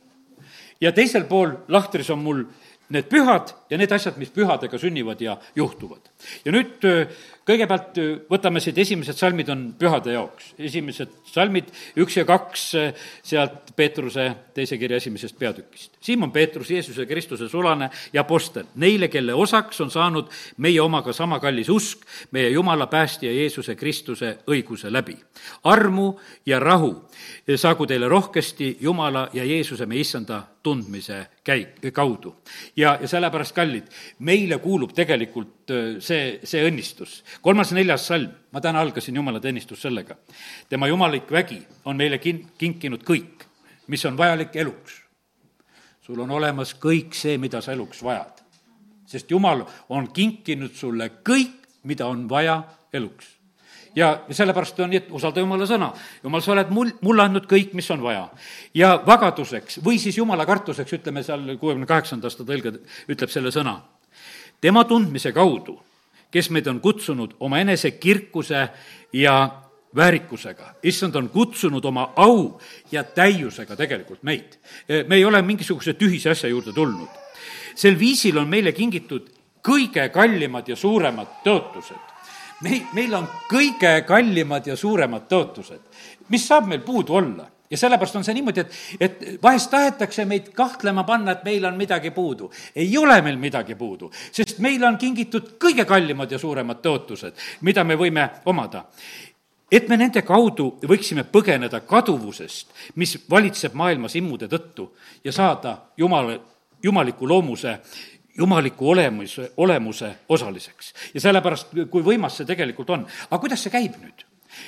ja 0.81 0.91
teisel 0.91 1.23
pool 1.29 1.55
lahtris 1.71 2.09
on 2.11 2.19
mul 2.19 2.43
need 2.89 3.07
pühad 3.09 3.53
ja 3.69 3.77
need 3.79 3.91
asjad, 3.91 4.17
mis 4.21 4.31
pühadega 4.33 4.77
sünnivad 4.77 5.21
ja 5.21 5.37
juhtuvad. 5.55 6.11
Ja 6.45 6.53
nüüd 6.55 6.85
kõigepealt 7.45 7.99
võtame 8.29 8.61
siit, 8.63 8.77
esimesed 8.81 9.17
salmid 9.17 9.49
on 9.53 9.65
pühade 9.79 10.15
jaoks. 10.15 10.53
esimesed 10.57 11.11
salmid, 11.29 11.69
üks 12.01 12.17
ja 12.17 12.25
kaks, 12.25 12.63
sealt 13.23 13.73
Peetruse 13.75 14.25
teise 14.55 14.77
kirja 14.81 14.97
esimesest 14.97 15.37
peatükist. 15.39 15.91
Siimon 16.01 16.31
Peetrus, 16.31 16.71
Jeesuse 16.71 17.05
Kristuse 17.05 17.49
sulane 17.49 17.89
ja 18.13 18.21
apostel, 18.21 18.65
neile, 18.81 19.09
kelle 19.13 19.33
osaks 19.33 19.81
on 19.81 19.91
saanud 19.91 20.31
meie 20.57 20.81
omaga 20.81 21.13
sama 21.13 21.39
kallis 21.39 21.69
usk, 21.69 22.05
meie 22.31 22.49
Jumala 22.49 22.87
päästja 22.87 23.31
Jeesuse 23.31 23.75
Kristuse 23.75 24.37
õiguse 24.47 24.91
läbi. 24.91 25.17
armu 25.63 26.15
ja 26.45 26.59
rahu 26.59 27.05
saagu 27.55 27.85
teile 27.85 28.07
rohkesti 28.07 28.77
Jumala 28.81 29.29
ja 29.33 29.43
Jeesuse, 29.45 29.85
meie 29.85 30.01
issanda 30.01 30.41
tundmise 30.63 31.27
käi-, 31.43 31.91
kaudu. 31.93 32.35
ja, 32.75 32.97
ja 33.01 33.07
sellepärast, 33.07 33.55
kallid, 33.55 33.91
meile 34.19 34.57
kuulub 34.57 34.93
tegelikult 34.97 35.73
see, 35.99 36.14
see 36.43 36.63
õnnistus. 36.67 37.23
kolmas, 37.41 37.71
neljas 37.75 38.07
salm, 38.07 38.31
ma 38.51 38.61
täna 38.61 38.81
algasin 38.81 39.15
jumalateenistus 39.15 39.81
sellega. 39.81 40.15
tema 40.69 40.87
jumalik 40.87 41.31
vägi 41.31 41.61
on 41.85 41.97
meile 41.97 42.17
kin-, 42.17 42.45
kinkinud 42.57 43.03
kõik, 43.03 43.45
mis 43.87 44.05
on 44.05 44.17
vajalik 44.17 44.55
eluks. 44.55 45.01
sul 46.01 46.19
on 46.19 46.31
olemas 46.31 46.75
kõik 46.75 47.13
see, 47.13 47.37
mida 47.37 47.61
sa 47.61 47.73
eluks 47.73 48.03
vajad. 48.03 48.43
sest 49.05 49.31
Jumal 49.31 49.65
on 49.89 50.11
kinkinud 50.13 50.73
sulle 50.75 51.09
kõik, 51.23 51.65
mida 51.83 52.07
on 52.07 52.29
vaja 52.29 52.63
eluks 52.93 53.35
ja 53.95 54.09
sellepärast 54.31 54.79
on 54.79 54.91
nii, 54.91 55.01
et 55.03 55.11
usalda 55.15 55.39
Jumala 55.39 55.67
sõna. 55.69 55.89
Jumal, 56.23 56.43
sa 56.43 56.53
oled 56.53 56.71
mul, 56.73 56.91
mulle 57.05 57.25
andnud 57.25 57.47
kõik, 57.49 57.73
mis 57.77 57.89
on 57.95 58.03
vaja. 58.03 58.27
ja 58.73 58.95
vagaduseks 59.05 59.79
või 59.85 59.99
siis 60.01 60.17
Jumala 60.17 60.45
kartuseks, 60.45 60.97
ütleme 60.99 61.23
seal 61.23 61.45
kuuekümne 61.57 61.87
kaheksanda 61.87 62.27
aasta 62.27 62.43
tõlge 62.43 62.75
ütleb 63.07 63.31
selle 63.31 63.51
sõna. 63.55 63.81
tema 64.61 64.83
tundmise 64.83 65.31
kaudu, 65.31 65.79
kes 66.35 66.49
meid 66.51 66.67
on 66.67 66.81
kutsunud 66.83 67.37
omaenese 67.39 67.91
kirkuse 67.91 68.67
ja 69.13 69.35
väärikusega. 69.95 70.73
issand 70.83 71.15
on 71.15 71.29
kutsunud 71.29 71.85
oma 71.85 72.09
au 72.15 72.59
ja 72.91 73.03
täiusega 73.03 73.75
tegelikult 73.75 74.23
meid. 74.23 74.59
me 75.07 75.15
ei 75.15 75.25
ole 75.25 75.41
mingisuguse 75.41 75.93
tühise 75.93 76.29
asja 76.29 76.49
juurde 76.49 76.73
tulnud. 76.73 77.07
sel 77.75 77.99
viisil 77.99 78.37
on 78.37 78.47
meile 78.47 78.71
kingitud 78.71 79.31
kõige 79.63 80.09
kallimad 80.09 80.67
ja 80.67 80.75
suuremad 80.75 81.39
tõotused 81.45 82.03
meil, 82.61 82.83
meil 82.93 83.15
on 83.15 83.27
kõige 83.49 84.01
kallimad 84.07 84.67
ja 84.67 84.75
suuremad 84.75 85.29
tõotused. 85.31 85.81
mis 86.29 86.47
saab 86.47 86.67
meil 86.67 86.81
puudu 86.81 87.13
olla? 87.13 87.47
Ja 87.69 87.77
sellepärast 87.77 88.15
on 88.15 88.23
see 88.23 88.37
niimoodi, 88.37 88.61
et, 88.61 88.79
et 88.99 89.43
vahest 89.43 89.71
tahetakse 89.71 90.25
meid 90.25 90.51
kahtlema 90.55 91.03
panna, 91.03 91.35
et 91.35 91.43
meil 91.43 91.65
on 91.65 91.77
midagi 91.77 92.11
puudu. 92.11 92.51
ei 92.75 92.97
ole 92.97 93.21
meil 93.21 93.37
midagi 93.37 93.75
puudu, 93.75 94.11
sest 94.31 94.59
meile 94.59 94.87
on 94.87 94.97
kingitud 94.97 95.55
kõige 95.61 95.85
kallimad 95.85 96.31
ja 96.31 96.39
suuremad 96.39 96.81
tõotused, 96.83 97.33
mida 97.61 97.83
me 97.83 97.95
võime 97.99 98.29
omada 98.45 98.85
et 99.71 99.87
me 99.89 99.97
nende 99.97 100.21
kaudu 100.21 100.75
võiksime 100.87 101.25
põgeneda 101.27 101.81
kaduvusest, 101.89 102.67
mis 102.95 103.17
valitseb 103.29 103.73
maailmas 103.73 104.15
immude 104.15 104.47
tõttu 104.47 104.91
ja 105.23 105.33
saada 105.33 105.77
jumala, 105.97 106.37
jumaliku 106.83 107.27
loomuse 107.27 107.79
jumaliku 108.37 108.89
olemuse, 108.89 109.51
olemuse 109.57 110.15
osaliseks. 110.29 110.93
ja 111.13 111.21
sellepärast, 111.21 111.73
kui 111.89 112.03
võimas 112.03 112.37
see 112.37 112.45
tegelikult 112.45 112.89
on. 112.89 113.05
aga 113.29 113.39
kuidas 113.39 113.63
see 113.63 113.73
käib 113.73 113.95
nüüd? 114.01 114.24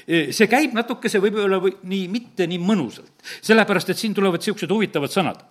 See 0.07 0.47
käib 0.51 0.73
natukese 0.77 1.21
võib-olla 1.23 1.59
või 1.63 1.75
nii, 1.83 2.07
mitte 2.11 2.47
nii 2.47 2.59
mõnusalt, 2.63 3.13
sellepärast 3.41 3.93
et 3.93 4.01
siin 4.01 4.15
tulevad 4.17 4.41
niisugused 4.41 4.71
huvitavad 4.71 5.13
sõnad 5.13 5.43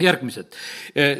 järgmised. 0.00 0.54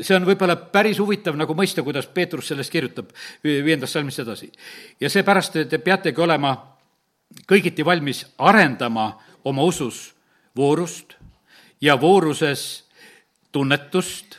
see 0.03 0.17
on 0.17 0.27
võib-olla 0.27 0.57
päris 0.57 0.99
huvitav 0.99 1.37
nagu 1.37 1.55
mõista, 1.55 1.83
kuidas 1.83 2.07
Peetrus 2.07 2.49
sellest 2.49 2.73
kirjutab 2.73 3.11
viiendast 3.43 3.93
salmist 3.93 4.23
edasi. 4.25 4.53
ja 5.01 5.11
seepärast 5.11 5.59
te 5.69 5.79
peategi 5.79 6.21
olema 6.21 6.57
kõigiti 7.49 7.85
valmis 7.85 8.25
arendama 8.39 9.11
oma 9.45 9.63
usus 9.63 10.15
voorust 10.57 11.17
ja 11.81 12.01
vooruses 12.01 12.85
tunnetust, 13.53 14.39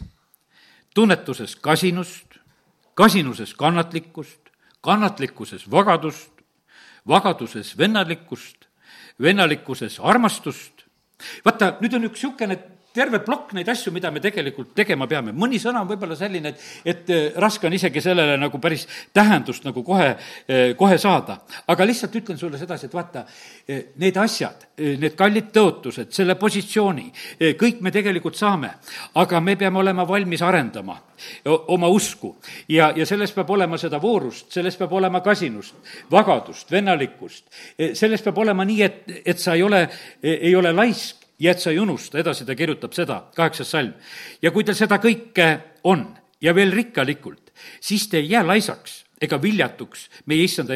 tunnetuses 0.93 1.55
kasinust, 1.55 2.39
kasinuses 2.93 3.53
kannatlikkust, 3.53 4.49
kannatlikkuses 4.81 5.71
vagadust, 5.71 6.31
vagaduses 7.07 7.77
vennalikkust, 7.77 8.67
vennalikkuses 9.21 9.99
armastust. 9.99 10.85
vaata, 11.45 11.77
nüüd 11.81 11.93
on 11.93 12.07
üks 12.07 12.23
niisugune 12.23 12.57
terve 12.99 13.21
plokk 13.23 13.53
neid 13.55 13.69
asju, 13.71 13.93
mida 13.95 14.11
me 14.11 14.21
tegelikult 14.23 14.73
tegema 14.75 15.07
peame. 15.07 15.31
mõni 15.35 15.59
sõna 15.61 15.83
on 15.83 15.89
võib-olla 15.89 16.17
selline, 16.19 16.51
et, 16.51 16.63
et 16.93 17.11
äh, 17.13 17.27
raske 17.39 17.67
on 17.67 17.75
isegi 17.75 18.01
sellele 18.03 18.35
nagu 18.39 18.59
päris 18.61 18.85
tähendust 19.15 19.67
nagu 19.67 19.83
kohe, 19.87 20.09
äh, 20.11 20.63
kohe 20.79 20.97
saada. 20.99 21.39
aga 21.67 21.87
lihtsalt 21.87 22.15
ütlen 22.19 22.39
sulle 22.39 22.59
sedasi, 22.59 22.89
et 22.89 22.97
vaata, 22.97 23.25
äh, 23.69 23.83
need 24.01 24.17
asjad, 24.19 24.67
need 24.79 25.15
kallid 25.19 25.51
tõotused, 25.55 26.11
selle 26.15 26.35
positsiooni, 26.39 27.09
kõik 27.59 27.81
me 27.83 27.91
tegelikult 27.91 28.37
saame, 28.39 28.69
aga 29.19 29.41
me 29.43 29.55
peame 29.59 29.81
olema 29.81 30.05
valmis 30.07 30.41
arendama 30.45 30.95
oma 31.67 31.89
usku 31.91 32.31
ja, 32.71 32.93
ja 32.95 33.05
selles 33.05 33.33
peab 33.35 33.49
olema 33.51 33.77
seda 33.77 33.99
voorust, 33.99 34.47
selles 34.55 34.77
peab 34.79 34.93
olema 34.95 35.19
kasinust, 35.21 35.75
vagadust, 36.11 36.71
vennalikkust, 36.71 37.43
selles 37.99 38.23
peab 38.23 38.39
olema 38.39 38.63
nii, 38.67 38.81
et, 38.87 39.01
et 39.25 39.39
sa 39.39 39.57
ei 39.59 39.65
ole, 39.67 39.81
ei 40.23 40.55
ole 40.55 40.71
laisk, 40.71 41.18
ja 41.39 41.51
et 41.51 41.59
sa 41.59 41.71
ei 41.71 41.79
unusta, 41.79 42.19
edasi 42.19 42.45
ta 42.45 42.55
kirjutab 42.55 42.93
seda, 42.93 43.23
kaheksas 43.35 43.71
salm. 43.71 43.93
ja 44.41 44.51
kui 44.51 44.63
teil 44.63 44.77
seda 44.77 44.99
kõike 44.99 45.49
on 45.83 46.05
ja 46.41 46.55
veel 46.55 46.71
rikkalikult, 46.71 47.51
siis 47.81 48.07
te 48.07 48.17
ei 48.17 48.29
jää 48.29 48.45
laisaks 48.47 49.03
ega 49.21 49.41
viljatuks 49.41 50.09
meie 50.25 50.43
issanda 50.43 50.73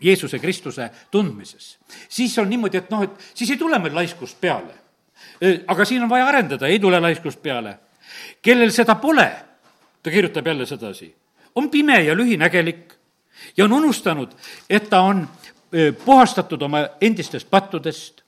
Jeesuse 0.00 0.38
Kristuse 0.38 0.90
tundmises. 1.10 1.78
siis 2.08 2.38
on 2.38 2.50
niimoodi, 2.50 2.78
et 2.78 2.90
noh, 2.90 3.02
et 3.02 3.30
siis 3.34 3.50
ei 3.50 3.56
tule 3.56 3.78
meil 3.78 3.94
laiskust 3.94 4.40
peale. 4.40 4.74
aga 5.66 5.84
siin 5.84 6.02
on 6.02 6.08
vaja 6.08 6.26
arendada, 6.26 6.66
ei 6.66 6.78
tule 6.78 7.00
laiskust 7.00 7.42
peale. 7.42 7.78
kellel 8.42 8.70
seda 8.70 8.94
pole, 8.94 9.30
ta 10.02 10.10
kirjutab 10.10 10.46
jälle 10.46 10.66
sedasi, 10.66 11.14
on 11.54 11.70
pime 11.70 12.02
ja 12.02 12.14
lühinägelik 12.14 12.92
ja 13.56 13.64
on 13.64 13.72
unustanud, 13.72 14.28
et 14.70 14.90
ta 14.90 15.00
on 15.00 15.28
puhastatud 16.04 16.62
oma 16.62 16.88
endistest 17.00 17.50
pattudest 17.50 18.23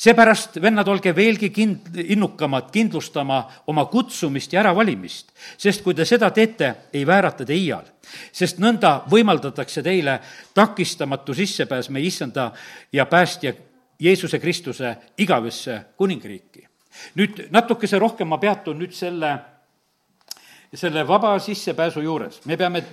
seepärast, 0.00 0.56
vennad, 0.62 0.88
olge 0.88 1.12
veelgi 1.16 1.50
kind-, 1.52 1.98
innukamad 2.14 2.70
kindlustama 2.72 3.42
oma 3.68 3.84
kutsumist 3.92 4.52
ja 4.52 4.62
äravalimist, 4.62 5.34
sest 5.60 5.84
kui 5.84 5.94
te 5.94 6.06
seda 6.08 6.30
teete, 6.34 6.72
ei 6.92 7.04
väärata 7.06 7.44
te 7.44 7.56
iial. 7.56 7.84
sest 8.32 8.58
nõnda 8.58 9.04
võimaldatakse 9.10 9.82
teile 9.86 10.18
takistamatu 10.54 11.34
sissepääs 11.34 11.90
meie 11.90 12.06
issanda 12.06 12.50
ja 12.92 13.06
päästja 13.06 13.52
Jeesuse 14.00 14.38
Kristuse 14.38 14.96
igavesse 15.18 15.80
kuningriiki. 15.96 16.66
nüüd 17.14 17.46
natukese 17.50 17.98
rohkem 17.98 18.28
ma 18.28 18.38
peatun 18.38 18.78
nüüd 18.78 18.92
selle 18.92 19.38
selle 20.74 21.06
vaba 21.08 21.38
sissepääsu 21.38 22.00
juures. 22.00 22.40
me 22.46 22.56
peame 22.56 22.84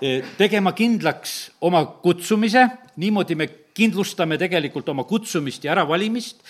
eh, 0.00 0.24
tegema 0.38 0.72
kindlaks 0.72 1.50
oma 1.60 1.84
kutsumise, 1.86 2.68
niimoodi 2.96 3.34
me 3.34 3.48
kindlustame 3.76 4.38
tegelikult 4.40 4.88
oma 4.92 5.04
kutsumist 5.08 5.64
ja 5.66 5.74
äravalimist, 5.74 6.40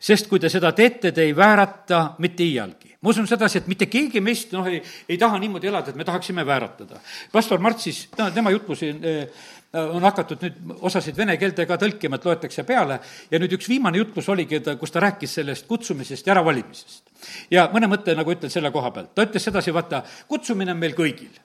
sest 0.00 0.28
kui 0.30 0.40
te 0.42 0.50
seda 0.52 0.72
teete, 0.76 1.12
te 1.12 1.24
ei 1.24 1.36
väärata 1.36 2.16
mitte 2.22 2.44
iialgi. 2.44 2.94
ma 3.00 3.12
usun 3.12 3.26
sedasi, 3.28 3.60
et 3.60 3.68
mitte 3.70 3.86
keegi 3.86 4.20
meist 4.24 4.52
noh, 4.56 4.66
ei, 4.66 4.80
ei 5.08 5.18
taha 5.20 5.38
niimoodi 5.38 5.68
elada, 5.68 5.92
et 5.92 5.96
me 5.96 6.04
tahaksime 6.04 6.46
vääratada. 6.46 7.00
pastor 7.32 7.60
Mart 7.62 7.80
siis, 7.80 8.08
no 8.18 8.30
tema 8.34 8.50
jutlusi 8.50 8.88
eh, 8.90 9.46
on 9.76 10.02
hakatud 10.02 10.42
nüüd 10.42 10.76
osasid 10.88 11.16
vene 11.16 11.36
keelde 11.40 11.66
ka 11.68 11.78
tõlkima, 11.80 12.16
et 12.16 12.28
loetakse 12.28 12.64
peale, 12.68 12.98
ja 13.30 13.40
nüüd 13.40 13.56
üks 13.58 13.68
viimane 13.68 14.00
jutlus 14.00 14.28
oligi, 14.32 14.60
ta, 14.64 14.76
kus 14.80 14.92
ta 14.94 15.02
rääkis 15.04 15.38
sellest 15.40 15.66
kutsumisest 15.68 16.26
ja 16.26 16.36
äravalimisest. 16.36 17.02
ja 17.50 17.68
mõne 17.72 17.88
mõtte 17.90 18.14
nagu 18.16 18.32
ütlen 18.32 18.52
selle 18.52 18.72
koha 18.74 18.90
pealt, 18.90 19.14
ta 19.14 19.26
ütles 19.28 19.44
sedasi, 19.48 19.74
vaata, 19.74 20.02
kutsumine 20.28 20.72
on 20.72 20.80
meil 20.80 20.96
kõigil. 20.98 21.40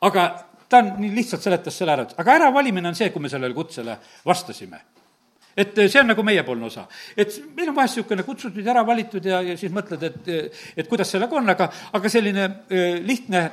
aga 0.00 0.26
ta 0.74 0.82
on 0.82 0.90
nii 0.98 1.14
lihtsalt 1.14 1.46
seletas 1.46 1.78
selle 1.78 1.94
ära, 1.94 2.08
et 2.08 2.18
aga 2.20 2.36
äravalimine 2.40 2.90
on 2.90 2.98
see, 2.98 3.12
kui 3.14 3.22
me 3.22 3.30
sellele 3.32 3.54
kutsele 3.56 3.96
vastasime 4.26 4.82
et 5.56 5.76
see 5.86 6.00
on 6.00 6.08
nagu 6.10 6.22
meiepoolne 6.26 6.66
osa. 6.66 6.86
et 7.16 7.34
meil 7.54 7.70
on 7.70 7.76
vahest 7.76 7.98
niisugune 7.98 8.26
kutsutud 8.26 8.64
ja 8.64 8.74
ära 8.74 8.84
valitud 8.86 9.24
ja, 9.24 9.40
ja 9.42 9.56
siis 9.58 9.72
mõtled, 9.72 10.02
et, 10.02 10.54
et 10.76 10.88
kuidas 10.90 11.12
sellega 11.14 11.36
on, 11.38 11.50
aga, 11.54 11.70
aga 11.94 12.10
selline 12.10 12.48
lihtne 13.06 13.44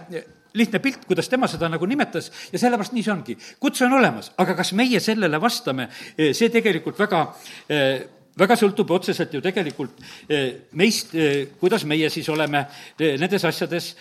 lihtne 0.54 0.82
pilt, 0.84 1.06
kuidas 1.08 1.30
tema 1.32 1.48
seda 1.48 1.70
nagu 1.72 1.88
nimetas 1.88 2.28
ja 2.52 2.60
sellepärast 2.60 2.96
nii 2.96 3.04
see 3.06 3.14
ongi. 3.14 3.36
kutse 3.60 3.86
on 3.86 3.94
olemas, 4.00 4.34
aga 4.42 4.56
kas 4.58 4.74
meie 4.76 5.00
sellele 5.00 5.40
vastame, 5.42 5.88
see 6.18 6.50
tegelikult 6.52 7.00
väga 7.00 7.22
väga 8.42 8.56
sõltub 8.60 8.92
otseselt 8.96 9.34
ju 9.36 9.42
tegelikult 9.44 10.02
meist, 10.80 11.16
kuidas 11.60 11.86
meie 11.88 12.10
siis 12.12 12.28
oleme 12.32 12.66
nendes 13.00 13.46
asjades 13.48 13.94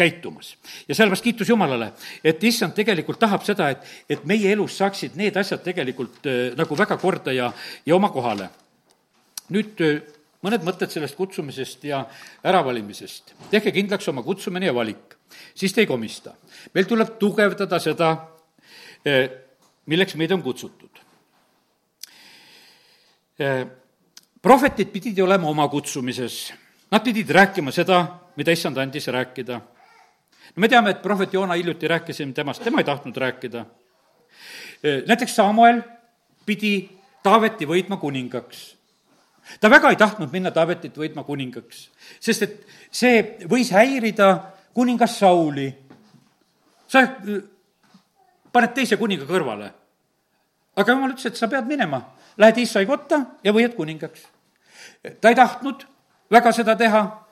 käitumas. 0.00 0.54
ja 0.88 0.94
sellepärast 0.94 1.24
kiitus 1.24 1.48
Jumalale, 1.48 1.92
et 2.24 2.44
issand 2.44 2.74
tegelikult 2.76 3.20
tahab 3.20 3.44
seda, 3.46 3.68
et, 3.74 3.84
et 4.08 4.24
meie 4.24 4.52
elus 4.52 4.78
saaksid 4.80 5.18
need 5.20 5.36
asjad 5.36 5.62
tegelikult 5.64 6.26
nagu 6.56 6.78
väga 6.78 6.96
korda 7.00 7.34
ja, 7.36 7.52
ja 7.86 7.96
oma 7.96 8.08
kohale. 8.14 8.48
nüüd 9.50 9.84
mõned 10.46 10.64
mõtted 10.64 10.92
sellest 10.92 11.18
kutsumisest 11.18 11.84
ja 11.84 12.04
äravalimisest. 12.46 13.34
tehke 13.50 13.72
kindlaks 13.76 14.08
oma 14.08 14.22
kutsumine 14.22 14.70
ja 14.70 14.74
valik, 14.74 15.16
siis 15.54 15.72
te 15.72 15.84
ei 15.84 15.90
komista. 15.90 16.34
meil 16.74 16.86
tuleb 16.86 17.18
tugevdada 17.18 17.78
seda, 17.78 18.10
eh, 19.04 19.30
milleks 19.86 20.16
meid 20.16 20.32
on 20.32 20.42
kutsutud. 20.42 20.90
Prohvetid 24.42 24.88
pidid 24.92 25.18
olema 25.20 25.48
oma 25.48 25.68
kutsumises, 25.68 26.52
nad 26.92 27.04
pidid 27.04 27.30
rääkima 27.30 27.72
seda, 27.72 28.02
mida 28.36 28.52
issand 28.52 28.76
andis 28.76 29.06
rääkida. 29.08 29.60
Me 30.56 30.68
teame, 30.68 30.90
et 30.90 31.02
prohvet 31.02 31.32
Joona 31.32 31.54
hiljuti 31.54 31.88
rääkisime 31.88 32.32
temast, 32.32 32.62
tema 32.64 32.80
ei 32.80 32.84
tahtnud 32.84 33.16
rääkida. 33.16 33.64
Näiteks 35.06 35.36
Samuel 35.36 35.82
pidi 36.46 36.90
Taaveti 37.22 37.66
võitma 37.68 37.96
kuningaks 38.00 38.80
ta 39.60 39.70
väga 39.70 39.90
ei 39.90 39.96
tahtnud 39.96 40.32
minna 40.32 40.50
Taavetit 40.50 40.96
võitma 40.96 41.24
kuningaks, 41.24 41.88
sest 42.20 42.44
et 42.46 42.56
see 42.92 43.22
võis 43.50 43.72
häirida 43.74 44.30
kuningas 44.76 45.18
Sauli. 45.18 45.72
sa 46.88 47.02
äh, 47.02 47.42
paned 48.52 48.74
teise 48.74 48.96
kuninga 48.96 49.24
kõrvale. 49.26 49.72
aga 50.76 50.92
jumal 50.92 51.10
ütles, 51.10 51.26
et 51.26 51.36
sa 51.36 51.48
pead 51.48 51.66
minema, 51.66 52.02
lähed 52.38 52.58
Iisai 52.58 52.86
kotta 52.86 53.24
ja 53.44 53.52
võiad 53.52 53.74
kuningaks. 53.74 54.26
ta 55.20 55.28
ei 55.28 55.34
tahtnud 55.34 55.86
väga 56.30 56.52
seda 56.52 56.76
teha, 56.76 57.26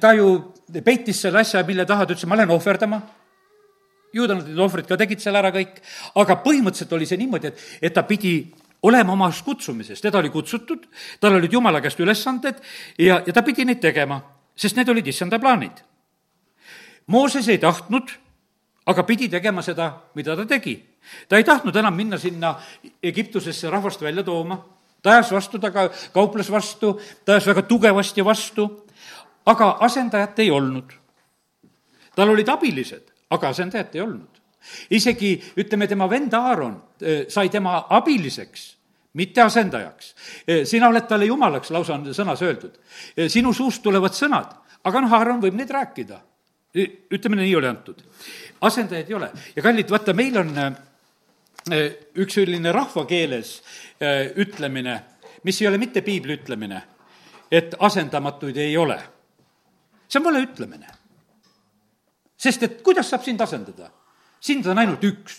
ta 0.00 0.12
ju 0.16 0.28
peitis 0.84 1.20
selle 1.22 1.42
asja, 1.42 1.62
mille 1.66 1.86
taha 1.86 2.06
ta 2.06 2.14
ütles, 2.14 2.26
ma 2.28 2.38
lähen 2.38 2.54
ohverdama. 2.54 3.00
Juudanad 4.12 4.48
need 4.48 4.58
ohvrid 4.60 4.88
ka 4.88 4.98
tegid 5.00 5.22
seal 5.22 5.38
ära 5.38 5.52
kõik, 5.54 5.78
aga 6.20 6.36
põhimõtteliselt 6.44 6.92
oli 6.92 7.06
see 7.08 7.20
niimoodi, 7.20 7.48
et, 7.48 7.62
et 7.88 7.94
ta 7.96 8.04
pidi 8.04 8.34
olema 8.82 9.14
omas 9.14 9.40
kutsumises, 9.42 10.00
teda 10.02 10.18
oli 10.18 10.30
kutsutud, 10.30 10.84
tal 11.20 11.38
olid 11.38 11.52
jumala 11.52 11.80
käest 11.80 12.00
ülesanded 12.02 12.58
ja, 12.98 13.22
ja 13.24 13.32
ta 13.32 13.44
pidi 13.46 13.64
neid 13.64 13.80
tegema, 13.80 14.18
sest 14.56 14.76
need 14.76 14.90
olid 14.92 15.06
issanda 15.08 15.38
plaanid. 15.40 15.80
Mooses 17.12 17.48
ei 17.48 17.58
tahtnud, 17.62 18.10
aga 18.86 19.04
pidi 19.06 19.28
tegema 19.30 19.62
seda, 19.62 19.88
mida 20.14 20.36
ta 20.36 20.46
tegi. 20.46 20.76
ta 21.28 21.36
ei 21.36 21.44
tahtnud 21.44 21.76
enam 21.76 21.94
minna 21.94 22.18
sinna 22.18 22.54
Egiptusesse 23.02 23.70
rahvast 23.70 24.02
välja 24.02 24.22
tooma, 24.22 24.58
ta 25.02 25.16
ajas 25.16 25.32
vastu, 25.32 25.58
ta 25.58 25.70
ka 25.70 25.88
kauples 26.14 26.50
vastu, 26.50 27.00
ta 27.24 27.32
ajas 27.32 27.46
väga 27.46 27.62
tugevasti 27.62 28.24
vastu, 28.24 28.81
aga 29.46 29.76
asendajat 29.80 30.38
ei 30.38 30.50
olnud. 30.50 30.92
tal 32.16 32.28
olid 32.28 32.48
abilised, 32.48 33.10
aga 33.30 33.48
asendajat 33.48 33.94
ei 33.94 34.00
olnud 34.00 34.40
isegi 34.90 35.32
ütleme, 35.58 35.88
tema 35.88 36.06
vend 36.10 36.34
Aaron 36.38 36.76
sai 37.28 37.48
tema 37.50 37.86
abiliseks 37.90 38.76
mitte 39.12 39.42
asendajaks. 39.42 40.14
sina 40.64 40.88
oled 40.88 41.06
talle 41.08 41.26
jumalaks, 41.26 41.70
lausa 41.70 41.94
on 41.94 42.06
sõnas 42.14 42.42
öeldud. 42.42 42.78
sinu 43.28 43.52
suust 43.52 43.82
tulevad 43.82 44.14
sõnad, 44.16 44.54
aga 44.84 45.00
noh, 45.00 45.12
Aaron 45.12 45.42
võib 45.42 45.56
neid 45.58 45.70
rääkida. 45.70 46.20
ütleme, 47.12 47.36
nii 47.36 47.56
oli 47.56 47.68
antud. 47.68 48.02
asendajaid 48.60 49.08
ei 49.08 49.14
ole 49.14 49.30
ja 49.56 49.62
kallid, 49.62 49.90
vaata, 49.90 50.12
meil 50.12 50.38
on 50.38 50.54
üks 52.16 52.34
selline 52.34 52.72
rahvakeeles 52.72 53.62
ütlemine, 54.36 55.02
mis 55.44 55.60
ei 55.62 55.68
ole 55.68 55.78
mitte 55.78 56.00
piibli 56.02 56.34
ütlemine, 56.34 56.82
et 57.50 57.74
asendamatuid 57.78 58.56
ei 58.56 58.76
ole. 58.76 58.98
See 60.12 60.20
on 60.20 60.24
vale 60.24 60.44
ütlemine. 60.44 60.88
sest 62.36 62.62
et 62.62 62.82
kuidas 62.82 63.08
saab 63.08 63.24
sind 63.24 63.40
asendada? 63.40 63.90
sind 64.40 64.66
on 64.66 64.78
ainult 64.78 65.04
üks. 65.04 65.38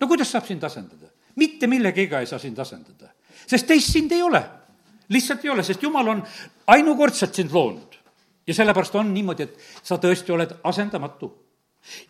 no 0.00 0.06
kuidas 0.06 0.30
saab 0.30 0.46
sind 0.46 0.64
asendada? 0.64 1.08
mitte 1.36 1.66
millegagi 1.66 2.14
ei 2.14 2.26
saa 2.26 2.38
sind 2.38 2.58
asendada, 2.58 3.12
sest 3.46 3.66
teist 3.66 3.92
sind 3.92 4.12
ei 4.12 4.22
ole. 4.22 4.42
lihtsalt 5.08 5.44
ei 5.44 5.50
ole, 5.50 5.62
sest 5.62 5.82
jumal 5.82 6.08
on 6.08 6.22
ainukordselt 6.66 7.34
sind 7.34 7.52
loonud. 7.52 7.98
ja 8.46 8.54
sellepärast 8.54 8.94
on 8.94 9.14
niimoodi, 9.14 9.42
et 9.42 9.58
sa 9.82 9.96
tõesti 9.96 10.32
oled 10.32 10.58
asendamatu. 10.64 11.32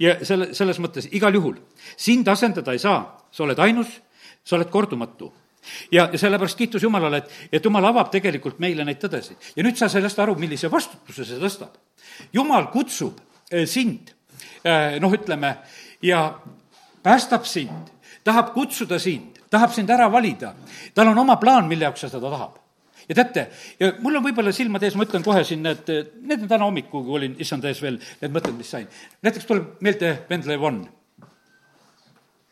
ja 0.00 0.18
selle, 0.24 0.54
selles 0.54 0.80
mõttes 0.82 1.06
igal 1.12 1.34
juhul 1.34 1.60
sind 1.96 2.28
asendada 2.28 2.72
ei 2.72 2.82
saa, 2.82 3.28
sa 3.30 3.44
oled 3.44 3.58
ainus, 3.58 4.00
sa 4.44 4.56
oled 4.56 4.70
kordumatu 4.70 5.30
ja, 5.92 6.08
ja 6.12 6.18
sellepärast 6.18 6.58
kiitus 6.58 6.82
Jumalale, 6.82 7.22
et, 7.22 7.34
et 7.52 7.64
Jumal 7.64 7.88
avab 7.90 8.12
tegelikult 8.12 8.60
meile 8.62 8.84
neid 8.84 9.00
tõdesid. 9.02 9.52
ja 9.56 9.66
nüüd 9.66 9.78
saa 9.78 9.88
sellest 9.92 10.18
aru, 10.18 10.36
millise 10.38 10.70
vastutuse 10.70 11.24
see 11.24 11.40
tõstab. 11.42 11.74
Jumal 12.32 12.70
kutsub 12.72 13.20
eh, 13.50 13.66
sind, 13.66 14.12
eh, 14.64 14.98
noh, 15.00 15.12
ütleme, 15.14 15.56
ja 16.02 16.22
päästab 17.02 17.46
sind, 17.46 17.92
tahab 18.24 18.54
kutsuda 18.54 18.98
sind, 19.02 19.42
tahab 19.50 19.72
sind 19.74 19.90
ära 19.90 20.08
valida. 20.12 20.54
tal 20.94 21.08
on 21.08 21.18
oma 21.18 21.36
plaan, 21.36 21.68
mille 21.68 21.88
jaoks 21.88 22.06
ta 22.06 22.12
seda 22.12 22.30
tahab 22.30 22.58
ja 23.08 23.14
teate, 23.14 23.46
ja 23.80 23.92
mul 24.04 24.18
on 24.18 24.24
võib-olla 24.26 24.52
silmade 24.52 24.88
ees, 24.88 24.96
ma 24.98 25.06
ütlen 25.08 25.24
kohe 25.24 25.44
siin 25.48 25.62
need, 25.64 25.88
need 26.28 26.44
on 26.44 26.50
täna 26.50 26.66
hommikul, 26.68 27.04
kui 27.06 27.16
olin 27.20 27.36
issanda 27.40 27.70
ees 27.70 27.80
veel, 27.82 27.96
need 28.20 28.34
mõtted, 28.34 28.56
mis 28.58 28.72
sain. 28.74 28.88
näiteks 29.24 29.48
tuleb 29.48 29.80
meelde 29.84 30.12
vend 30.28 30.48
Levon. 30.50 30.82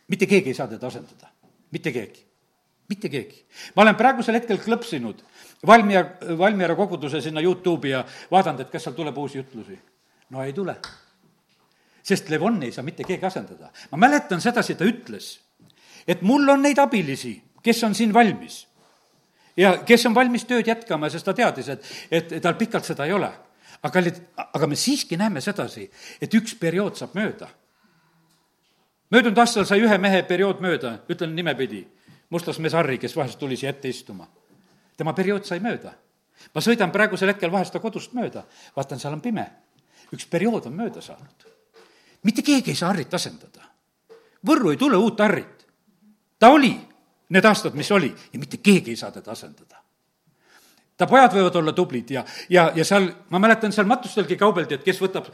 mitte 0.09 0.27
keegi 0.27 0.55
ei 0.55 0.55
saa 0.55 0.69
teda 0.71 0.87
asendada, 0.87 1.29
mitte 1.73 1.93
keegi 1.93 2.26
mitte 2.89 3.09
keegi. 3.09 3.45
ma 3.77 3.83
olen 3.83 3.97
praegusel 3.97 4.39
hetkel 4.39 4.59
klõpsinud 4.63 5.23
Valmiera, 5.67 6.11
Valmiera 6.39 6.77
koguduse 6.77 7.21
sinna 7.21 7.41
Youtube'i 7.41 7.91
ja 7.91 8.05
vaadanud, 8.31 8.61
et 8.61 8.71
kas 8.71 8.85
seal 8.87 8.95
tuleb 8.95 9.17
uusi 9.19 9.39
jutlusi. 9.39 9.79
no 10.31 10.45
ei 10.45 10.53
tule. 10.53 10.77
sest 12.03 12.29
Levoni 12.29 12.67
ei 12.67 12.73
saa 12.73 12.85
mitte 12.85 13.05
keegi 13.05 13.27
asendada. 13.27 13.71
ma 13.91 13.99
mäletan 13.99 14.41
sedasi, 14.41 14.75
ta 14.75 14.85
ütles, 14.85 15.41
et 16.07 16.23
mul 16.23 16.49
on 16.49 16.63
neid 16.63 16.79
abilisi, 16.79 17.43
kes 17.63 17.85
on 17.85 17.95
siin 17.95 18.15
valmis. 18.15 18.67
ja 19.57 19.79
kes 19.79 20.07
on 20.07 20.15
valmis 20.15 20.45
tööd 20.45 20.67
jätkama, 20.67 21.11
sest 21.11 21.25
ta 21.25 21.35
teadis, 21.35 21.69
et, 21.69 21.85
et 22.11 22.43
tal 22.43 22.55
pikalt 22.55 22.85
seda 22.85 23.07
ei 23.07 23.13
ole. 23.13 23.33
aga 23.83 23.93
kallid, 23.93 24.23
aga 24.37 24.67
me 24.67 24.77
siiski 24.77 25.17
näeme 25.17 25.41
sedasi, 25.41 25.91
et 26.21 26.35
üks 26.35 26.55
periood 26.61 26.97
saab 26.97 27.15
mööda 27.15 27.49
möödunud 29.11 29.39
aastal 29.39 29.65
sai 29.65 29.81
ühe 29.81 29.99
mehe 29.99 30.23
periood 30.23 30.61
mööda, 30.61 30.99
ütlen 31.09 31.35
nimepidi 31.35 31.85
mustasmees 32.31 32.75
Harri, 32.75 32.99
kes 32.99 33.17
vahest 33.17 33.39
tuli 33.39 33.57
siia 33.57 33.71
ette 33.71 33.89
istuma. 33.89 34.27
tema 34.97 35.13
periood 35.13 35.45
sai 35.45 35.61
mööda. 35.61 35.93
ma 36.55 36.61
sõidan 36.61 36.93
praegusel 36.93 37.29
hetkel 37.29 37.53
vahest 37.53 37.73
ta 37.73 37.81
kodust 37.81 38.13
mööda, 38.13 38.45
vaatan, 38.77 38.99
seal 38.99 39.13
on 39.13 39.21
pime. 39.21 39.47
üks 40.13 40.27
periood 40.31 40.67
on 40.67 40.77
mööda 40.77 41.01
saanud. 41.01 41.47
mitte 42.23 42.43
keegi 42.43 42.71
ei 42.71 42.77
saa 42.77 42.89
Harrit 42.89 43.15
asendada. 43.15 43.63
Võrru 44.47 44.71
ei 44.71 44.77
tule 44.77 44.97
uut 44.97 45.21
Harrit. 45.21 45.67
ta 46.39 46.49
oli 46.49 46.77
need 47.29 47.45
aastad, 47.45 47.75
mis 47.75 47.91
oli, 47.91 48.15
ja 48.33 48.39
mitte 48.39 48.57
keegi 48.57 48.91
ei 48.91 48.97
saa 48.97 49.11
teda 49.11 49.33
asendada 49.33 49.83
ta 50.97 51.07
pojad 51.07 51.33
võivad 51.33 51.57
olla 51.57 51.73
tublid 51.73 52.11
ja, 52.11 52.25
ja, 52.49 52.71
ja 52.75 52.85
seal, 52.85 53.11
ma 53.29 53.39
mäletan, 53.39 53.73
seal 53.73 53.87
matustelgi 53.87 54.37
kaubeldi, 54.37 54.79
et 54.79 54.85
kes 54.85 55.01
võtab, 55.01 55.27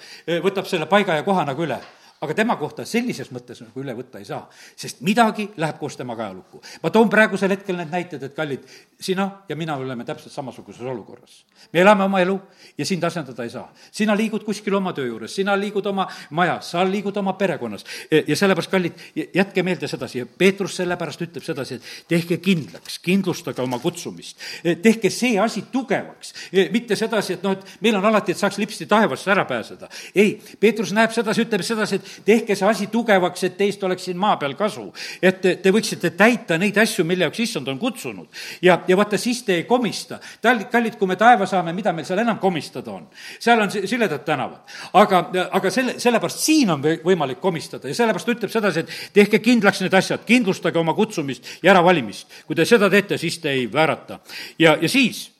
võtab 0.43 0.67
selle 0.67 0.87
paiga 0.91 1.15
ja 1.15 1.23
koha 1.23 1.45
nagu 1.47 1.63
üle 1.63 1.79
aga 2.23 2.35
tema 2.39 2.55
kohta 2.57 2.85
sellises 2.87 3.33
mõttes 3.35 3.61
nagu 3.65 3.83
üle 3.83 3.95
võtta 3.99 4.21
ei 4.23 4.27
saa, 4.27 4.45
sest 4.79 5.01
midagi 5.03 5.49
läheb 5.59 5.79
koos 5.81 5.97
temaga 5.99 6.29
ajalukku. 6.29 6.61
ma 6.83 6.91
toon 6.91 7.11
praegusel 7.11 7.51
hetkel 7.51 7.77
need 7.77 7.91
näited, 7.91 8.23
et 8.23 8.35
kallid, 8.35 8.67
sina 9.01 9.29
ja 9.49 9.57
mina 9.57 9.77
oleme 9.77 10.05
täpselt 10.05 10.33
samasuguses 10.33 10.87
olukorras. 10.87 11.45
me 11.73 11.81
elame 11.81 12.05
oma 12.05 12.21
elu 12.21 12.39
ja 12.79 12.87
sind 12.87 13.05
asendada 13.05 13.43
ei 13.43 13.51
saa. 13.51 13.73
sina 13.91 14.17
liigud 14.17 14.45
kuskil 14.45 14.75
oma 14.75 14.93
töö 14.93 15.07
juures, 15.07 15.35
sina 15.35 15.57
liigud 15.59 15.87
oma 15.87 16.07
majas, 16.31 16.71
sa 16.71 16.85
liigud 16.85 17.17
oma 17.17 17.33
perekonnas 17.33 17.85
ja 18.11 18.37
sellepärast, 18.37 18.71
kallid, 18.71 19.03
jätke 19.35 19.63
meelde 19.63 19.89
sedasi 19.89 20.19
ja 20.19 20.27
Peetrus 20.27 20.77
sellepärast 20.77 21.27
ütleb 21.27 21.43
sedasi, 21.43 21.75
et 21.75 22.09
tehke 22.09 22.39
kindlaks, 22.39 22.99
kindlustage 23.03 23.63
oma 23.63 23.79
kutsumist, 23.83 24.39
tehke 24.83 25.11
see 25.11 25.35
asi 25.41 25.65
tugevaks, 25.73 26.35
mitte 26.71 26.97
sedasi, 26.97 27.35
et 27.39 27.43
noh, 27.43 27.59
et 27.59 27.83
meil 27.83 27.99
on 27.99 28.07
alati, 28.13 28.33
et 28.33 28.39
saaks 28.39 28.59
lipsti 28.63 28.87
taevasse 28.87 29.31
ära 29.31 29.45
pääseda. 29.49 29.89
ei, 30.15 30.39
Peetrus 30.61 30.93
näeb 30.95 31.11
sedasi, 31.11 31.47
ütleb 31.47 31.67
sedasi, 31.67 31.99
et 31.99 32.12
tehke 32.25 32.57
see 32.59 32.69
asi 32.69 32.87
tugevaks, 32.93 33.45
et 33.49 33.57
teist 33.57 33.83
oleks 33.85 34.07
siin 34.09 34.19
maa 34.19 34.37
peal 34.37 34.55
kasu. 34.59 34.93
et 35.23 35.41
te, 35.41 35.55
te 35.57 35.73
võiksite 35.75 36.13
täita 36.17 36.59
neid 36.59 36.79
asju, 36.79 37.05
mille 37.05 37.27
jaoks 37.27 37.41
issand 37.41 37.69
on 37.69 37.79
kutsunud. 37.79 38.29
ja, 38.63 38.79
ja 38.89 38.97
vaata, 38.97 39.19
siis 39.19 39.43
te 39.43 39.55
ei 39.55 39.65
komista. 39.65 40.21
kallid, 40.43 40.97
kui 40.99 41.09
me 41.09 41.17
taeva 41.17 41.47
saame, 41.47 41.73
mida 41.73 41.93
meil 41.93 42.07
seal 42.07 42.23
enam 42.23 42.39
komistada 42.39 42.91
on? 42.93 43.09
seal 43.39 43.61
on 43.61 43.71
siledad 43.71 44.25
tänavad. 44.25 44.61
aga, 44.93 45.25
aga 45.51 45.71
selle, 45.71 45.99
sellepärast 46.01 46.39
siin 46.39 46.71
on 46.71 46.83
võimalik 46.83 47.41
komistada 47.41 47.89
ja 47.89 47.95
sellepärast 47.95 48.29
ütleb 48.37 48.53
sedasi, 48.53 48.81
et 48.81 49.13
tehke 49.13 49.43
kindlaks 49.43 49.83
need 49.85 49.95
asjad, 49.95 50.25
kindlustage 50.27 50.79
oma 50.79 50.95
kutsumist 50.95 51.47
ja 51.63 51.73
äravalimist. 51.75 52.43
kui 52.47 52.57
te 52.57 52.67
seda 52.69 52.91
teete, 52.91 53.19
siis 53.19 53.39
te 53.39 53.51
ei 53.51 53.69
väärata. 53.73 54.21
ja, 54.59 54.77
ja 54.81 54.89
siis 54.89 55.31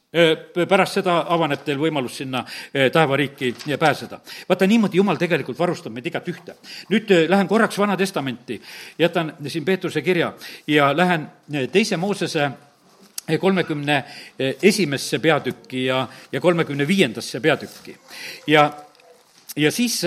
pärast 0.69 0.99
seda 0.99 1.15
avaneb 1.33 1.63
teil 1.65 1.79
võimalus 1.81 2.19
sinna 2.21 2.43
taevariiki 2.93 3.55
pääseda. 3.81 4.21
vaata, 4.49 4.67
niimoodi 4.67 4.97
Jumal 4.97 5.17
tegelikult 5.17 5.59
varustab 5.59 5.93
meid 5.93 6.07
igat 6.07 6.29
ühte. 6.29 6.57
nüüd 6.89 7.11
lähen 7.29 7.49
korraks 7.49 7.79
Vana 7.79 7.97
Testamenti, 7.97 8.61
jätan 8.99 9.33
siin 9.47 9.65
Peetruse 9.65 10.03
kirja 10.03 10.35
ja 10.67 10.97
lähen 10.97 11.31
teise 11.73 11.97
Moosese 11.97 12.51
kolmekümne 13.41 14.05
esimesse 14.63 15.19
peatükki 15.19 15.85
ja, 15.85 16.09
ja 16.33 16.41
kolmekümne 16.41 16.89
viiendasse 16.89 17.41
peatükki. 17.41 17.97
ja, 18.47 18.73
ja 19.57 19.73
siis 19.73 20.03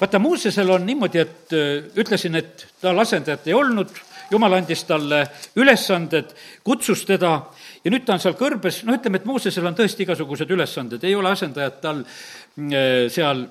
vaata, 0.00 0.18
Moosesel 0.18 0.70
on 0.70 0.86
niimoodi, 0.86 1.18
et 1.18 1.56
ütlesin, 1.96 2.34
et 2.34 2.66
tal 2.80 2.98
asendajat 2.98 3.48
ei 3.48 3.54
olnud, 3.54 3.88
jumal 4.30 4.52
andis 4.52 4.84
talle 4.84 5.24
ülesanded, 5.56 6.34
kutsus 6.64 7.04
teda 7.08 7.40
ja 7.84 7.92
nüüd 7.92 8.04
ta 8.06 8.16
on 8.16 8.22
seal 8.22 8.36
kõrbes, 8.38 8.82
no 8.86 8.96
ütleme, 8.96 9.20
et 9.20 9.28
Moosesel 9.28 9.66
on 9.68 9.76
tõesti 9.78 10.04
igasugused 10.06 10.50
ülesanded, 10.50 11.04
ei 11.04 11.14
ole 11.14 11.32
asendajat 11.32 11.80
tal 11.82 12.02
mm, 12.02 13.10
seal, 13.14 13.44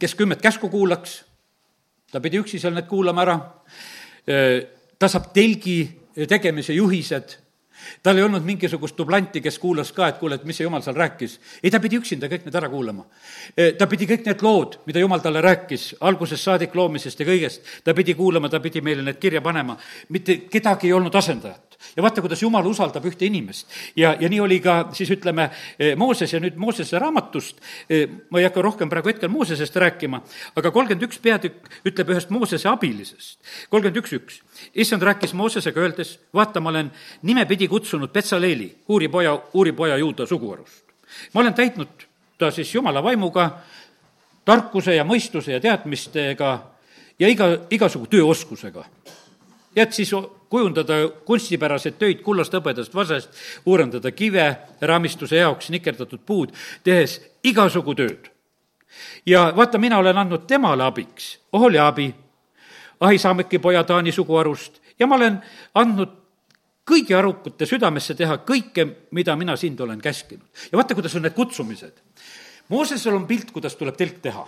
kes 0.00 0.14
kümmet 0.18 0.42
käsku 0.44 0.70
kuulaks, 0.72 1.18
ta 2.12 2.22
pidi 2.24 2.40
üksi 2.40 2.60
seal 2.62 2.76
need 2.76 2.88
kuulama 2.88 3.24
ära, 3.24 3.38
ta 4.98 5.08
saab 5.10 5.32
telgi 5.34 5.80
tegemise 6.26 6.74
juhised 6.76 7.36
tal 8.02 8.18
ei 8.18 8.24
olnud 8.24 8.44
mingisugust 8.44 8.96
dublanti, 8.98 9.40
kes 9.44 9.58
kuulas 9.58 9.92
ka, 9.92 10.08
et 10.08 10.18
kuule, 10.20 10.38
et 10.38 10.44
mis 10.48 10.56
see 10.56 10.64
jumal 10.66 10.82
seal 10.84 10.96
rääkis. 10.96 11.38
ei, 11.62 11.70
ta 11.70 11.80
pidi 11.80 11.98
üksinda 12.00 12.28
kõik 12.30 12.46
need 12.46 12.58
ära 12.58 12.70
kuulama. 12.72 13.04
ta 13.78 13.86
pidi 13.86 14.08
kõik 14.08 14.26
need 14.26 14.42
lood, 14.42 14.78
mida 14.86 15.02
jumal 15.02 15.22
talle 15.24 15.40
rääkis, 15.44 15.94
algusest 16.00 16.42
saadik 16.42 16.74
loomisest 16.74 17.20
ja 17.20 17.26
kõigest, 17.26 17.62
ta 17.84 17.94
pidi 17.94 18.14
kuulama, 18.14 18.48
ta 18.48 18.60
pidi 18.60 18.80
meile 18.80 19.02
need 19.02 19.20
kirja 19.20 19.40
panema. 19.40 19.76
mitte 20.08 20.38
kedagi 20.50 20.88
ei 20.88 20.92
olnud 20.92 21.14
asendajat. 21.14 21.65
Ja 21.96 22.02
vaata, 22.02 22.22
kuidas 22.24 22.42
jumal 22.42 22.66
usaldab 22.66 23.04
ühte 23.08 23.26
inimest. 23.26 23.68
ja, 23.96 24.16
ja 24.20 24.28
nii 24.28 24.40
oli 24.40 24.60
ka 24.60 24.76
siis 24.96 25.10
ütleme 25.10 25.50
Mooses 25.96 26.32
ja 26.32 26.40
nüüd 26.40 26.56
Moosese 26.56 26.98
raamatust, 26.98 27.60
ma 28.30 28.40
ei 28.40 28.48
hakka 28.48 28.62
rohkem 28.62 28.90
praegu 28.90 29.12
hetkel 29.12 29.32
Moosesest 29.32 29.76
rääkima, 29.76 30.22
aga 30.56 30.70
kolmkümmend 30.70 31.06
üks 31.08 31.20
peatükk 31.22 31.70
ütleb 31.86 32.10
ühest 32.14 32.30
Moosese 32.30 32.68
abilisest. 32.68 33.38
kolmkümmend 33.70 34.02
üks, 34.02 34.12
üks. 34.12 34.40
issand 34.74 35.02
rääkis 35.02 35.34
Moosesega 35.34 35.80
öeldes, 35.80 36.18
vaata, 36.34 36.60
ma 36.60 36.70
olen 36.74 36.90
nimepidi 37.22 37.68
kutsunud 37.68 38.12
Betsaleeli, 38.12 38.74
Uuri 38.88 39.08
poja, 39.08 39.38
Uuri 39.54 39.72
poja 39.72 39.96
juuda 39.96 40.26
suguharust. 40.26 40.84
ma 41.34 41.40
olen 41.40 41.54
täitnud 41.54 42.06
ta 42.38 42.50
siis 42.50 42.74
jumala 42.74 43.02
vaimuga, 43.02 43.50
tarkuse 44.44 44.94
ja 44.94 45.04
mõistuse 45.04 45.56
ja 45.56 45.60
teadmistega 45.60 46.50
ja 47.18 47.28
iga, 47.28 47.48
igasugu 47.70 48.06
tööoskusega. 48.06 48.84
et 49.76 49.92
siis 49.92 50.12
kujundada 50.48 51.08
kunstipäraseid 51.24 51.98
töid 51.98 52.22
kullast, 52.22 52.54
hõbedast, 52.54 52.94
vasest, 52.94 53.30
uuendada 53.66 54.10
kive 54.12 54.46
raamistuse 54.80 55.36
jaoks 55.36 55.70
nikerdatud 55.70 56.22
puud, 56.26 56.54
tehes 56.84 57.20
igasugu 57.44 57.94
tööd. 57.94 58.30
ja 59.26 59.52
vaata, 59.56 59.78
mina 59.78 59.98
olen 59.98 60.18
andnud 60.18 60.46
temale 60.46 60.84
abiks 60.84 61.38
Oholiabi, 61.52 62.14
Ahisaameki 63.00 63.58
poja 63.58 63.84
Taani 63.84 64.12
suguharust 64.12 64.80
ja 64.98 65.06
ma 65.06 65.16
olen 65.16 65.42
andnud 65.74 66.14
kõigi 66.86 67.14
arukute 67.16 67.66
südamesse 67.66 68.14
teha 68.14 68.38
kõike, 68.46 68.86
mida 69.10 69.36
mina 69.36 69.56
sind 69.56 69.80
olen 69.80 70.00
käskinud. 70.00 70.46
ja 70.72 70.78
vaata, 70.78 70.94
kuidas 70.94 71.14
on 71.16 71.22
need 71.22 71.34
kutsumised. 71.34 72.02
Moosesel 72.68 73.14
on 73.14 73.26
pilt, 73.26 73.50
kuidas 73.50 73.76
tuleb 73.76 73.96
telk 73.96 74.18
teha. 74.22 74.46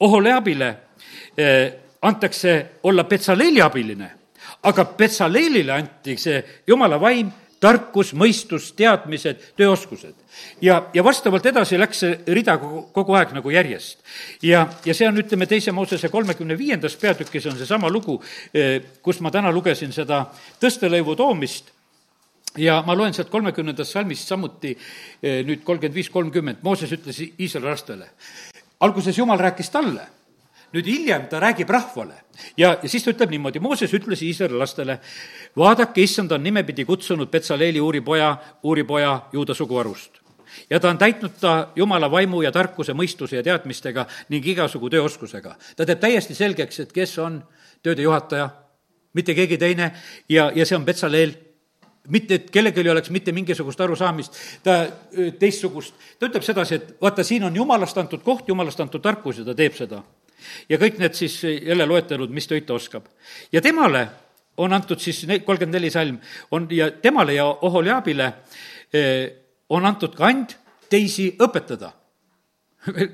Oholeabile 0.00 0.68
eh, 1.38 1.72
antakse 2.02 2.80
olla 2.82 3.04
Betsaleli 3.04 3.62
abiline, 3.62 4.10
aga 4.64 4.84
Betsaleelile 4.98 5.72
anti 5.72 6.16
see 6.20 6.40
jumala 6.66 6.98
vaim, 7.00 7.30
tarkus, 7.64 8.12
mõistus, 8.16 8.72
teadmised, 8.76 9.40
tööoskused. 9.56 10.14
ja, 10.60 10.80
ja 10.94 11.04
vastavalt 11.04 11.46
edasi 11.46 11.78
läks 11.78 12.02
see 12.02 12.16
rida 12.36 12.56
kogu, 12.60 12.82
kogu 12.92 13.14
aeg 13.16 13.32
nagu 13.36 13.50
järjest. 13.50 14.02
ja, 14.42 14.66
ja 14.84 14.94
see 14.94 15.08
on, 15.08 15.20
ütleme, 15.22 15.46
teise 15.46 15.72
Moosese 15.72 16.08
kolmekümne 16.12 16.58
viiendas 16.58 16.96
peatükis 17.00 17.46
on 17.46 17.56
seesama 17.58 17.90
lugu, 17.90 18.20
eh, 18.52 18.80
kus 19.02 19.20
ma 19.20 19.30
täna 19.30 19.52
lugesin 19.52 19.92
seda 19.92 20.26
tõstelõivu 20.60 21.16
toomist 21.16 21.72
ja 22.58 22.82
ma 22.86 22.96
loen 22.96 23.14
sealt 23.14 23.30
kolmekümnendast 23.32 23.96
salmist 23.96 24.28
samuti 24.28 24.74
eh, 24.74 25.40
nüüd 25.46 25.64
kolmkümmend 25.64 25.94
viis, 25.94 26.10
kolmkümmend, 26.10 26.60
Mooses 26.62 26.92
ütles 26.92 27.22
Iisraeli 27.38 27.70
lastele. 27.70 28.10
alguses 28.80 29.18
Jumal 29.18 29.38
rääkis 29.38 29.70
talle 29.70 30.08
nüüd 30.74 30.88
hiljem 30.90 31.28
ta 31.30 31.40
räägib 31.42 31.70
rahvale 31.70 32.16
ja, 32.58 32.74
ja 32.82 32.88
siis 32.88 33.04
ta 33.04 33.12
ütleb 33.14 33.32
niimoodi, 33.34 33.62
Mooses 33.62 33.92
ütles 33.94 34.22
Iisraeli 34.26 34.58
lastele, 34.58 34.98
vaadake, 35.56 36.02
issand 36.02 36.32
on 36.34 36.42
nimepidi 36.42 36.84
kutsunud 36.84 37.30
Betsaleeli 37.30 37.80
uuripoja, 37.80 38.36
uuripoja 38.62 39.14
juuda 39.32 39.54
suguharust. 39.54 40.20
ja 40.70 40.80
ta 40.80 40.90
on 40.90 40.98
täitnud 40.98 41.38
ta 41.40 41.68
jumala 41.76 42.10
vaimu 42.10 42.42
ja 42.42 42.52
tarkuse, 42.52 42.92
mõistuse 42.92 43.36
ja 43.36 43.42
teadmistega 43.42 44.06
ning 44.28 44.46
igasugu 44.46 44.90
tööoskusega. 44.90 45.56
ta 45.76 45.86
teeb 45.86 46.00
täiesti 46.00 46.34
selgeks, 46.34 46.80
et 46.80 46.92
kes 46.92 47.18
on 47.18 47.42
tööde 47.82 48.02
juhataja, 48.02 48.50
mitte 49.12 49.34
keegi 49.34 49.58
teine 49.58 49.92
ja, 50.28 50.50
ja 50.54 50.66
see 50.66 50.76
on 50.76 50.84
Betsaleel 50.84 51.34
mitte, 52.08 52.34
et 52.34 52.50
kellelgi 52.50 52.80
ei 52.80 52.90
oleks 52.90 53.10
mitte 53.10 53.32
mingisugust 53.32 53.80
arusaamist, 53.80 54.34
ta 54.62 54.86
teistsugust, 55.38 55.94
ta 56.18 56.26
ütleb 56.26 56.42
sedasi, 56.44 56.74
et 56.74 57.00
vaata, 57.00 57.24
siin 57.24 57.44
on 57.44 57.56
jumalast 57.56 57.98
antud 57.98 58.22
koht, 58.22 58.48
jumalast 58.48 58.80
antud 58.80 59.00
tarkus 59.00 59.38
ja 59.38 59.44
ta 59.44 59.54
teeb 59.54 59.78
seda 59.78 60.02
ja 60.68 60.78
kõik 60.78 60.98
need 60.98 61.14
siis 61.14 61.40
jälle 61.44 61.86
loetelud, 61.86 62.30
mis 62.30 62.46
töid 62.50 62.66
ta 62.66 62.74
oskab. 62.74 63.08
ja 63.52 63.62
temale 63.62 64.08
on 64.56 64.72
antud 64.72 65.00
siis 65.02 65.24
kolmkümmend 65.44 65.74
neli 65.74 65.90
salm, 65.90 66.18
on 66.50 66.68
ja 66.70 66.90
temale 67.02 67.34
ja 67.34 67.46
Oholiabile 67.46 68.32
eh, 68.92 69.32
on 69.68 69.86
antud 69.86 70.14
ka 70.16 70.30
and 70.30 70.54
teisi 70.90 71.32
õpetada. 71.42 71.90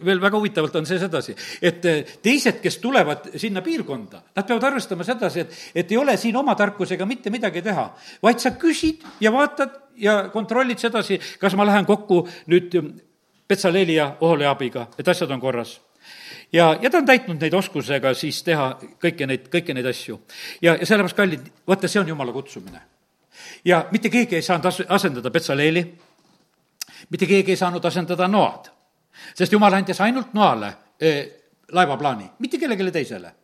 Veel 0.06 0.18
väga 0.20 0.34
huvitavalt 0.36 0.74
on 0.80 0.86
see 0.88 0.98
sedasi, 0.98 1.34
et 1.62 1.84
eh, 1.86 2.14
teised, 2.22 2.58
kes 2.62 2.80
tulevad 2.82 3.30
sinna 3.38 3.62
piirkonda, 3.62 4.22
nad 4.36 4.46
peavad 4.46 4.66
arvestama 4.72 5.06
sedasi, 5.06 5.44
et, 5.44 5.60
et 5.82 5.92
ei 5.92 6.00
ole 6.00 6.16
siin 6.20 6.36
oma 6.36 6.56
tarkusega 6.58 7.06
mitte 7.06 7.30
midagi 7.30 7.62
teha, 7.62 7.86
vaid 8.22 8.42
sa 8.42 8.56
küsid 8.58 9.06
ja 9.22 9.32
vaatad 9.32 9.78
ja 10.00 10.24
kontrollid 10.32 10.82
sedasi, 10.82 11.20
kas 11.40 11.54
ma 11.56 11.68
lähen 11.68 11.86
kokku 11.88 12.24
nüüd 12.50 12.76
Betsaleeli 13.50 13.96
ja 13.96 14.12
Oholiabiga, 14.20 14.90
et 14.98 15.08
asjad 15.08 15.30
on 15.34 15.40
korras 15.42 15.78
ja, 16.52 16.78
ja 16.82 16.90
ta 16.90 16.98
on 16.98 17.06
täitnud 17.06 17.40
neid 17.40 17.54
oskusega 17.54 18.14
siis 18.14 18.42
teha 18.46 18.72
kõiki 19.02 19.26
neid, 19.26 19.48
kõiki 19.52 19.74
neid 19.74 19.86
asju. 19.86 20.20
ja, 20.62 20.76
ja 20.76 20.86
sellepärast, 20.86 21.16
kallid, 21.16 21.50
vaata, 21.68 21.88
see 21.88 22.00
on 22.00 22.08
jumala 22.08 22.32
kutsumine. 22.32 22.82
ja 23.64 23.86
mitte 23.90 24.10
keegi 24.10 24.36
ei 24.36 24.42
saanud 24.42 24.70
as-, 24.70 24.84
asendada 24.88 25.30
Betsaleeli, 25.30 25.84
mitte 27.10 27.26
keegi 27.26 27.56
ei 27.56 27.60
saanud 27.60 27.84
asendada 27.84 28.28
Noad, 28.28 28.70
sest 29.34 29.52
jumal 29.52 29.74
andis 29.74 30.00
ainult 30.00 30.34
Noale 30.34 30.72
eh, 31.00 31.20
laevaplaani, 31.72 32.30
mitte 32.38 32.58
kellelegi 32.58 32.90
teisele 32.90 33.34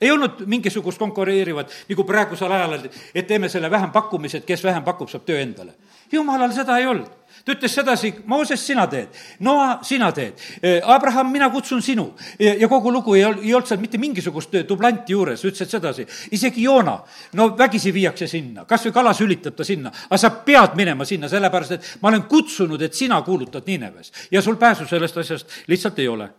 ei 0.00 0.10
olnud 0.10 0.42
mingisugust 0.46 0.98
konkureerivat, 0.98 1.70
nagu 1.88 2.04
praegusel 2.04 2.52
ajal, 2.52 2.88
et 3.14 3.26
teeme 3.26 3.48
selle 3.48 3.70
vähempakkumise, 3.70 4.38
et 4.42 4.48
kes 4.48 4.64
vähem 4.64 4.84
pakub, 4.84 5.08
saab 5.08 5.24
töö 5.24 5.40
endale. 5.40 5.72
Jumalal 6.12 6.52
seda 6.52 6.78
ei 6.78 6.86
olnud 6.86 7.16
ta 7.46 7.54
ütles 7.54 7.74
sedasi, 7.74 8.10
Mooses, 8.26 8.62
sina 8.66 8.86
teed, 8.90 9.14
Noa, 9.46 9.78
sina 9.86 10.10
teed, 10.14 10.40
eh, 10.62 10.80
Abraham, 10.82 11.30
mina 11.30 11.50
kutsun 11.50 11.82
sinu. 11.82 12.14
ja 12.38 12.68
kogu 12.68 12.92
lugu 12.92 13.14
ei 13.14 13.24
ol-, 13.24 13.38
ei 13.42 13.54
olnud 13.54 13.68
seal 13.68 13.80
mitte 13.80 13.98
mingisugust 13.98 14.54
dublanti 14.68 15.12
juures, 15.12 15.44
ütles 15.44 15.70
sedasi. 15.70 16.06
isegi 16.32 16.62
Joona, 16.62 16.98
no 17.32 17.48
vägisi 17.58 17.92
viiakse 17.94 18.26
sinna, 18.26 18.64
kas 18.64 18.86
või 18.86 18.92
kala 18.92 19.12
sülitab 19.14 19.56
ta 19.56 19.64
sinna, 19.64 19.92
aga 20.06 20.18
sa 20.18 20.30
pead 20.30 20.74
minema 20.76 21.04
sinna, 21.04 21.28
sellepärast 21.28 21.72
et 21.72 21.90
ma 22.02 22.08
olen 22.08 22.22
kutsunud, 22.22 22.82
et 22.82 22.94
sina 22.94 23.22
kuulutad 23.22 23.66
Niineves. 23.66 24.12
ja 24.30 24.42
sul 24.42 24.56
pääsu 24.56 24.86
sellest 24.86 25.16
asjast 25.16 25.46
lihtsalt 25.66 25.98
ei 25.98 26.08
ole. 26.08 26.30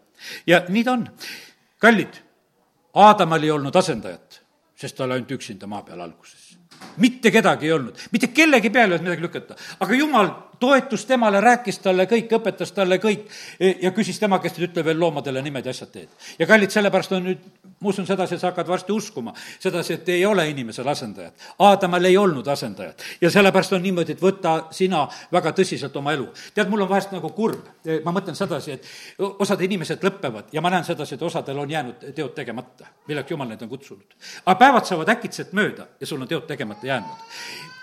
ja 0.47 0.63
nii 0.67 0.83
ta 0.83 0.91
on. 0.91 1.07
kallid, 1.79 2.23
Aadamal 2.93 3.43
ei 3.43 3.51
olnud 3.51 3.75
asendajat, 3.75 4.41
sest 4.75 4.97
ta 4.97 5.03
oli 5.03 5.13
ainult 5.13 5.31
üksinda 5.31 5.67
maa 5.67 5.81
peal 5.81 6.01
alguses 6.01 6.46
mitte 6.97 7.31
kedagi 7.31 7.65
ei 7.65 7.71
olnud, 7.71 7.97
mitte 8.11 8.27
kellegi 8.27 8.69
peale 8.69 8.95
ei 8.95 8.97
olnud 8.97 9.09
midagi 9.09 9.25
lükata. 9.25 9.55
aga 9.79 9.95
jumal 9.95 10.29
toetus 10.59 11.05
temale, 11.05 11.41
rääkis 11.41 11.79
talle 11.79 12.07
kõik, 12.09 12.31
õpetas 12.39 12.73
talle 12.73 12.97
kõik 12.97 13.27
ja 13.81 13.91
küsis 13.91 14.19
tema 14.19 14.39
käest, 14.39 14.57
et 14.57 14.69
ütle 14.69 14.85
veel 14.85 14.99
loomadele 14.99 15.41
nimed 15.41 15.65
ja 15.65 15.75
asjad 15.75 15.91
teed. 15.93 16.09
ja 16.39 16.47
kallid, 16.47 16.73
sellepärast 16.73 17.11
on 17.17 17.29
nüüd, 17.31 17.43
ma 17.79 17.89
usun 17.89 18.07
sedasi, 18.07 18.39
sa 18.39 18.49
hakkad 18.51 18.67
varsti 18.67 18.91
uskuma 18.91 19.33
sedasi, 19.59 19.93
et 19.93 20.09
ei 20.09 20.25
ole 20.25 20.47
inimesel 20.49 20.87
asendajat. 20.87 21.33
Aadamal 21.59 22.05
ei 22.05 22.17
olnud 22.17 22.47
asendajat 22.47 23.03
ja 23.21 23.31
sellepärast 23.31 23.73
on 23.77 23.83
niimoodi, 23.85 24.15
et 24.17 24.21
võta 24.21 24.55
sina 24.71 25.03
väga 25.31 25.53
tõsiselt 25.59 25.95
oma 25.97 26.13
elu. 26.17 26.27
tead, 26.53 26.69
mul 26.69 26.81
on 26.81 26.89
vahest 26.89 27.13
nagu 27.13 27.29
kurb, 27.29 27.69
ma 28.05 28.11
mõtlen 28.15 28.35
sedasi, 28.35 28.71
et 28.71 28.85
osad 29.39 29.61
inimesed 29.61 30.03
lõpevad 30.03 30.53
ja 30.53 30.61
ma 30.61 30.73
näen 30.73 30.83
sedasi, 30.83 31.15
et 31.15 31.21
osadel 31.21 31.59
on 31.59 31.71
jäänud 31.71 32.09
teod 32.15 32.33
tegemata, 32.33 32.89
milleks 33.07 33.31
jumal 33.31 33.47
neid 33.47 33.61
on 33.61 33.69
kutsunud. 33.69 34.17
aga 34.45 34.59
päevad 34.59 34.85
saavad 34.85 35.09
äkitselt 35.09 35.53
mööda 35.53 35.87
ja 35.99 36.07
sul 36.07 36.21
on 36.21 36.27
teod 36.27 36.47
tegemata 36.47 36.87
jäänud. 36.87 37.25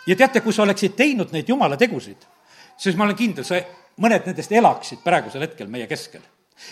ja 0.07 0.17
teate, 0.17 0.41
kui 0.41 0.53
sa 0.53 0.63
oleksid 0.63 0.97
teinud 0.97 1.33
neid 1.33 1.49
jumala 1.49 1.77
tegusid 1.77 2.27
siis 2.77 2.97
ma 2.97 3.05
olen 3.05 3.17
kindel, 3.17 3.45
sa, 3.47 3.61
mõned 4.03 4.27
nendest 4.27 4.53
elaksid 4.53 5.05
praegusel 5.05 5.47
hetkel 5.47 5.71
meie 5.71 5.87
keskel 5.87 6.23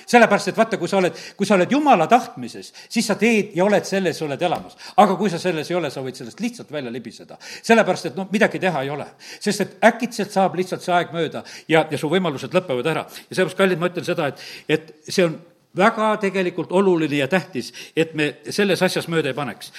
sellepärast, 0.07 0.49
et 0.53 0.57
vaata, 0.57 0.79
kui 0.79 0.89
sa 0.89 0.99
oled, 0.99 1.17
kui 1.37 1.47
sa 1.47 1.57
oled 1.57 1.71
jumala 1.73 2.07
tahtmises, 2.11 2.73
siis 2.89 3.07
sa 3.07 3.17
teed 3.19 3.57
ja 3.59 3.65
oled 3.65 3.87
selles, 3.87 4.21
oled 4.23 4.43
elamas. 4.43 4.77
aga 4.97 5.17
kui 5.17 5.31
sa 5.31 5.39
selles 5.43 5.71
ei 5.71 5.77
ole, 5.77 5.91
sa 5.91 6.03
võid 6.05 6.19
sellest 6.19 6.41
lihtsalt 6.41 6.73
välja 6.73 6.93
libiseda. 6.93 7.39
sellepärast, 7.63 8.07
et 8.07 8.17
noh, 8.17 8.29
midagi 8.33 8.59
teha 8.63 8.83
ei 8.83 8.91
ole. 8.91 9.07
sest 9.41 9.61
et 9.61 9.77
äkitselt 9.85 10.31
saab 10.31 10.55
lihtsalt 10.55 10.83
see 10.83 10.95
aeg 10.95 11.13
mööda 11.13 11.45
ja, 11.69 11.87
ja 11.91 11.99
su 11.99 12.09
võimalused 12.09 12.55
lõpevad 12.55 12.87
ära. 12.87 13.07
ja 13.29 13.35
sellepärast, 13.37 13.59
kallid, 13.59 13.79
ma 13.79 13.91
ütlen 13.91 14.07
seda, 14.07 14.29
et, 14.33 14.45
et 14.69 14.95
see 15.09 15.25
on 15.27 15.39
väga 15.77 16.17
tegelikult 16.21 16.73
oluline 16.73 17.17
ja 17.17 17.29
tähtis, 17.29 17.73
et 17.97 18.15
me 18.15 18.35
selles 18.51 18.83
asjas 18.83 19.09
mööda 19.09 19.33
ei 19.33 19.35
paneks. 19.35 19.73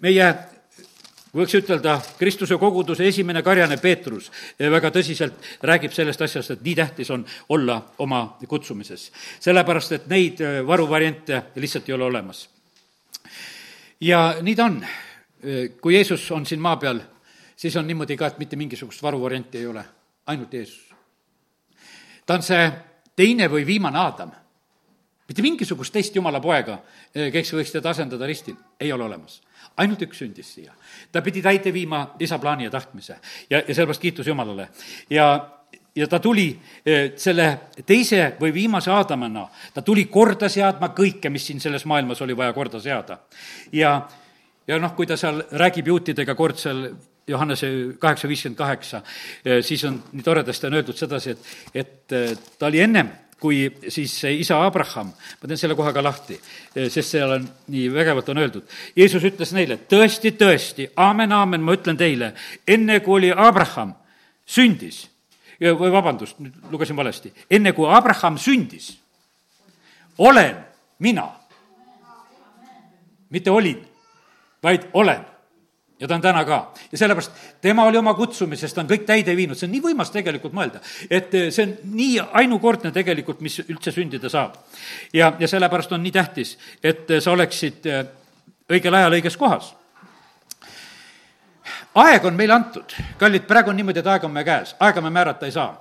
meie 0.00 0.32
võiks 1.34 1.54
ütelda, 1.54 1.96
Kristuse 2.18 2.56
koguduse 2.58 3.06
esimene 3.06 3.42
karjane 3.46 3.76
Peetrus 3.80 4.30
väga 4.58 4.90
tõsiselt 4.94 5.50
räägib 5.66 5.94
sellest 5.94 6.22
asjast, 6.26 6.56
et 6.56 6.64
nii 6.64 6.74
tähtis 6.78 7.10
on 7.14 7.24
olla 7.48 7.80
oma 7.98 8.22
kutsumises. 8.48 9.10
sellepärast, 9.40 9.92
et 9.92 10.06
neid 10.08 10.40
äh, 10.40 10.60
varuvariante 10.66 11.42
lihtsalt 11.54 11.88
ei 11.88 11.94
ole 11.94 12.04
olemas. 12.04 12.48
ja 14.00 14.36
nii 14.42 14.56
ta 14.56 14.64
on. 14.64 14.82
Äh, 14.82 15.70
kui 15.80 15.94
Jeesus 15.94 16.30
on 16.30 16.46
siin 16.46 16.60
maa 16.60 16.76
peal, 16.76 17.00
siis 17.56 17.76
on 17.76 17.86
niimoodi 17.86 18.16
ka, 18.16 18.26
et 18.26 18.38
mitte 18.38 18.56
mingisugust 18.56 19.02
varuvarianti 19.02 19.58
ei 19.58 19.66
ole, 19.66 19.84
ainult 20.26 20.52
Jeesus. 20.52 20.94
ta 22.26 22.34
on 22.34 22.42
see 22.42 22.72
teine 23.16 23.48
või 23.48 23.66
viimane 23.66 23.98
Aadam. 23.98 24.30
mitte 25.28 25.42
mingisugust 25.42 25.92
teist 25.92 26.16
jumala 26.16 26.40
poega, 26.40 26.82
äh, 27.14 27.30
kes 27.32 27.54
võiks 27.54 27.70
teda 27.70 27.90
asendada 27.90 28.26
ristil, 28.26 28.56
ei 28.80 28.92
ole 28.92 29.04
olemas 29.04 29.40
ainult 29.76 30.02
üks 30.02 30.18
sündis 30.22 30.54
siia. 30.54 30.72
ta 31.12 31.22
pidi 31.22 31.42
täide 31.42 31.72
viima 31.72 32.14
isa 32.20 32.38
plaani 32.38 32.64
ja 32.64 32.70
tahtmise 32.70 33.16
ja, 33.50 33.58
ja 33.58 33.74
sellepärast 33.74 34.02
kiitus 34.02 34.26
Jumalale. 34.26 34.68
ja, 35.10 35.26
ja 35.96 36.08
ta 36.08 36.18
tuli 36.18 36.48
eh, 36.86 37.12
selle 37.16 37.60
teise 37.86 38.36
või 38.40 38.54
viimase 38.54 38.90
Aadamana, 38.90 39.46
ta 39.74 39.82
tuli 39.82 40.04
korda 40.04 40.48
seadma 40.48 40.92
kõike, 40.96 41.30
mis 41.30 41.46
siin 41.46 41.60
selles 41.60 41.84
maailmas 41.84 42.22
oli 42.22 42.36
vaja 42.36 42.52
korda 42.52 42.80
seada. 42.80 43.18
ja, 43.72 44.08
ja 44.66 44.78
noh, 44.78 44.94
kui 44.94 45.06
ta 45.06 45.16
seal 45.16 45.42
räägib 45.52 45.86
juutidega 45.86 46.34
kord 46.34 46.58
seal 46.58 46.88
Johannese 47.30 47.68
kaheksa 47.98 48.28
viiskümmend 48.28 48.58
kaheksa, 48.58 49.02
eh, 49.44 49.62
siis 49.62 49.84
on 49.84 50.02
nii 50.12 50.22
toredasti 50.26 50.66
on 50.66 50.78
öeldud 50.80 50.96
sedasi, 50.96 51.30
et, 51.30 51.50
et 51.74 52.12
eh, 52.16 52.38
ta 52.58 52.66
oli 52.66 52.80
ennem 52.80 53.10
kui 53.40 53.62
siis 53.88 54.12
isa 54.36 54.58
Abraham, 54.66 55.12
ma 55.40 55.48
teen 55.48 55.58
selle 55.58 55.76
koha 55.78 55.92
ka 55.96 56.02
lahti, 56.04 56.36
sest 56.76 57.16
seal 57.16 57.36
on 57.38 57.46
nii 57.72 57.86
vägevalt 57.94 58.28
on 58.32 58.42
öeldud. 58.42 58.66
Jeesus 58.96 59.24
ütles 59.24 59.54
neile, 59.56 59.78
tõesti, 59.90 60.34
tõesti, 60.36 60.90
aamen, 60.96 61.32
aamen, 61.32 61.64
ma 61.64 61.76
ütlen 61.78 61.98
teile, 62.00 62.34
enne 62.68 63.00
kui 63.04 63.20
oli 63.22 63.32
Abraham 63.32 63.94
sündis, 64.44 65.06
või 65.60 65.92
vabandust, 65.92 66.38
nüüd 66.40 66.72
lugesin 66.72 66.96
valesti, 66.96 67.32
enne 67.50 67.72
kui 67.76 67.88
Abraham 67.88 68.38
sündis, 68.40 68.92
olen 70.18 70.56
mina. 70.98 71.28
mitte 73.30 73.50
olin, 73.50 73.78
vaid 74.62 74.88
olen 74.92 75.29
ja 76.00 76.08
ta 76.08 76.14
on 76.14 76.20
täna 76.20 76.44
ka. 76.44 76.72
ja 76.92 76.98
sellepärast 76.98 77.32
tema 77.60 77.84
oli 77.84 77.98
oma 77.98 78.14
kutsumises, 78.14 78.74
ta 78.74 78.80
on 78.80 78.88
kõik 78.88 79.04
täide 79.06 79.36
viinud, 79.36 79.58
see 79.58 79.68
on 79.68 79.74
nii 79.74 79.82
võimas 79.84 80.12
tegelikult 80.12 80.54
mõelda. 80.56 80.80
et 81.10 81.34
eh, 81.34 81.50
see 81.52 81.66
on 81.66 81.74
nii 81.96 82.20
ainukordne 82.42 82.92
tegelikult, 82.92 83.40
mis 83.40 83.60
üldse 83.66 83.92
sündida 83.92 84.28
saab. 84.28 84.56
ja, 85.12 85.32
ja 85.38 85.48
sellepärast 85.48 85.92
on 85.92 86.02
nii 86.02 86.12
tähtis, 86.12 86.56
et 86.82 87.10
eh, 87.10 87.20
sa 87.20 87.32
oleksid 87.36 87.86
eh, 87.86 88.06
õigel 88.72 88.96
ajal 88.96 89.18
õiges 89.18 89.36
kohas. 89.36 89.74
aeg 91.94 92.24
on 92.24 92.34
meile 92.34 92.56
antud, 92.56 92.96
kallid, 93.18 93.44
praegu 93.46 93.70
on 93.70 93.76
niimoodi, 93.76 94.00
et 94.00 94.06
aeg 94.14 94.24
on 94.24 94.32
meie 94.32 94.48
käes, 94.48 94.74
aega 94.80 95.00
me 95.00 95.10
määrata 95.10 95.46
ei 95.46 95.52
saa. 95.52 95.74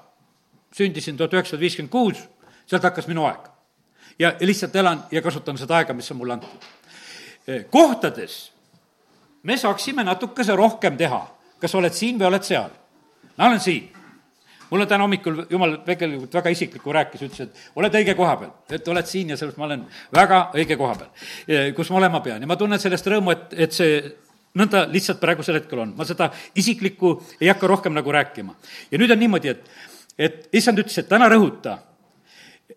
sündisin 0.76 1.17
tuhat 1.17 1.34
üheksasada 1.34 1.59
viiskümmend 1.61 1.91
kuus, 1.91 2.28
sealt 2.67 2.84
hakkas 2.84 3.07
minu 3.07 3.26
aeg. 3.26 3.47
ja 4.20 4.36
lihtsalt 4.39 4.76
elan 4.76 5.03
ja 5.11 5.22
kasutan 5.22 5.57
seda 5.57 5.78
aega, 5.78 5.93
mis 5.93 6.11
on 6.11 6.17
mulle 6.17 6.34
antud. 6.34 6.72
kohtades 7.72 8.59
me 9.44 9.58
saaksime 9.58 10.04
natukese 10.04 10.56
rohkem 10.56 10.98
teha. 10.98 11.28
kas 11.60 11.76
oled 11.76 11.94
siin 11.94 12.20
või 12.20 12.28
oled 12.28 12.44
seal? 12.44 12.70
ma 13.38 13.48
olen 13.48 13.60
siin 13.60 13.90
mulle 14.70 14.86
täna 14.86 15.04
hommikul 15.04 15.44
jumal 15.50 15.78
tegelikult 15.86 16.34
väga 16.34 16.52
isiklikku 16.54 16.94
rääkis, 16.94 17.22
ütles, 17.26 17.48
et 17.48 17.76
oled 17.76 17.96
õige 18.02 18.16
koha 18.16 18.36
peal, 18.38 18.52
et 18.70 18.88
oled 18.88 19.08
siin 19.10 19.34
ja 19.34 19.38
sellepärast 19.38 19.62
ma 19.62 19.66
olen 19.66 19.86
väga 20.16 20.40
õige 20.54 20.78
koha 20.78 20.96
peal, 21.00 21.72
kus 21.76 21.90
ma 21.90 22.02
olema 22.02 22.22
pean 22.26 22.46
ja 22.46 22.50
ma 22.50 22.58
tunnen 22.60 22.82
sellest 22.82 23.08
rõõmu, 23.10 23.34
et, 23.34 23.56
et 23.66 23.76
see 23.76 23.98
nõnda 24.60 24.86
lihtsalt 24.92 25.22
praegusel 25.22 25.60
hetkel 25.60 25.84
on, 25.86 25.96
ma 25.98 26.06
seda 26.06 26.30
isiklikku 26.58 27.16
ei 27.40 27.50
hakka 27.50 27.70
rohkem 27.70 27.98
nagu 27.98 28.14
rääkima. 28.14 28.56
ja 28.92 29.02
nüüd 29.02 29.12
on 29.14 29.22
niimoodi, 29.24 29.56
et, 29.56 29.70
et 30.18 30.62
issand 30.62 30.82
ütles, 30.82 30.98
et 31.02 31.10
täna 31.10 31.30
rõhuta 31.32 31.80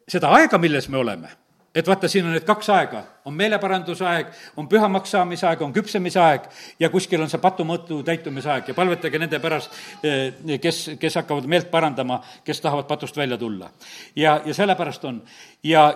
seda 0.09 0.33
aega, 0.37 0.59
milles 0.59 0.89
me 0.89 1.01
oleme 1.01 1.37
et 1.75 1.89
vaata, 1.89 2.09
siin 2.09 2.27
on 2.29 2.35
need 2.37 2.45
kaks 2.47 2.69
aega, 2.73 3.03
on 3.29 3.35
meeleparanduse 3.37 4.05
aeg, 4.07 4.33
on 4.61 4.69
pühamaks 4.69 5.15
saamise 5.15 5.47
aeg, 5.49 5.63
on 5.65 5.73
küpsemise 5.73 6.21
aeg 6.21 6.49
ja 6.81 6.91
kuskil 6.93 7.23
on 7.25 7.31
see 7.33 7.41
patumõõtu 7.41 8.03
täitumise 8.07 8.51
aeg 8.53 8.69
ja 8.69 8.77
palvetage 8.77 9.21
nende 9.21 9.41
pärast, 9.43 9.77
eh, 10.05 10.59
kes, 10.61 10.83
kes 11.01 11.21
hakkavad 11.23 11.49
meelt 11.49 11.71
parandama, 11.73 12.21
kes 12.45 12.61
tahavad 12.61 12.89
patust 12.89 13.17
välja 13.17 13.39
tulla. 13.41 13.71
ja, 14.17 14.41
ja 14.45 14.55
sellepärast 14.55 15.05
on 15.05 15.23
ja, 15.63 15.87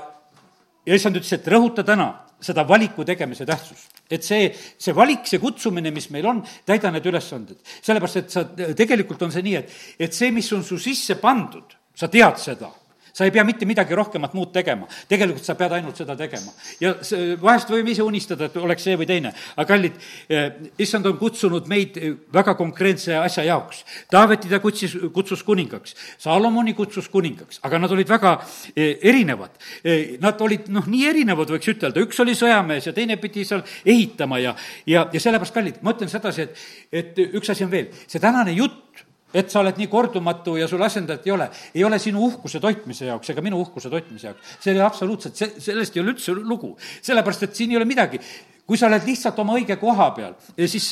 ja 0.87 0.95
issand 0.95 1.21
ütles, 1.21 1.35
et 1.37 1.53
rõhuta 1.53 1.85
täna 1.85 2.13
seda 2.41 2.67
valiku 2.69 3.05
tegemise 3.05 3.47
tähtsust. 3.47 4.01
et 4.11 4.25
see, 4.25 4.49
see 4.79 4.95
valik, 4.95 5.27
see 5.27 5.41
kutsumine, 5.43 5.91
mis 5.91 6.09
meil 6.11 6.27
on, 6.27 6.43
täida 6.65 6.91
need 6.91 7.07
ülesanded. 7.07 7.61
sellepärast, 7.83 8.17
et 8.17 8.31
sa, 8.31 8.45
tegelikult 8.77 9.23
on 9.23 9.33
see 9.33 9.45
nii, 9.45 9.57
et, 9.61 9.79
et 10.09 10.13
see, 10.13 10.33
mis 10.33 10.53
on 10.53 10.65
su 10.65 10.79
sisse 10.81 11.21
pandud, 11.21 11.77
sa 11.97 12.09
tead 12.09 12.41
seda 12.41 12.73
sa 13.17 13.25
ei 13.25 13.33
pea 13.33 13.45
mitte 13.49 13.65
midagi 13.69 13.97
rohkemat 13.97 14.35
muud 14.37 14.53
tegema. 14.53 14.87
tegelikult 15.09 15.45
sa 15.45 15.55
pead 15.57 15.73
ainult 15.73 15.97
seda 15.97 16.17
tegema. 16.17 16.53
ja 16.81 16.95
see, 17.01 17.37
vahest 17.41 17.71
võime 17.73 17.95
ise 17.95 18.05
unistada, 18.05 18.51
et 18.51 18.57
oleks 18.61 18.85
see 18.85 18.97
või 19.01 19.09
teine, 19.09 19.33
aga 19.57 19.67
kallid 19.71 19.97
eh,, 20.29 20.51
issand 20.85 21.09
on 21.09 21.17
kutsunud 21.21 21.69
meid 21.71 21.97
väga 22.33 22.55
konkreetse 22.59 23.17
asja 23.17 23.47
jaoks. 23.47 23.85
Taaveti 24.13 24.53
ta 24.53 24.61
kutsus, 24.61 24.99
kutsus 25.15 25.45
kuningaks, 25.47 25.97
Salomoni 26.21 26.75
kutsus 26.77 27.09
kuningaks, 27.13 27.63
aga 27.65 27.81
nad 27.81 27.97
olid 27.97 28.09
väga 28.11 28.37
eh, 28.75 28.99
erinevad 29.01 29.57
eh,. 29.83 30.17
Nad 30.21 30.41
olid 30.45 30.69
noh, 30.73 30.85
nii 30.91 31.09
erinevad, 31.09 31.51
võiks 31.57 31.73
ütelda, 31.73 32.03
üks 32.05 32.21
oli 32.21 32.37
sõjamees 32.37 32.89
ja 32.89 32.95
teine 32.97 33.17
pidi 33.21 33.45
seal 33.49 33.65
ehitama 33.85 34.41
ja, 34.43 34.55
ja, 34.89 35.07
ja 35.13 35.23
sellepärast, 35.23 35.55
kallid, 35.57 35.81
ma 35.85 35.97
ütlen 35.97 36.13
sedasi, 36.13 36.47
et, 36.47 36.67
et 36.93 37.21
üks 37.27 37.53
asi 37.53 37.65
on 37.65 37.73
veel, 37.73 37.89
see 38.11 38.21
tänane 38.23 38.55
jutt 38.57 39.06
et 39.37 39.53
sa 39.53 39.61
oled 39.61 39.79
nii 39.81 39.89
kordumatu 39.93 40.57
ja 40.61 40.69
sul 40.71 40.83
asendajat 40.87 41.27
ei 41.29 41.35
ole, 41.35 41.49
ei 41.75 41.85
ole 41.85 41.99
sinu 42.03 42.25
uhkuse 42.31 42.61
toitmise 42.63 43.11
jaoks 43.11 43.33
ega 43.33 43.45
minu 43.45 43.61
uhkuse 43.65 43.93
toitmise 43.93 44.31
jaoks. 44.31 44.53
see 44.61 44.73
ei 44.73 44.81
ole 44.81 44.87
absoluutselt, 44.87 45.37
see, 45.37 45.61
sellest 45.71 45.97
ei 45.97 46.05
ole 46.05 46.15
üldse 46.15 46.37
lugu. 46.37 46.77
sellepärast, 47.03 47.49
et 47.49 47.59
siin 47.59 47.75
ei 47.75 47.81
ole 47.81 47.89
midagi. 47.89 48.21
kui 48.67 48.79
sa 48.79 48.89
oled 48.89 49.05
lihtsalt 49.07 49.39
oma 49.39 49.55
õige 49.55 49.77
koha 49.79 50.09
peal, 50.11 50.33
siis, 50.67 50.89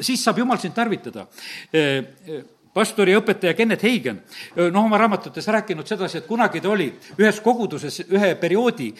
siis 0.00 0.22
saab 0.24 0.38
jumal 0.40 0.60
sind 0.62 0.72
tarvitada 0.74 1.26
pastor 2.74 3.08
ja 3.08 3.18
õpetaja 3.20 3.54
Kennet 3.56 3.82
Heigen, 3.82 4.20
noh, 4.56 4.84
oma 4.84 4.98
raamatutes 5.00 5.46
rääkinud 5.54 5.88
sedasi, 5.88 6.20
et 6.20 6.28
kunagi 6.28 6.60
ta 6.60 6.70
oli 6.72 6.88
ühes 7.18 7.40
koguduses 7.44 8.00
ühe 8.06 8.34
perioodi, 8.40 8.90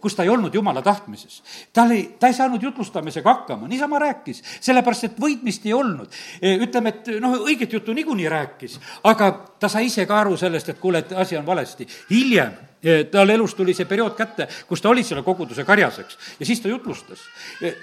kus 0.00 0.16
ta 0.16 0.26
ei 0.26 0.32
olnud 0.32 0.54
jumala 0.54 0.82
tahtmises. 0.82 1.42
ta 1.72 1.86
oli, 1.88 2.16
ta 2.20 2.30
ei 2.30 2.36
saanud 2.36 2.62
jutlustamisega 2.62 3.32
hakkama, 3.32 3.68
niisama 3.68 3.98
rääkis, 3.98 4.42
sellepärast 4.60 5.10
et 5.10 5.20
võitmist 5.20 5.66
ei 5.66 5.74
olnud. 5.74 6.14
ütleme, 6.42 6.94
et 6.94 7.12
noh, 7.20 7.38
õiget 7.44 7.72
juttu 7.72 7.92
niikuinii 7.92 8.28
rääkis, 8.28 8.78
aga 9.04 9.32
ta 9.60 9.68
sai 9.68 9.86
ise 9.86 10.06
ka 10.06 10.20
aru 10.20 10.36
sellest, 10.36 10.68
et 10.68 10.80
kuule, 10.80 10.98
et 11.04 11.12
asi 11.12 11.36
on 11.36 11.46
valesti. 11.46 11.86
hiljem 12.10 12.68
tal 13.10 13.30
elus 13.30 13.54
tuli 13.54 13.74
see 13.74 13.88
periood 13.88 14.14
kätte, 14.16 14.46
kus 14.68 14.82
ta 14.82 14.90
oli 14.92 15.02
selle 15.04 15.24
koguduse 15.26 15.64
karjaseks 15.66 16.18
ja 16.40 16.46
siis 16.46 16.60
ta 16.60 16.68
jutlustas. 16.68 17.18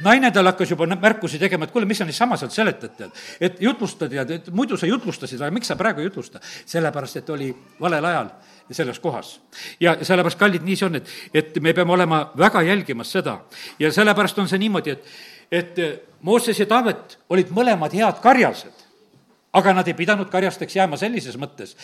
naine 0.04 0.32
tal 0.32 0.46
hakkas 0.46 0.72
juba 0.72 0.88
märkusi 0.88 1.40
tegema, 1.40 1.66
et 1.66 1.72
kuule, 1.72 1.86
mis 1.86 1.98
sa 1.98 2.06
niisama 2.06 2.38
sealt 2.38 2.56
seletad, 2.56 2.96
tead. 2.98 3.12
et 3.40 3.62
jutlustad 3.62 4.12
ja 4.12 4.26
et 4.30 4.50
muidu 4.52 4.78
sa 4.78 4.86
jutlustasid, 4.86 5.42
aga 5.42 5.52
miks 5.52 5.68
sa 5.68 5.76
praegu 5.76 6.00
ei 6.00 6.10
jutlusta? 6.10 6.40
sellepärast, 6.66 7.18
et 7.18 7.30
oli 7.30 7.52
valel 7.82 8.06
ajal 8.06 8.32
selles 8.72 9.00
kohas. 9.00 9.40
ja 9.80 9.98
sellepärast, 10.02 10.40
kallid, 10.40 10.64
nii 10.64 10.76
see 10.76 10.88
on, 10.88 10.96
et, 10.96 11.14
et 11.34 11.62
me 11.62 11.74
peame 11.74 11.92
olema 11.94 12.32
väga 12.38 12.62
jälgimas 12.62 13.12
seda 13.12 13.40
ja 13.80 13.92
sellepärast 13.92 14.40
on 14.40 14.48
see 14.48 14.60
niimoodi, 14.60 14.96
et, 14.96 15.16
et 15.52 15.86
Mooses 16.26 16.60
ja 16.60 16.66
Taavet 16.66 17.20
olid 17.30 17.52
mõlemad 17.54 17.94
head 17.94 18.24
karjased 18.24 18.85
aga 19.56 19.74
nad 19.74 19.88
ei 19.88 19.96
pidanud 19.98 20.30
karjasteks 20.32 20.76
jääma 20.76 20.98
sellises 21.00 21.38
mõttes. 21.40 21.76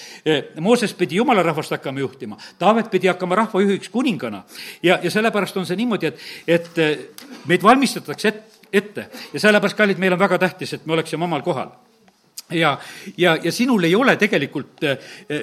Mooses 0.59 0.93
pidi 0.97 1.19
jumala 1.19 1.43
rahvast 1.45 1.71
hakkama 1.77 2.03
juhtima, 2.03 2.39
Taavet 2.59 2.91
pidi 2.91 3.07
hakkama 3.11 3.37
rahvajuhiks 3.43 3.89
kuningana. 3.89 4.43
Ja, 4.83 4.99
ja 5.03 5.11
sellepärast 5.11 5.57
on 5.57 5.67
see 5.69 5.79
niimoodi, 5.79 6.11
et, 6.11 6.25
et 6.47 7.45
meid 7.47 7.63
valmistatakse 7.63 8.33
et, 8.33 8.59
ette. 8.73 9.07
Ja 9.33 9.39
sellepärast, 9.39 9.77
kallid, 9.77 10.01
meil 10.01 10.15
on 10.15 10.19
väga 10.19 10.39
tähtis, 10.41 10.75
et 10.75 10.85
me 10.85 10.97
oleksime 10.97 11.27
omal 11.27 11.45
kohal. 11.45 11.71
Ja, 12.51 12.73
ja, 13.17 13.37
ja 13.39 13.51
sinul 13.55 13.83
ei 13.87 13.93
ole 13.95 14.17
tegelikult 14.19 14.83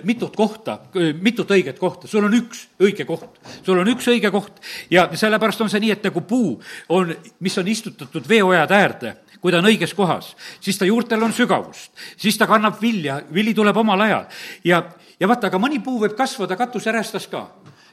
mitut 0.05 0.35
kohta, 0.37 0.75
mitut 1.23 1.49
õiget 1.57 1.79
kohta, 1.81 2.09
sul 2.09 2.27
on 2.27 2.35
üks 2.37 2.67
õige 2.85 3.07
koht. 3.09 3.39
sul 3.63 3.81
on 3.81 3.89
üks 3.89 4.11
õige 4.13 4.29
koht. 4.31 4.61
Ja 4.93 5.07
sellepärast 5.17 5.65
on 5.65 5.73
see 5.73 5.81
nii, 5.87 5.95
et 5.97 6.05
nagu 6.05 6.21
puu 6.29 6.59
on, 6.93 7.15
mis 7.41 7.57
on 7.59 7.69
istutatud 7.73 8.29
veeojade 8.29 8.77
äärde 8.77 9.15
kui 9.41 9.53
ta 9.53 9.59
on 9.59 9.69
õiges 9.71 9.95
kohas, 9.95 10.33
siis 10.61 10.79
ta 10.79 10.87
juurtel 10.89 11.23
on 11.23 11.33
sügavust, 11.33 11.93
siis 12.17 12.39
ta 12.39 12.47
kannab 12.47 12.81
vilja, 12.83 13.21
vili 13.35 13.55
tuleb 13.55 13.77
omal 13.77 14.01
ajal. 14.07 14.25
ja, 14.65 14.83
ja 15.21 15.29
vaata, 15.29 15.47
aga 15.47 15.59
mõni 15.59 15.83
puu 15.85 16.01
võib 16.03 16.17
kasvada 16.17 16.57
katuserästas 16.57 17.29
ka. 17.29 17.47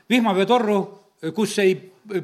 vihmaveetorru, 0.10 0.80
kus 1.36 1.58
ei 1.60 1.76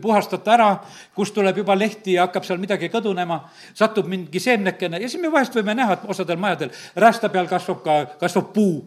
puhastata 0.01 0.53
ära, 0.53 0.69
kus 1.15 1.31
tuleb 1.31 1.57
juba 1.57 1.75
lehti 1.77 2.13
ja 2.13 2.27
hakkab 2.27 2.45
seal 2.45 2.59
midagi 2.61 2.89
kõdunema, 2.93 3.39
satub 3.73 4.07
mingi 4.07 4.39
seemnekene 4.39 4.99
ja 5.01 5.09
siis 5.09 5.21
me 5.21 5.31
vahest 5.31 5.55
võime 5.55 5.75
näha, 5.75 5.97
et 5.97 6.07
osadel 6.07 6.37
majadel 6.37 6.69
räästa 6.95 7.29
peal 7.29 7.49
kasvab 7.49 7.83
ka, 7.83 7.97
kasvab 8.21 8.53
puu. 8.53 8.83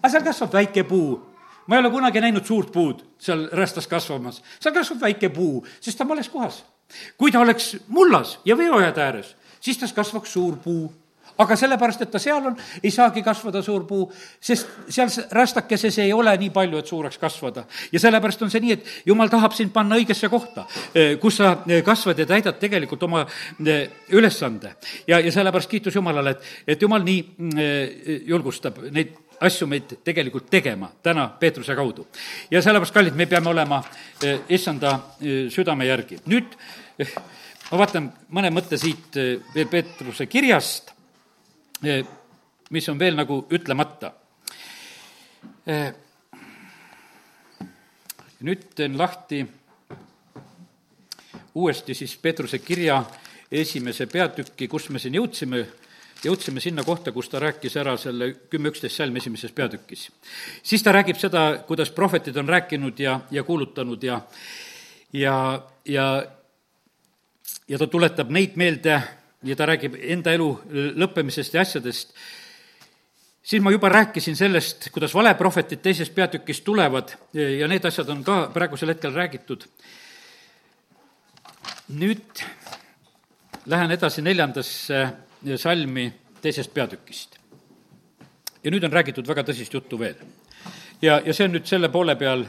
aga 0.00 0.12
seal 0.12 0.24
kasvab 0.24 0.52
väike 0.52 0.84
puu 0.88 1.34
ma 1.66 1.76
ei 1.76 1.80
ole 1.80 1.90
kunagi 1.90 2.20
näinud 2.20 2.44
suurt 2.44 2.72
puud 2.72 3.04
seal 3.18 3.48
räästas 3.52 3.86
kasvamas, 3.88 4.42
seal 4.60 4.74
kasvab 4.74 5.00
väike 5.00 5.28
puu, 5.28 5.64
sest 5.80 5.98
ta 5.98 6.04
on 6.04 6.08
vales 6.08 6.28
kohas. 6.28 6.64
kui 7.18 7.32
ta 7.32 7.40
oleks 7.40 7.76
mullas 7.88 8.38
ja 8.44 8.56
veeojade 8.56 9.02
ääres, 9.02 9.36
siis 9.64 9.80
tast 9.80 9.96
kasvaks 9.96 10.36
suur 10.36 10.60
puu 10.64 10.90
aga 11.38 11.56
sellepärast, 11.58 12.04
et 12.04 12.12
ta 12.12 12.20
seal 12.22 12.46
on, 12.50 12.56
ei 12.82 12.90
saagi 12.94 13.22
kasvada 13.24 13.62
suur 13.64 13.84
puu, 13.88 14.06
sest 14.40 14.70
seal 14.92 15.10
rästakeses 15.34 15.98
ei 16.04 16.12
ole 16.14 16.34
nii 16.38 16.50
palju, 16.54 16.78
et 16.78 16.90
suureks 16.90 17.18
kasvada. 17.18 17.64
ja 17.92 18.00
sellepärast 18.00 18.42
on 18.42 18.52
see 18.52 18.62
nii, 18.62 18.76
et 18.76 18.92
jumal 19.06 19.32
tahab 19.32 19.54
sind 19.56 19.72
panna 19.74 19.98
õigesse 19.98 20.30
kohta, 20.30 20.66
eh, 20.94 21.16
kus 21.20 21.40
sa 21.42 21.56
eh, 21.66 21.82
kasvad 21.84 22.18
ja 22.18 22.26
täidad 22.26 22.58
tegelikult 22.60 23.02
oma 23.02 23.24
eh, 23.66 23.90
ülesande. 24.10 24.76
ja, 25.06 25.18
ja 25.18 25.32
sellepärast 25.32 25.70
kiitus 25.70 25.94
Jumalale, 25.94 26.36
et, 26.36 26.48
et 26.66 26.82
Jumal 26.82 27.02
nii 27.04 27.20
mm, 27.36 28.26
julgustab 28.28 28.78
neid 28.90 29.16
asju 29.44 29.66
meid 29.66 29.96
tegelikult 30.04 30.46
tegema 30.50 30.90
täna 31.02 31.26
Peetruse 31.40 31.74
kaudu. 31.74 32.06
ja 32.50 32.62
sellepärast, 32.62 32.94
kallid, 32.94 33.14
me 33.14 33.26
peame 33.26 33.50
olema 33.50 33.82
issanda 34.48 34.98
südame 35.50 35.86
järgi. 35.90 36.22
nüüd 36.30 36.54
ma 37.74 37.80
vaatan 37.80 38.04
mõne 38.30 38.52
mõtte 38.54 38.78
siit 38.78 39.16
eh, 39.18 39.40
veel 39.50 39.66
Peetruse 39.66 40.28
kirjast, 40.30 40.92
eh, 41.82 42.04
mis 42.70 42.86
on 42.92 43.00
veel 43.00 43.16
nagu 43.18 43.40
ütlemata. 43.50 44.12
Eh, 45.66 45.88
nüüd 48.46 48.68
teen 48.78 48.94
lahti 49.00 49.40
uuesti 51.58 51.96
siis 51.98 52.14
Peetruse 52.22 52.60
kirja 52.62 53.00
esimese 53.50 54.06
peatüki, 54.06 54.68
kus 54.70 54.86
me 54.94 55.02
siin 55.02 55.18
jõudsime, 55.18 55.64
jõudsime 56.22 56.62
sinna 56.62 56.84
kohta, 56.86 57.10
kus 57.10 57.32
ta 57.32 57.42
rääkis 57.42 57.74
ära 57.82 57.96
selle 57.98 58.30
kümme 58.52 58.70
üksteist 58.70 59.00
salm 59.00 59.18
esimeses 59.18 59.50
peatükis. 59.50 60.10
siis 60.62 60.82
ta 60.82 60.94
räägib 60.94 61.18
seda, 61.18 61.64
kuidas 61.66 61.90
prohvetid 61.90 62.36
on 62.36 62.48
rääkinud 62.48 63.02
ja, 63.02 63.18
ja 63.30 63.42
kuulutanud 63.42 64.02
ja 64.02 64.20
ja, 65.12 65.62
ja 65.84 66.06
ja 67.68 67.78
ta 67.78 67.86
tuletab 67.86 68.30
neid 68.30 68.56
meelde 68.60 68.96
ja 69.44 69.56
ta 69.56 69.66
räägib 69.68 69.96
enda 70.00 70.32
elu 70.36 70.48
lõppemisest 71.00 71.56
ja 71.56 71.64
asjadest, 71.64 72.14
siis 73.44 73.62
ma 73.62 73.72
juba 73.72 73.90
rääkisin 73.92 74.36
sellest, 74.36 74.88
kuidas 74.92 75.14
valeprohvetid 75.14 75.82
teises 75.84 76.10
peatükis 76.10 76.60
tulevad 76.64 77.14
ja 77.32 77.68
need 77.68 77.84
asjad 77.84 78.08
on 78.12 78.24
ka 78.24 78.48
praegusel 78.54 78.94
hetkel 78.94 79.14
räägitud. 79.14 79.68
nüüd 81.88 82.40
lähen 83.66 83.90
edasi 83.90 84.22
neljandasse 84.22 85.08
salmi 85.56 86.12
teisest 86.40 86.74
peatükist. 86.74 87.38
ja 88.64 88.70
nüüd 88.70 88.84
on 88.84 88.92
räägitud 88.92 89.28
väga 89.28 89.42
tõsist 89.42 89.72
juttu 89.72 89.98
veel. 89.98 90.16
ja, 91.02 91.20
ja 91.24 91.34
see 91.34 91.44
on 91.44 91.56
nüüd 91.56 91.66
selle 91.66 91.88
poole 91.88 92.16
peal, 92.16 92.44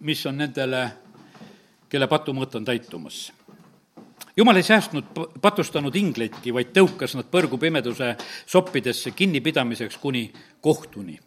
mis 0.00 0.26
on 0.26 0.36
nendele, 0.36 0.90
kelle 1.88 2.06
patumõõt 2.06 2.54
on 2.56 2.64
täitumas 2.64 3.32
jumal 4.36 4.56
ei 4.56 4.62
säästnud 4.62 5.04
patustanud 5.40 5.94
ingleidki, 5.96 6.54
vaid 6.54 6.72
tõukas 6.76 7.16
nad 7.18 7.28
põrgu 7.30 7.58
pimeduse 7.60 8.14
soppidesse 8.46 9.10
kinnipidamiseks 9.10 9.98
kuni 9.98 10.32
kohtuni. 10.60 11.18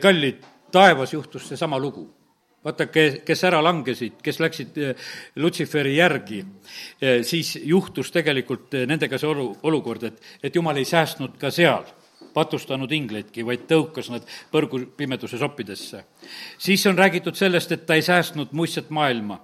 kallid, 0.00 0.44
taevas 0.72 1.12
juhtus 1.12 1.48
seesama 1.48 1.78
lugu. 1.78 2.12
vaata, 2.64 2.86
kes 3.24 3.44
ära 3.44 3.60
langesid, 3.62 4.16
kes 4.22 4.40
läksid 4.40 4.78
Lutsiferi 5.36 5.96
järgi, 5.96 6.44
siis 7.22 7.58
juhtus 7.62 8.10
tegelikult 8.10 8.72
nendega 8.86 9.18
see 9.18 9.28
olu, 9.28 9.52
olukord, 9.62 10.02
et, 10.02 10.22
et 10.42 10.54
jumal 10.54 10.76
ei 10.76 10.84
säästnud 10.84 11.36
ka 11.38 11.50
seal 11.50 11.84
patustanud 12.34 12.92
ingleidki, 12.92 13.44
vaid 13.46 13.68
tõukas 13.70 14.10
nad 14.10 14.26
põrgu 14.52 14.82
pimeduse 14.96 15.38
soppidesse. 15.38 16.04
siis 16.58 16.86
on 16.86 16.98
räägitud 16.98 17.34
sellest, 17.34 17.72
et 17.72 17.86
ta 17.86 17.94
ei 17.94 18.02
säästnud 18.02 18.52
muistset 18.52 18.90
maailma, 18.90 19.38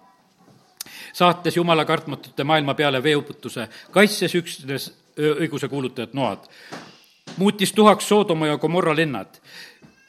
saates 1.13 1.57
jumala 1.57 1.85
kartmatute 1.85 2.45
maailma 2.45 2.75
peale 2.75 3.03
veeuputuse, 3.03 3.69
kaitses 3.91 4.35
üksnes 4.35 4.89
õiguse 5.19 5.69
kuulutajat 5.69 6.15
noad, 6.17 6.47
muutis 7.37 7.73
tuhaks 7.73 8.09
Soodoma 8.09 8.47
ja 8.47 8.59
Gomorra 8.59 8.97
linnad 8.97 9.41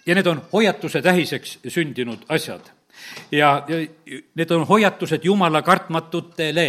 ja 0.06 0.16
need 0.16 0.28
on 0.28 0.42
hoiatuse 0.54 1.02
tähiseks 1.02 1.60
sündinud 1.68 2.26
asjad. 2.30 2.62
ja, 3.32 3.64
ja 3.68 3.78
need 4.36 4.52
on 4.52 4.68
hoiatused 4.68 5.24
jumala 5.24 5.62
kartmatutele 5.62 6.68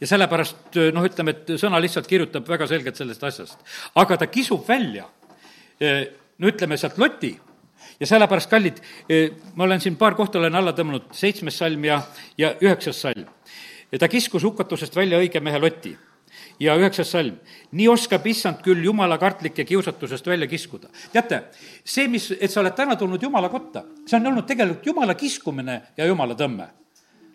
ja 0.00 0.06
sellepärast 0.06 0.78
noh, 0.92 1.04
ütleme, 1.04 1.30
et 1.30 1.56
sõna 1.60 1.80
lihtsalt 1.80 2.06
kirjutab 2.06 2.48
väga 2.48 2.66
selgelt 2.66 2.96
sellest 2.96 3.24
asjast. 3.24 3.58
aga 3.94 4.16
ta 4.16 4.26
kisub 4.26 4.68
välja 4.68 5.08
no 6.38 6.48
ütleme 6.48 6.76
sealt 6.76 6.98
loti 6.98 7.36
ja 8.00 8.06
sellepärast, 8.06 8.50
kallid, 8.50 8.80
ma 9.54 9.64
olen 9.64 9.80
siin 9.80 9.96
paar 9.96 10.14
kohta 10.14 10.38
olen 10.38 10.54
alla 10.54 10.72
tõmmanud, 10.76 11.08
seitsmes 11.16 11.58
salm 11.58 11.84
ja, 11.84 12.00
ja 12.38 12.52
üheksas 12.60 13.00
salm. 13.06 13.24
Ta 13.98 14.08
kiskus 14.08 14.44
hukatusest 14.44 14.96
välja 14.96 15.18
õige 15.22 15.40
mehe 15.40 15.58
loti 15.58 15.96
ja 16.60 16.76
üheksas 16.76 17.10
salm. 17.10 17.36
nii 17.72 17.88
oskab 17.88 18.26
issand 18.26 18.62
küll 18.64 18.84
jumala 18.84 19.18
kartlike 19.18 19.64
kiusatusest 19.64 20.26
välja 20.26 20.46
kiskuda. 20.46 20.88
teate, 21.12 21.42
see, 21.84 22.08
mis, 22.08 22.30
et 22.40 22.50
sa 22.50 22.60
oled 22.60 22.74
täna 22.74 22.96
tulnud 22.96 23.22
jumala 23.22 23.48
kotta, 23.48 23.84
see 24.06 24.16
on 24.18 24.26
olnud 24.32 24.46
tegelikult 24.46 24.86
jumala 24.86 25.14
kiskumine 25.14 25.80
ja 25.96 26.06
jumala 26.06 26.34
tõmme. 26.34 26.68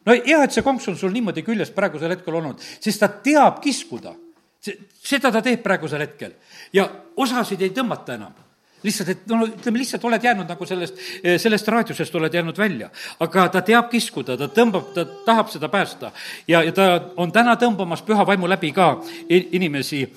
no 0.05 0.13
hea, 0.13 0.43
et 0.43 0.51
see 0.51 0.63
konks 0.63 0.87
on 0.87 0.97
sul 0.97 1.11
niimoodi 1.11 1.43
küljes 1.43 1.71
praegusel 1.71 2.17
hetkel 2.17 2.35
olnud, 2.35 2.59
sest 2.59 2.99
ta 2.99 3.07
teab 3.07 3.61
kiskuda 3.61 4.15
seda 4.61 5.31
ta 5.31 5.41
teeb 5.41 5.63
praegusel 5.63 6.03
hetkel 6.03 6.35
ja 6.73 6.85
osasid 7.17 7.61
ei 7.61 7.73
tõmmata 7.73 8.15
enam 8.19 8.35
lihtsalt, 8.83 9.09
et 9.09 9.27
no 9.29 9.45
ütleme, 9.45 9.81
lihtsalt 9.81 10.05
oled 10.05 10.23
jäänud 10.23 10.49
nagu 10.49 10.65
sellest, 10.65 10.97
sellest 11.41 11.67
raadiusest 11.67 12.15
oled 12.15 12.33
jäänud 12.33 12.57
välja. 12.57 12.89
aga 13.19 13.47
ta 13.49 13.61
teab 13.61 13.89
kiskuda, 13.91 14.37
ta 14.37 14.47
tõmbab, 14.47 14.93
ta 14.93 15.05
tahab 15.25 15.49
seda 15.53 15.69
päästa. 15.69 16.11
ja, 16.47 16.63
ja 16.63 16.71
ta 16.71 16.89
on 17.17 17.31
täna 17.31 17.55
tõmbamas 17.55 18.03
püha 18.05 18.25
vaimu 18.27 18.49
läbi 18.49 18.71
ka 18.71 19.01
inimesi 19.29 20.07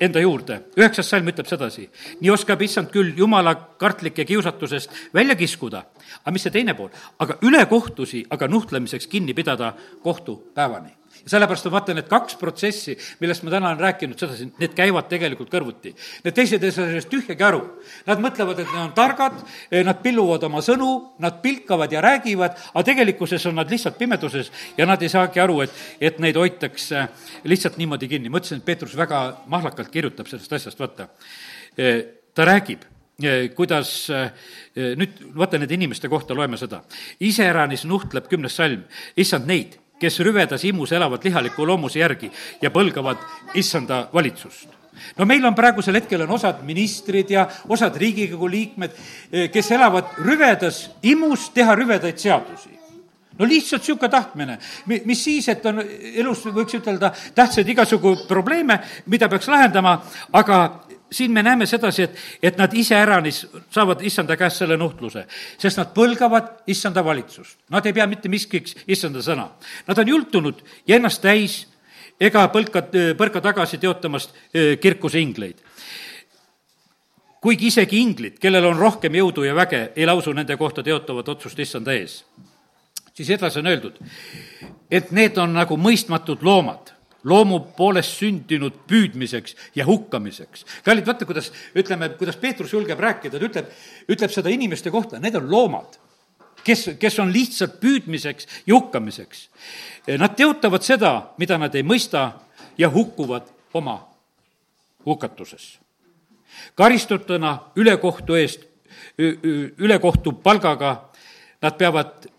enda 0.00 0.20
juurde. 0.20 0.60
üheksas 0.76 1.08
salm 1.10 1.28
ütleb 1.28 1.46
sedasi. 1.46 1.88
nii 2.20 2.30
oskab 2.30 2.62
issand 2.62 2.90
küll 2.92 3.16
jumala 3.16 3.54
kartlike 3.54 4.24
kiusatusest 4.24 4.90
välja 5.14 5.34
kiskuda, 5.34 5.84
aga 6.24 6.32
mis 6.32 6.42
see 6.42 6.50
teine 6.52 6.74
pool? 6.74 6.88
aga 7.18 7.38
ülekohtusi 7.42 8.26
aga 8.30 8.48
nuhtlemiseks 8.48 9.06
kinni 9.06 9.34
pidada 9.34 9.74
kohtupäevani 10.02 10.92
sellepärast 11.26 11.66
ma 11.66 11.72
vaatan, 11.74 12.00
et 12.00 12.08
kaks 12.10 12.36
protsessi, 12.38 12.94
millest 13.20 13.44
ma 13.44 13.52
täna 13.52 13.70
olen 13.72 13.82
rääkinud 13.82 14.20
sedasi, 14.20 14.46
need 14.60 14.74
käivad 14.78 15.08
tegelikult 15.10 15.50
kõrvuti. 15.50 15.92
Need 16.24 16.36
teised 16.36 16.62
ei 16.62 16.74
saa 16.74 16.86
sellest 16.86 17.10
tühjagi 17.10 17.46
aru. 17.46 17.62
Nad 18.06 18.22
mõtlevad, 18.22 18.60
et 18.62 18.70
nad 18.70 18.84
on 18.84 18.92
targad, 18.96 19.38
eh, 19.70 19.82
nad 19.86 19.98
pilluvad 20.02 20.46
oma 20.46 20.62
sõnu, 20.62 20.90
nad 21.22 21.40
pilkavad 21.42 21.92
ja 21.92 22.02
räägivad, 22.04 22.58
aga 22.72 22.84
tegelikkuses 22.86 23.46
on 23.50 23.58
nad 23.58 23.70
lihtsalt 23.70 23.98
pimeduses 23.98 24.52
ja 24.78 24.86
nad 24.86 25.02
ei 25.02 25.10
saagi 25.10 25.42
aru, 25.42 25.60
et, 25.66 25.70
et 26.00 26.20
neid 26.22 26.38
hoitakse 26.38 27.08
lihtsalt 27.44 27.78
niimoodi 27.78 28.08
kinni. 28.08 28.28
ma 28.28 28.38
ütlesin, 28.38 28.62
et 28.62 28.64
Peetrus 28.64 28.96
väga 28.96 29.42
mahlakalt 29.46 29.90
kirjutab 29.90 30.28
sellest 30.30 30.52
asjast, 30.52 30.78
vaata. 30.78 31.08
Eh, 31.76 32.04
ta 32.34 32.44
räägib 32.44 32.84
eh, 33.22 33.48
kuidas 33.54 34.10
nüüd 34.76 35.18
vaata 35.34 35.58
nende 35.58 35.74
inimeste 35.74 36.08
kohta 36.08 36.34
loeme 36.34 36.56
seda. 36.56 36.82
iseäranis 37.20 37.84
nuhtleb 37.84 38.28
kümnes 38.28 38.56
salm, 38.56 38.84
issand 39.16 39.46
neid 39.46 39.78
kes 40.00 40.20
rüvedas 40.20 40.64
imus 40.64 40.92
elavad 40.92 41.24
lihaliku 41.24 41.66
loomuse 41.66 42.00
järgi 42.00 42.30
ja 42.62 42.70
põlgavad 42.70 43.22
issanda 43.54 44.06
valitsust. 44.14 44.68
No 45.18 45.26
meil 45.28 45.44
on 45.44 45.54
praegusel 45.54 45.98
hetkel 45.98 46.24
on 46.24 46.30
osad 46.38 46.62
ministrid 46.64 47.30
ja 47.30 47.46
osad 47.68 47.96
Riigikogu 47.96 48.48
liikmed, 48.50 48.96
eh, 49.32 49.50
kes 49.52 49.70
elavad 49.76 50.16
rüvedas 50.24 50.86
imus 51.02 51.50
teha 51.54 51.74
rüvedaid 51.76 52.18
seadusi 52.18 52.75
no 53.38 53.48
lihtsalt 53.48 53.82
niisugune 53.82 54.10
tahtmine, 54.10 54.58
mis 54.86 55.24
siis, 55.24 55.48
et 55.48 55.66
on 55.66 55.82
elus, 55.82 56.44
võiks 56.46 56.78
ütelda, 56.78 57.12
tähtsaid 57.34 57.68
igasugu 57.68 58.16
probleeme, 58.28 58.80
mida 59.12 59.28
peaks 59.28 59.48
lahendama, 59.52 59.98
aga 60.32 60.60
siin 61.10 61.32
me 61.32 61.42
näeme 61.42 61.66
sedasi, 61.66 62.02
et, 62.02 62.18
et 62.42 62.58
nad 62.58 62.72
iseäranis 62.74 63.46
saavad 63.70 64.02
issanda 64.06 64.36
käest 64.36 64.62
selle 64.62 64.76
nuhtluse, 64.76 65.26
sest 65.58 65.78
nad 65.78 65.92
põlgavad 65.94 66.66
issanda 66.66 67.04
valitsust. 67.04 67.58
Nad 67.70 67.86
ei 67.86 67.94
pea 67.96 68.06
mitte 68.10 68.30
miskiks 68.32 68.76
issanda 68.88 69.22
sõna. 69.22 69.48
Nad 69.86 70.02
on 70.02 70.08
jultunud 70.08 70.62
ja 70.86 70.98
ennast 70.98 71.22
täis 71.22 71.60
ega 72.20 72.46
põlka, 72.52 72.82
põrka 73.18 73.42
tagasi 73.44 73.78
teotamast 73.78 74.34
kirkuse 74.80 75.20
ingleid. 75.20 75.62
kuigi 77.46 77.68
isegi 77.70 78.00
inglid, 78.02 78.38
kellel 78.42 78.64
on 78.66 78.78
rohkem 78.78 79.14
jõudu 79.14 79.44
ja 79.46 79.54
väge, 79.54 79.92
ei 79.94 80.06
lausu 80.06 80.32
nende 80.34 80.56
kohta 80.56 80.82
teotavat 80.82 81.28
otsust 81.28 81.58
issanda 81.62 81.92
ees. 81.94 82.24
Siis 83.16 83.30
edasi 83.32 83.62
on 83.62 83.70
öeldud, 83.72 83.96
et 84.92 85.10
need 85.16 85.38
on 85.40 85.56
nagu 85.56 85.78
mõistmatud 85.80 86.44
loomad 86.46 86.92
loomu 87.26 87.58
poolest 87.76 88.20
sündinud 88.20 88.84
püüdmiseks 88.86 89.56
ja 89.74 89.86
hukkamiseks. 89.86 90.64
kallid, 90.84 91.06
vaata, 91.06 91.26
kuidas, 91.26 91.50
ütleme, 91.74 92.08
kuidas 92.18 92.36
Peetrus 92.36 92.72
julgeb 92.72 93.00
rääkida, 93.02 93.38
ta 93.38 93.46
ütleb, 93.48 93.72
ütleb 94.08 94.30
seda 94.30 94.52
inimeste 94.52 94.92
kohta, 94.94 95.18
need 95.18 95.34
on 95.34 95.48
loomad, 95.50 95.98
kes, 96.64 96.90
kes 97.00 97.18
on 97.18 97.32
lihtsalt 97.34 97.80
püüdmiseks 97.82 98.46
ja 98.66 98.76
hukkamiseks. 98.76 99.48
Nad 100.18 100.36
teotavad 100.38 100.86
seda, 100.86 101.32
mida 101.38 101.58
nad 101.58 101.74
ei 101.74 101.82
mõista 101.82 102.28
ja 102.78 102.90
hukkuvad 102.92 103.50
oma 103.74 103.98
hukatuses. 105.06 105.78
karistatuna 106.74 107.58
ülekohtu 107.76 108.34
eest, 108.34 108.62
ülekohtu 109.78 110.32
palgaga, 110.32 111.10
nad 111.62 111.74
peavad 111.76 112.30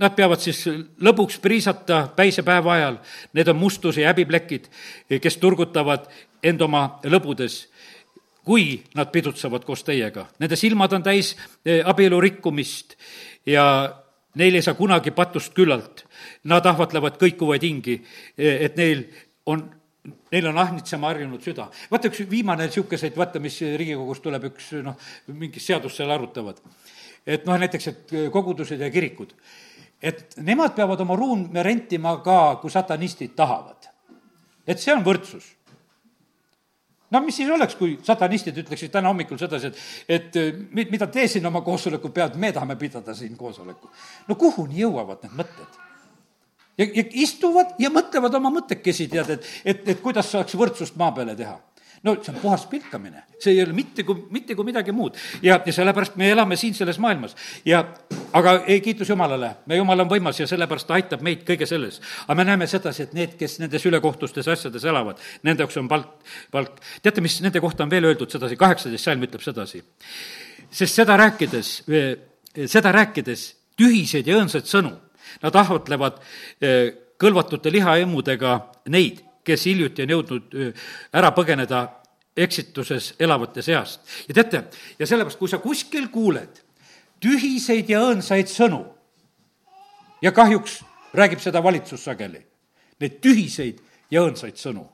Nad 0.00 0.14
peavad 0.16 0.40
siis 0.40 0.62
lõbuks 1.04 1.36
priisata 1.42 2.06
päisepäeva 2.16 2.72
ajal, 2.78 2.94
need 3.36 3.48
on 3.52 3.58
mustuse 3.60 4.00
ja 4.00 4.08
häbiplekid, 4.08 4.70
kes 5.20 5.36
turgutavad 5.36 6.06
end 6.42 6.62
oma 6.64 6.86
lõbudes, 7.04 7.66
kui 8.44 8.78
nad 8.96 9.10
pidutsevad 9.12 9.66
koos 9.68 9.84
teiega. 9.84 10.24
Nende 10.40 10.56
silmad 10.56 10.94
on 10.96 11.04
täis 11.04 11.34
abielu 11.84 12.20
rikkumist 12.24 12.96
ja 13.46 13.66
neil 14.40 14.56
ei 14.56 14.64
saa 14.64 14.78
kunagi 14.78 15.12
patust 15.12 15.52
küllalt. 15.56 16.06
Nad 16.48 16.64
ahvatlevad 16.66 17.20
kõikuvaid 17.20 17.66
hingi, 17.66 17.98
et 18.38 18.80
neil 18.80 19.04
on 19.50 19.66
neil 20.32 20.46
on 20.48 20.58
ahnitsema 20.58 21.10
harjunud 21.10 21.42
süda. 21.44 21.66
vaata, 21.90 22.08
üks 22.08 22.22
viimane 22.30 22.64
niisuguseid, 22.64 23.12
vaata, 23.16 23.40
mis 23.42 23.58
Riigikogus 23.60 24.22
tuleb, 24.24 24.46
üks 24.48 24.70
noh, 24.80 24.96
mingit 25.28 25.60
seadust 25.62 26.00
seal 26.00 26.10
arutavad 26.10 26.62
et 27.26 27.46
noh, 27.46 27.58
näiteks, 27.60 27.86
et 27.86 28.14
kogudused 28.32 28.80
ja 28.80 28.90
kirikud, 28.90 29.34
et 30.02 30.36
nemad 30.40 30.74
peavad 30.76 31.00
oma 31.04 31.16
ruume 31.18 31.62
rentima 31.62 32.16
ka, 32.24 32.56
kui 32.62 32.72
satanistid 32.72 33.36
tahavad. 33.36 33.88
et 34.66 34.78
see 34.78 34.92
on 34.94 35.02
võrdsus 35.04 35.56
no 37.10 37.20
mis 37.24 37.36
siis 37.36 37.50
oleks, 37.50 37.74
kui 37.78 37.98
satanistid 38.06 38.56
ütleksid 38.62 38.92
täna 38.94 39.10
hommikul 39.10 39.38
sedasi, 39.40 39.70
et, 40.08 40.36
et 40.36 40.74
mida 40.92 41.06
te 41.10 41.26
siin 41.28 41.46
oma 41.46 41.62
koosoleku 41.66 42.12
pead, 42.14 42.36
me 42.38 42.52
tahame 42.54 42.76
pidada 42.78 43.14
siin 43.14 43.36
koosoleku. 43.36 43.90
no 44.28 44.34
kuhuni 44.34 44.82
jõuavad 44.84 45.24
need 45.26 45.38
mõtted? 45.42 45.80
ja, 46.78 46.86
ja 46.86 47.04
istuvad 47.24 47.74
ja 47.78 47.90
mõtlevad 47.92 48.36
oma 48.38 48.52
mõttekesi, 48.60 49.08
tead, 49.12 49.34
et, 49.36 49.50
et, 49.64 49.88
et 49.94 50.00
kuidas 50.00 50.30
saaks 50.32 50.56
võrdsust 50.58 50.96
maa 51.00 51.12
peale 51.16 51.36
teha 51.36 51.58
no 52.02 52.14
see 52.22 52.32
on 52.32 52.40
puhas 52.40 52.66
pilkamine, 52.66 53.24
see 53.38 53.52
ei 53.52 53.62
ole 53.62 53.74
mitte 53.76 54.04
kui, 54.08 54.24
mitte 54.32 54.54
kui 54.56 54.64
midagi 54.64 54.92
muud. 54.92 55.16
ja, 55.42 55.60
ja 55.66 55.72
sellepärast 55.72 56.16
me 56.16 56.30
elame 56.32 56.56
siin 56.56 56.74
selles 56.74 56.98
maailmas 56.98 57.36
ja 57.64 57.82
aga 58.32 58.54
ei, 58.66 58.80
kiitus 58.80 59.08
Jumalale, 59.08 59.50
me 59.66 59.76
Jumal 59.76 60.00
on 60.04 60.08
võimas 60.08 60.40
ja 60.40 60.46
sellepärast 60.48 60.88
ta 60.88 60.96
aitab 60.96 61.24
meid 61.26 61.44
kõige 61.48 61.68
selles. 61.68 62.00
aga 62.26 62.38
me 62.40 62.48
näeme 62.48 62.66
sedasi, 62.70 63.02
et 63.08 63.14
need, 63.16 63.36
kes 63.40 63.58
nendes 63.60 63.84
ülekohtustes 63.86 64.48
asjades 64.48 64.84
elavad, 64.88 65.20
nende 65.42 65.66
jaoks 65.66 65.76
on 65.82 65.88
palk, 65.88 66.16
palk. 66.50 66.80
teate, 67.02 67.20
mis 67.20 67.40
nende 67.44 67.60
kohta 67.60 67.84
on 67.84 67.92
veel 67.92 68.08
öeldud 68.08 68.32
sedasi, 68.32 68.56
kaheksateist 68.56 69.10
salm 69.10 69.28
ütleb 69.28 69.44
sedasi. 69.44 69.82
sest 70.70 71.02
seda 71.02 71.16
rääkides, 71.20 71.74
seda 72.66 72.92
rääkides 72.96 73.48
tühiseid 73.76 74.28
ja 74.28 74.40
õõnsaid 74.40 74.68
sõnu, 74.68 74.94
nad 75.42 75.56
ahvatlevad 75.56 76.20
eh, 76.60 76.94
kõlvatute 77.20 77.72
lihaemmudega 77.72 78.56
neid 78.88 79.20
kes 79.44 79.66
hiljuti 79.66 80.04
on 80.04 80.14
jõudnud 80.14 80.56
ära 81.16 81.30
põgeneda 81.36 81.86
eksituses 82.36 83.14
elavate 83.20 83.62
seast. 83.62 84.00
ja 84.28 84.34
teate, 84.34 84.64
ja 84.98 85.06
sellepärast, 85.06 85.38
kui 85.38 85.48
sa 85.48 85.58
kuskil 85.58 86.08
kuuled 86.12 86.62
tühiseid 87.20 87.90
ja 87.90 88.00
õõnsaid 88.06 88.48
sõnu 88.48 88.80
ja 90.22 90.32
kahjuks 90.32 90.80
räägib 91.16 91.42
seda 91.42 91.62
valitsus 91.62 92.04
sageli, 92.04 92.40
neid 93.00 93.18
tühiseid 93.20 93.80
ja 94.10 94.22
õõnsaid 94.22 94.56
sõnu. 94.56 94.86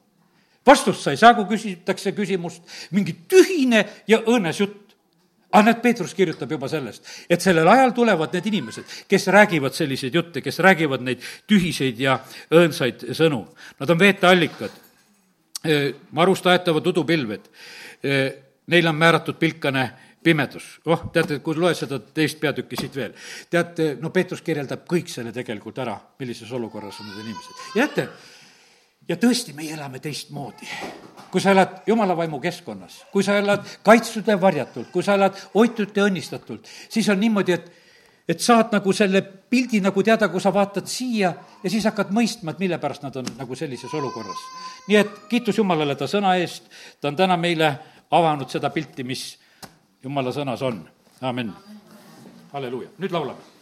vastust 0.66 1.03
sa 1.03 1.11
ei 1.11 1.16
saa, 1.16 1.34
kui 1.34 1.47
küsitakse 1.57 2.12
küsimust, 2.12 2.62
mingi 2.90 3.14
tühine 3.28 3.84
ja 4.09 4.18
õõnes 4.18 4.61
jutt 4.61 4.86
aga 5.57 5.64
näed, 5.70 5.82
Peetrus 5.82 6.14
kirjutab 6.16 6.50
juba 6.52 6.68
sellest, 6.68 7.07
et 7.32 7.42
sellel 7.42 7.68
ajal 7.72 7.94
tulevad 7.96 8.34
need 8.36 8.48
inimesed, 8.52 8.96
kes 9.09 9.28
räägivad 9.32 9.76
selliseid 9.76 10.14
jutte, 10.14 10.42
kes 10.44 10.61
räägivad 10.64 11.04
neid 11.07 11.24
tühiseid 11.48 12.00
ja 12.02 12.18
õõnsaid 12.52 13.09
sõnu. 13.16 13.40
Nad 13.80 13.92
on 13.94 14.00
veeteallikad, 14.00 14.82
marust 16.16 16.46
aetavad 16.52 16.92
udupilved, 16.92 17.48
neile 18.66 18.92
on 18.92 19.00
määratud 19.00 19.40
pilkane 19.40 19.88
pimedus. 20.26 20.80
oh, 20.84 21.07
teate, 21.14 21.38
kui 21.38 21.57
loed 21.57 21.78
seda 21.78 22.00
teist 22.00 22.40
peatükki 22.42 22.78
siit 22.80 22.96
veel, 22.98 23.12
teate, 23.50 23.92
no 24.02 24.11
Peetrus 24.14 24.42
kirjeldab 24.46 24.82
kõik 24.90 25.11
selle 25.11 25.32
tegelikult 25.34 25.78
ära, 25.84 25.94
millises 26.18 26.50
olukorras 26.52 26.98
on 27.00 27.11
need 27.11 27.22
inimesed. 27.24 27.62
ja 27.78 27.86
teate, 27.86 28.09
ja 29.09 29.16
tõesti, 29.16 29.54
meie 29.54 29.74
elame 29.74 30.00
teistmoodi. 30.02 30.68
kui 31.30 31.40
sa 31.40 31.50
elad 31.50 31.82
jumala 31.86 32.14
vaimu 32.16 32.38
keskkonnas, 32.40 33.00
kui 33.12 33.22
sa 33.22 33.36
elad 33.38 33.64
kaitstud 33.84 34.28
ja 34.28 34.40
varjatult, 34.40 34.88
kui 34.92 35.02
sa 35.02 35.14
elad 35.18 35.36
hoitud 35.54 35.96
ja 35.96 36.07
õnnistatult, 36.07 36.68
siis 36.88 37.09
on 37.09 37.20
niimoodi, 37.20 37.52
et 37.52 37.72
et 38.28 38.40
saad 38.42 38.72
nagu 38.74 38.92
selle 38.92 39.20
pildi 39.22 39.80
nagu 39.80 40.02
teada, 40.02 40.28
kui 40.28 40.40
sa 40.42 40.50
vaatad 40.54 40.88
siia 40.90 41.32
ja 41.62 41.70
siis 41.70 41.84
hakkad 41.86 42.11
mõistma, 42.11 42.50
et 42.50 42.59
mille 42.59 42.78
pärast 42.82 43.04
nad 43.07 43.16
on 43.16 43.26
nagu 43.38 43.54
sellises 43.54 43.94
olukorras. 43.94 44.38
nii 44.88 44.96
et 44.96 45.18
kiitus 45.28 45.59
Jumalale 45.59 45.94
ta 45.94 46.07
sõna 46.11 46.34
eest, 46.36 46.64
ta 47.00 47.09
on 47.09 47.16
täna 47.16 47.36
meile 47.36 47.78
avanud 48.11 48.50
seda 48.50 48.70
pilti, 48.70 49.04
mis 49.04 49.38
Jumala 50.02 50.32
sõnas 50.32 50.62
on. 50.62 50.88
amin. 51.20 51.52
halleluuja, 52.52 52.88
nüüd 52.98 53.12
laulame 53.12 53.55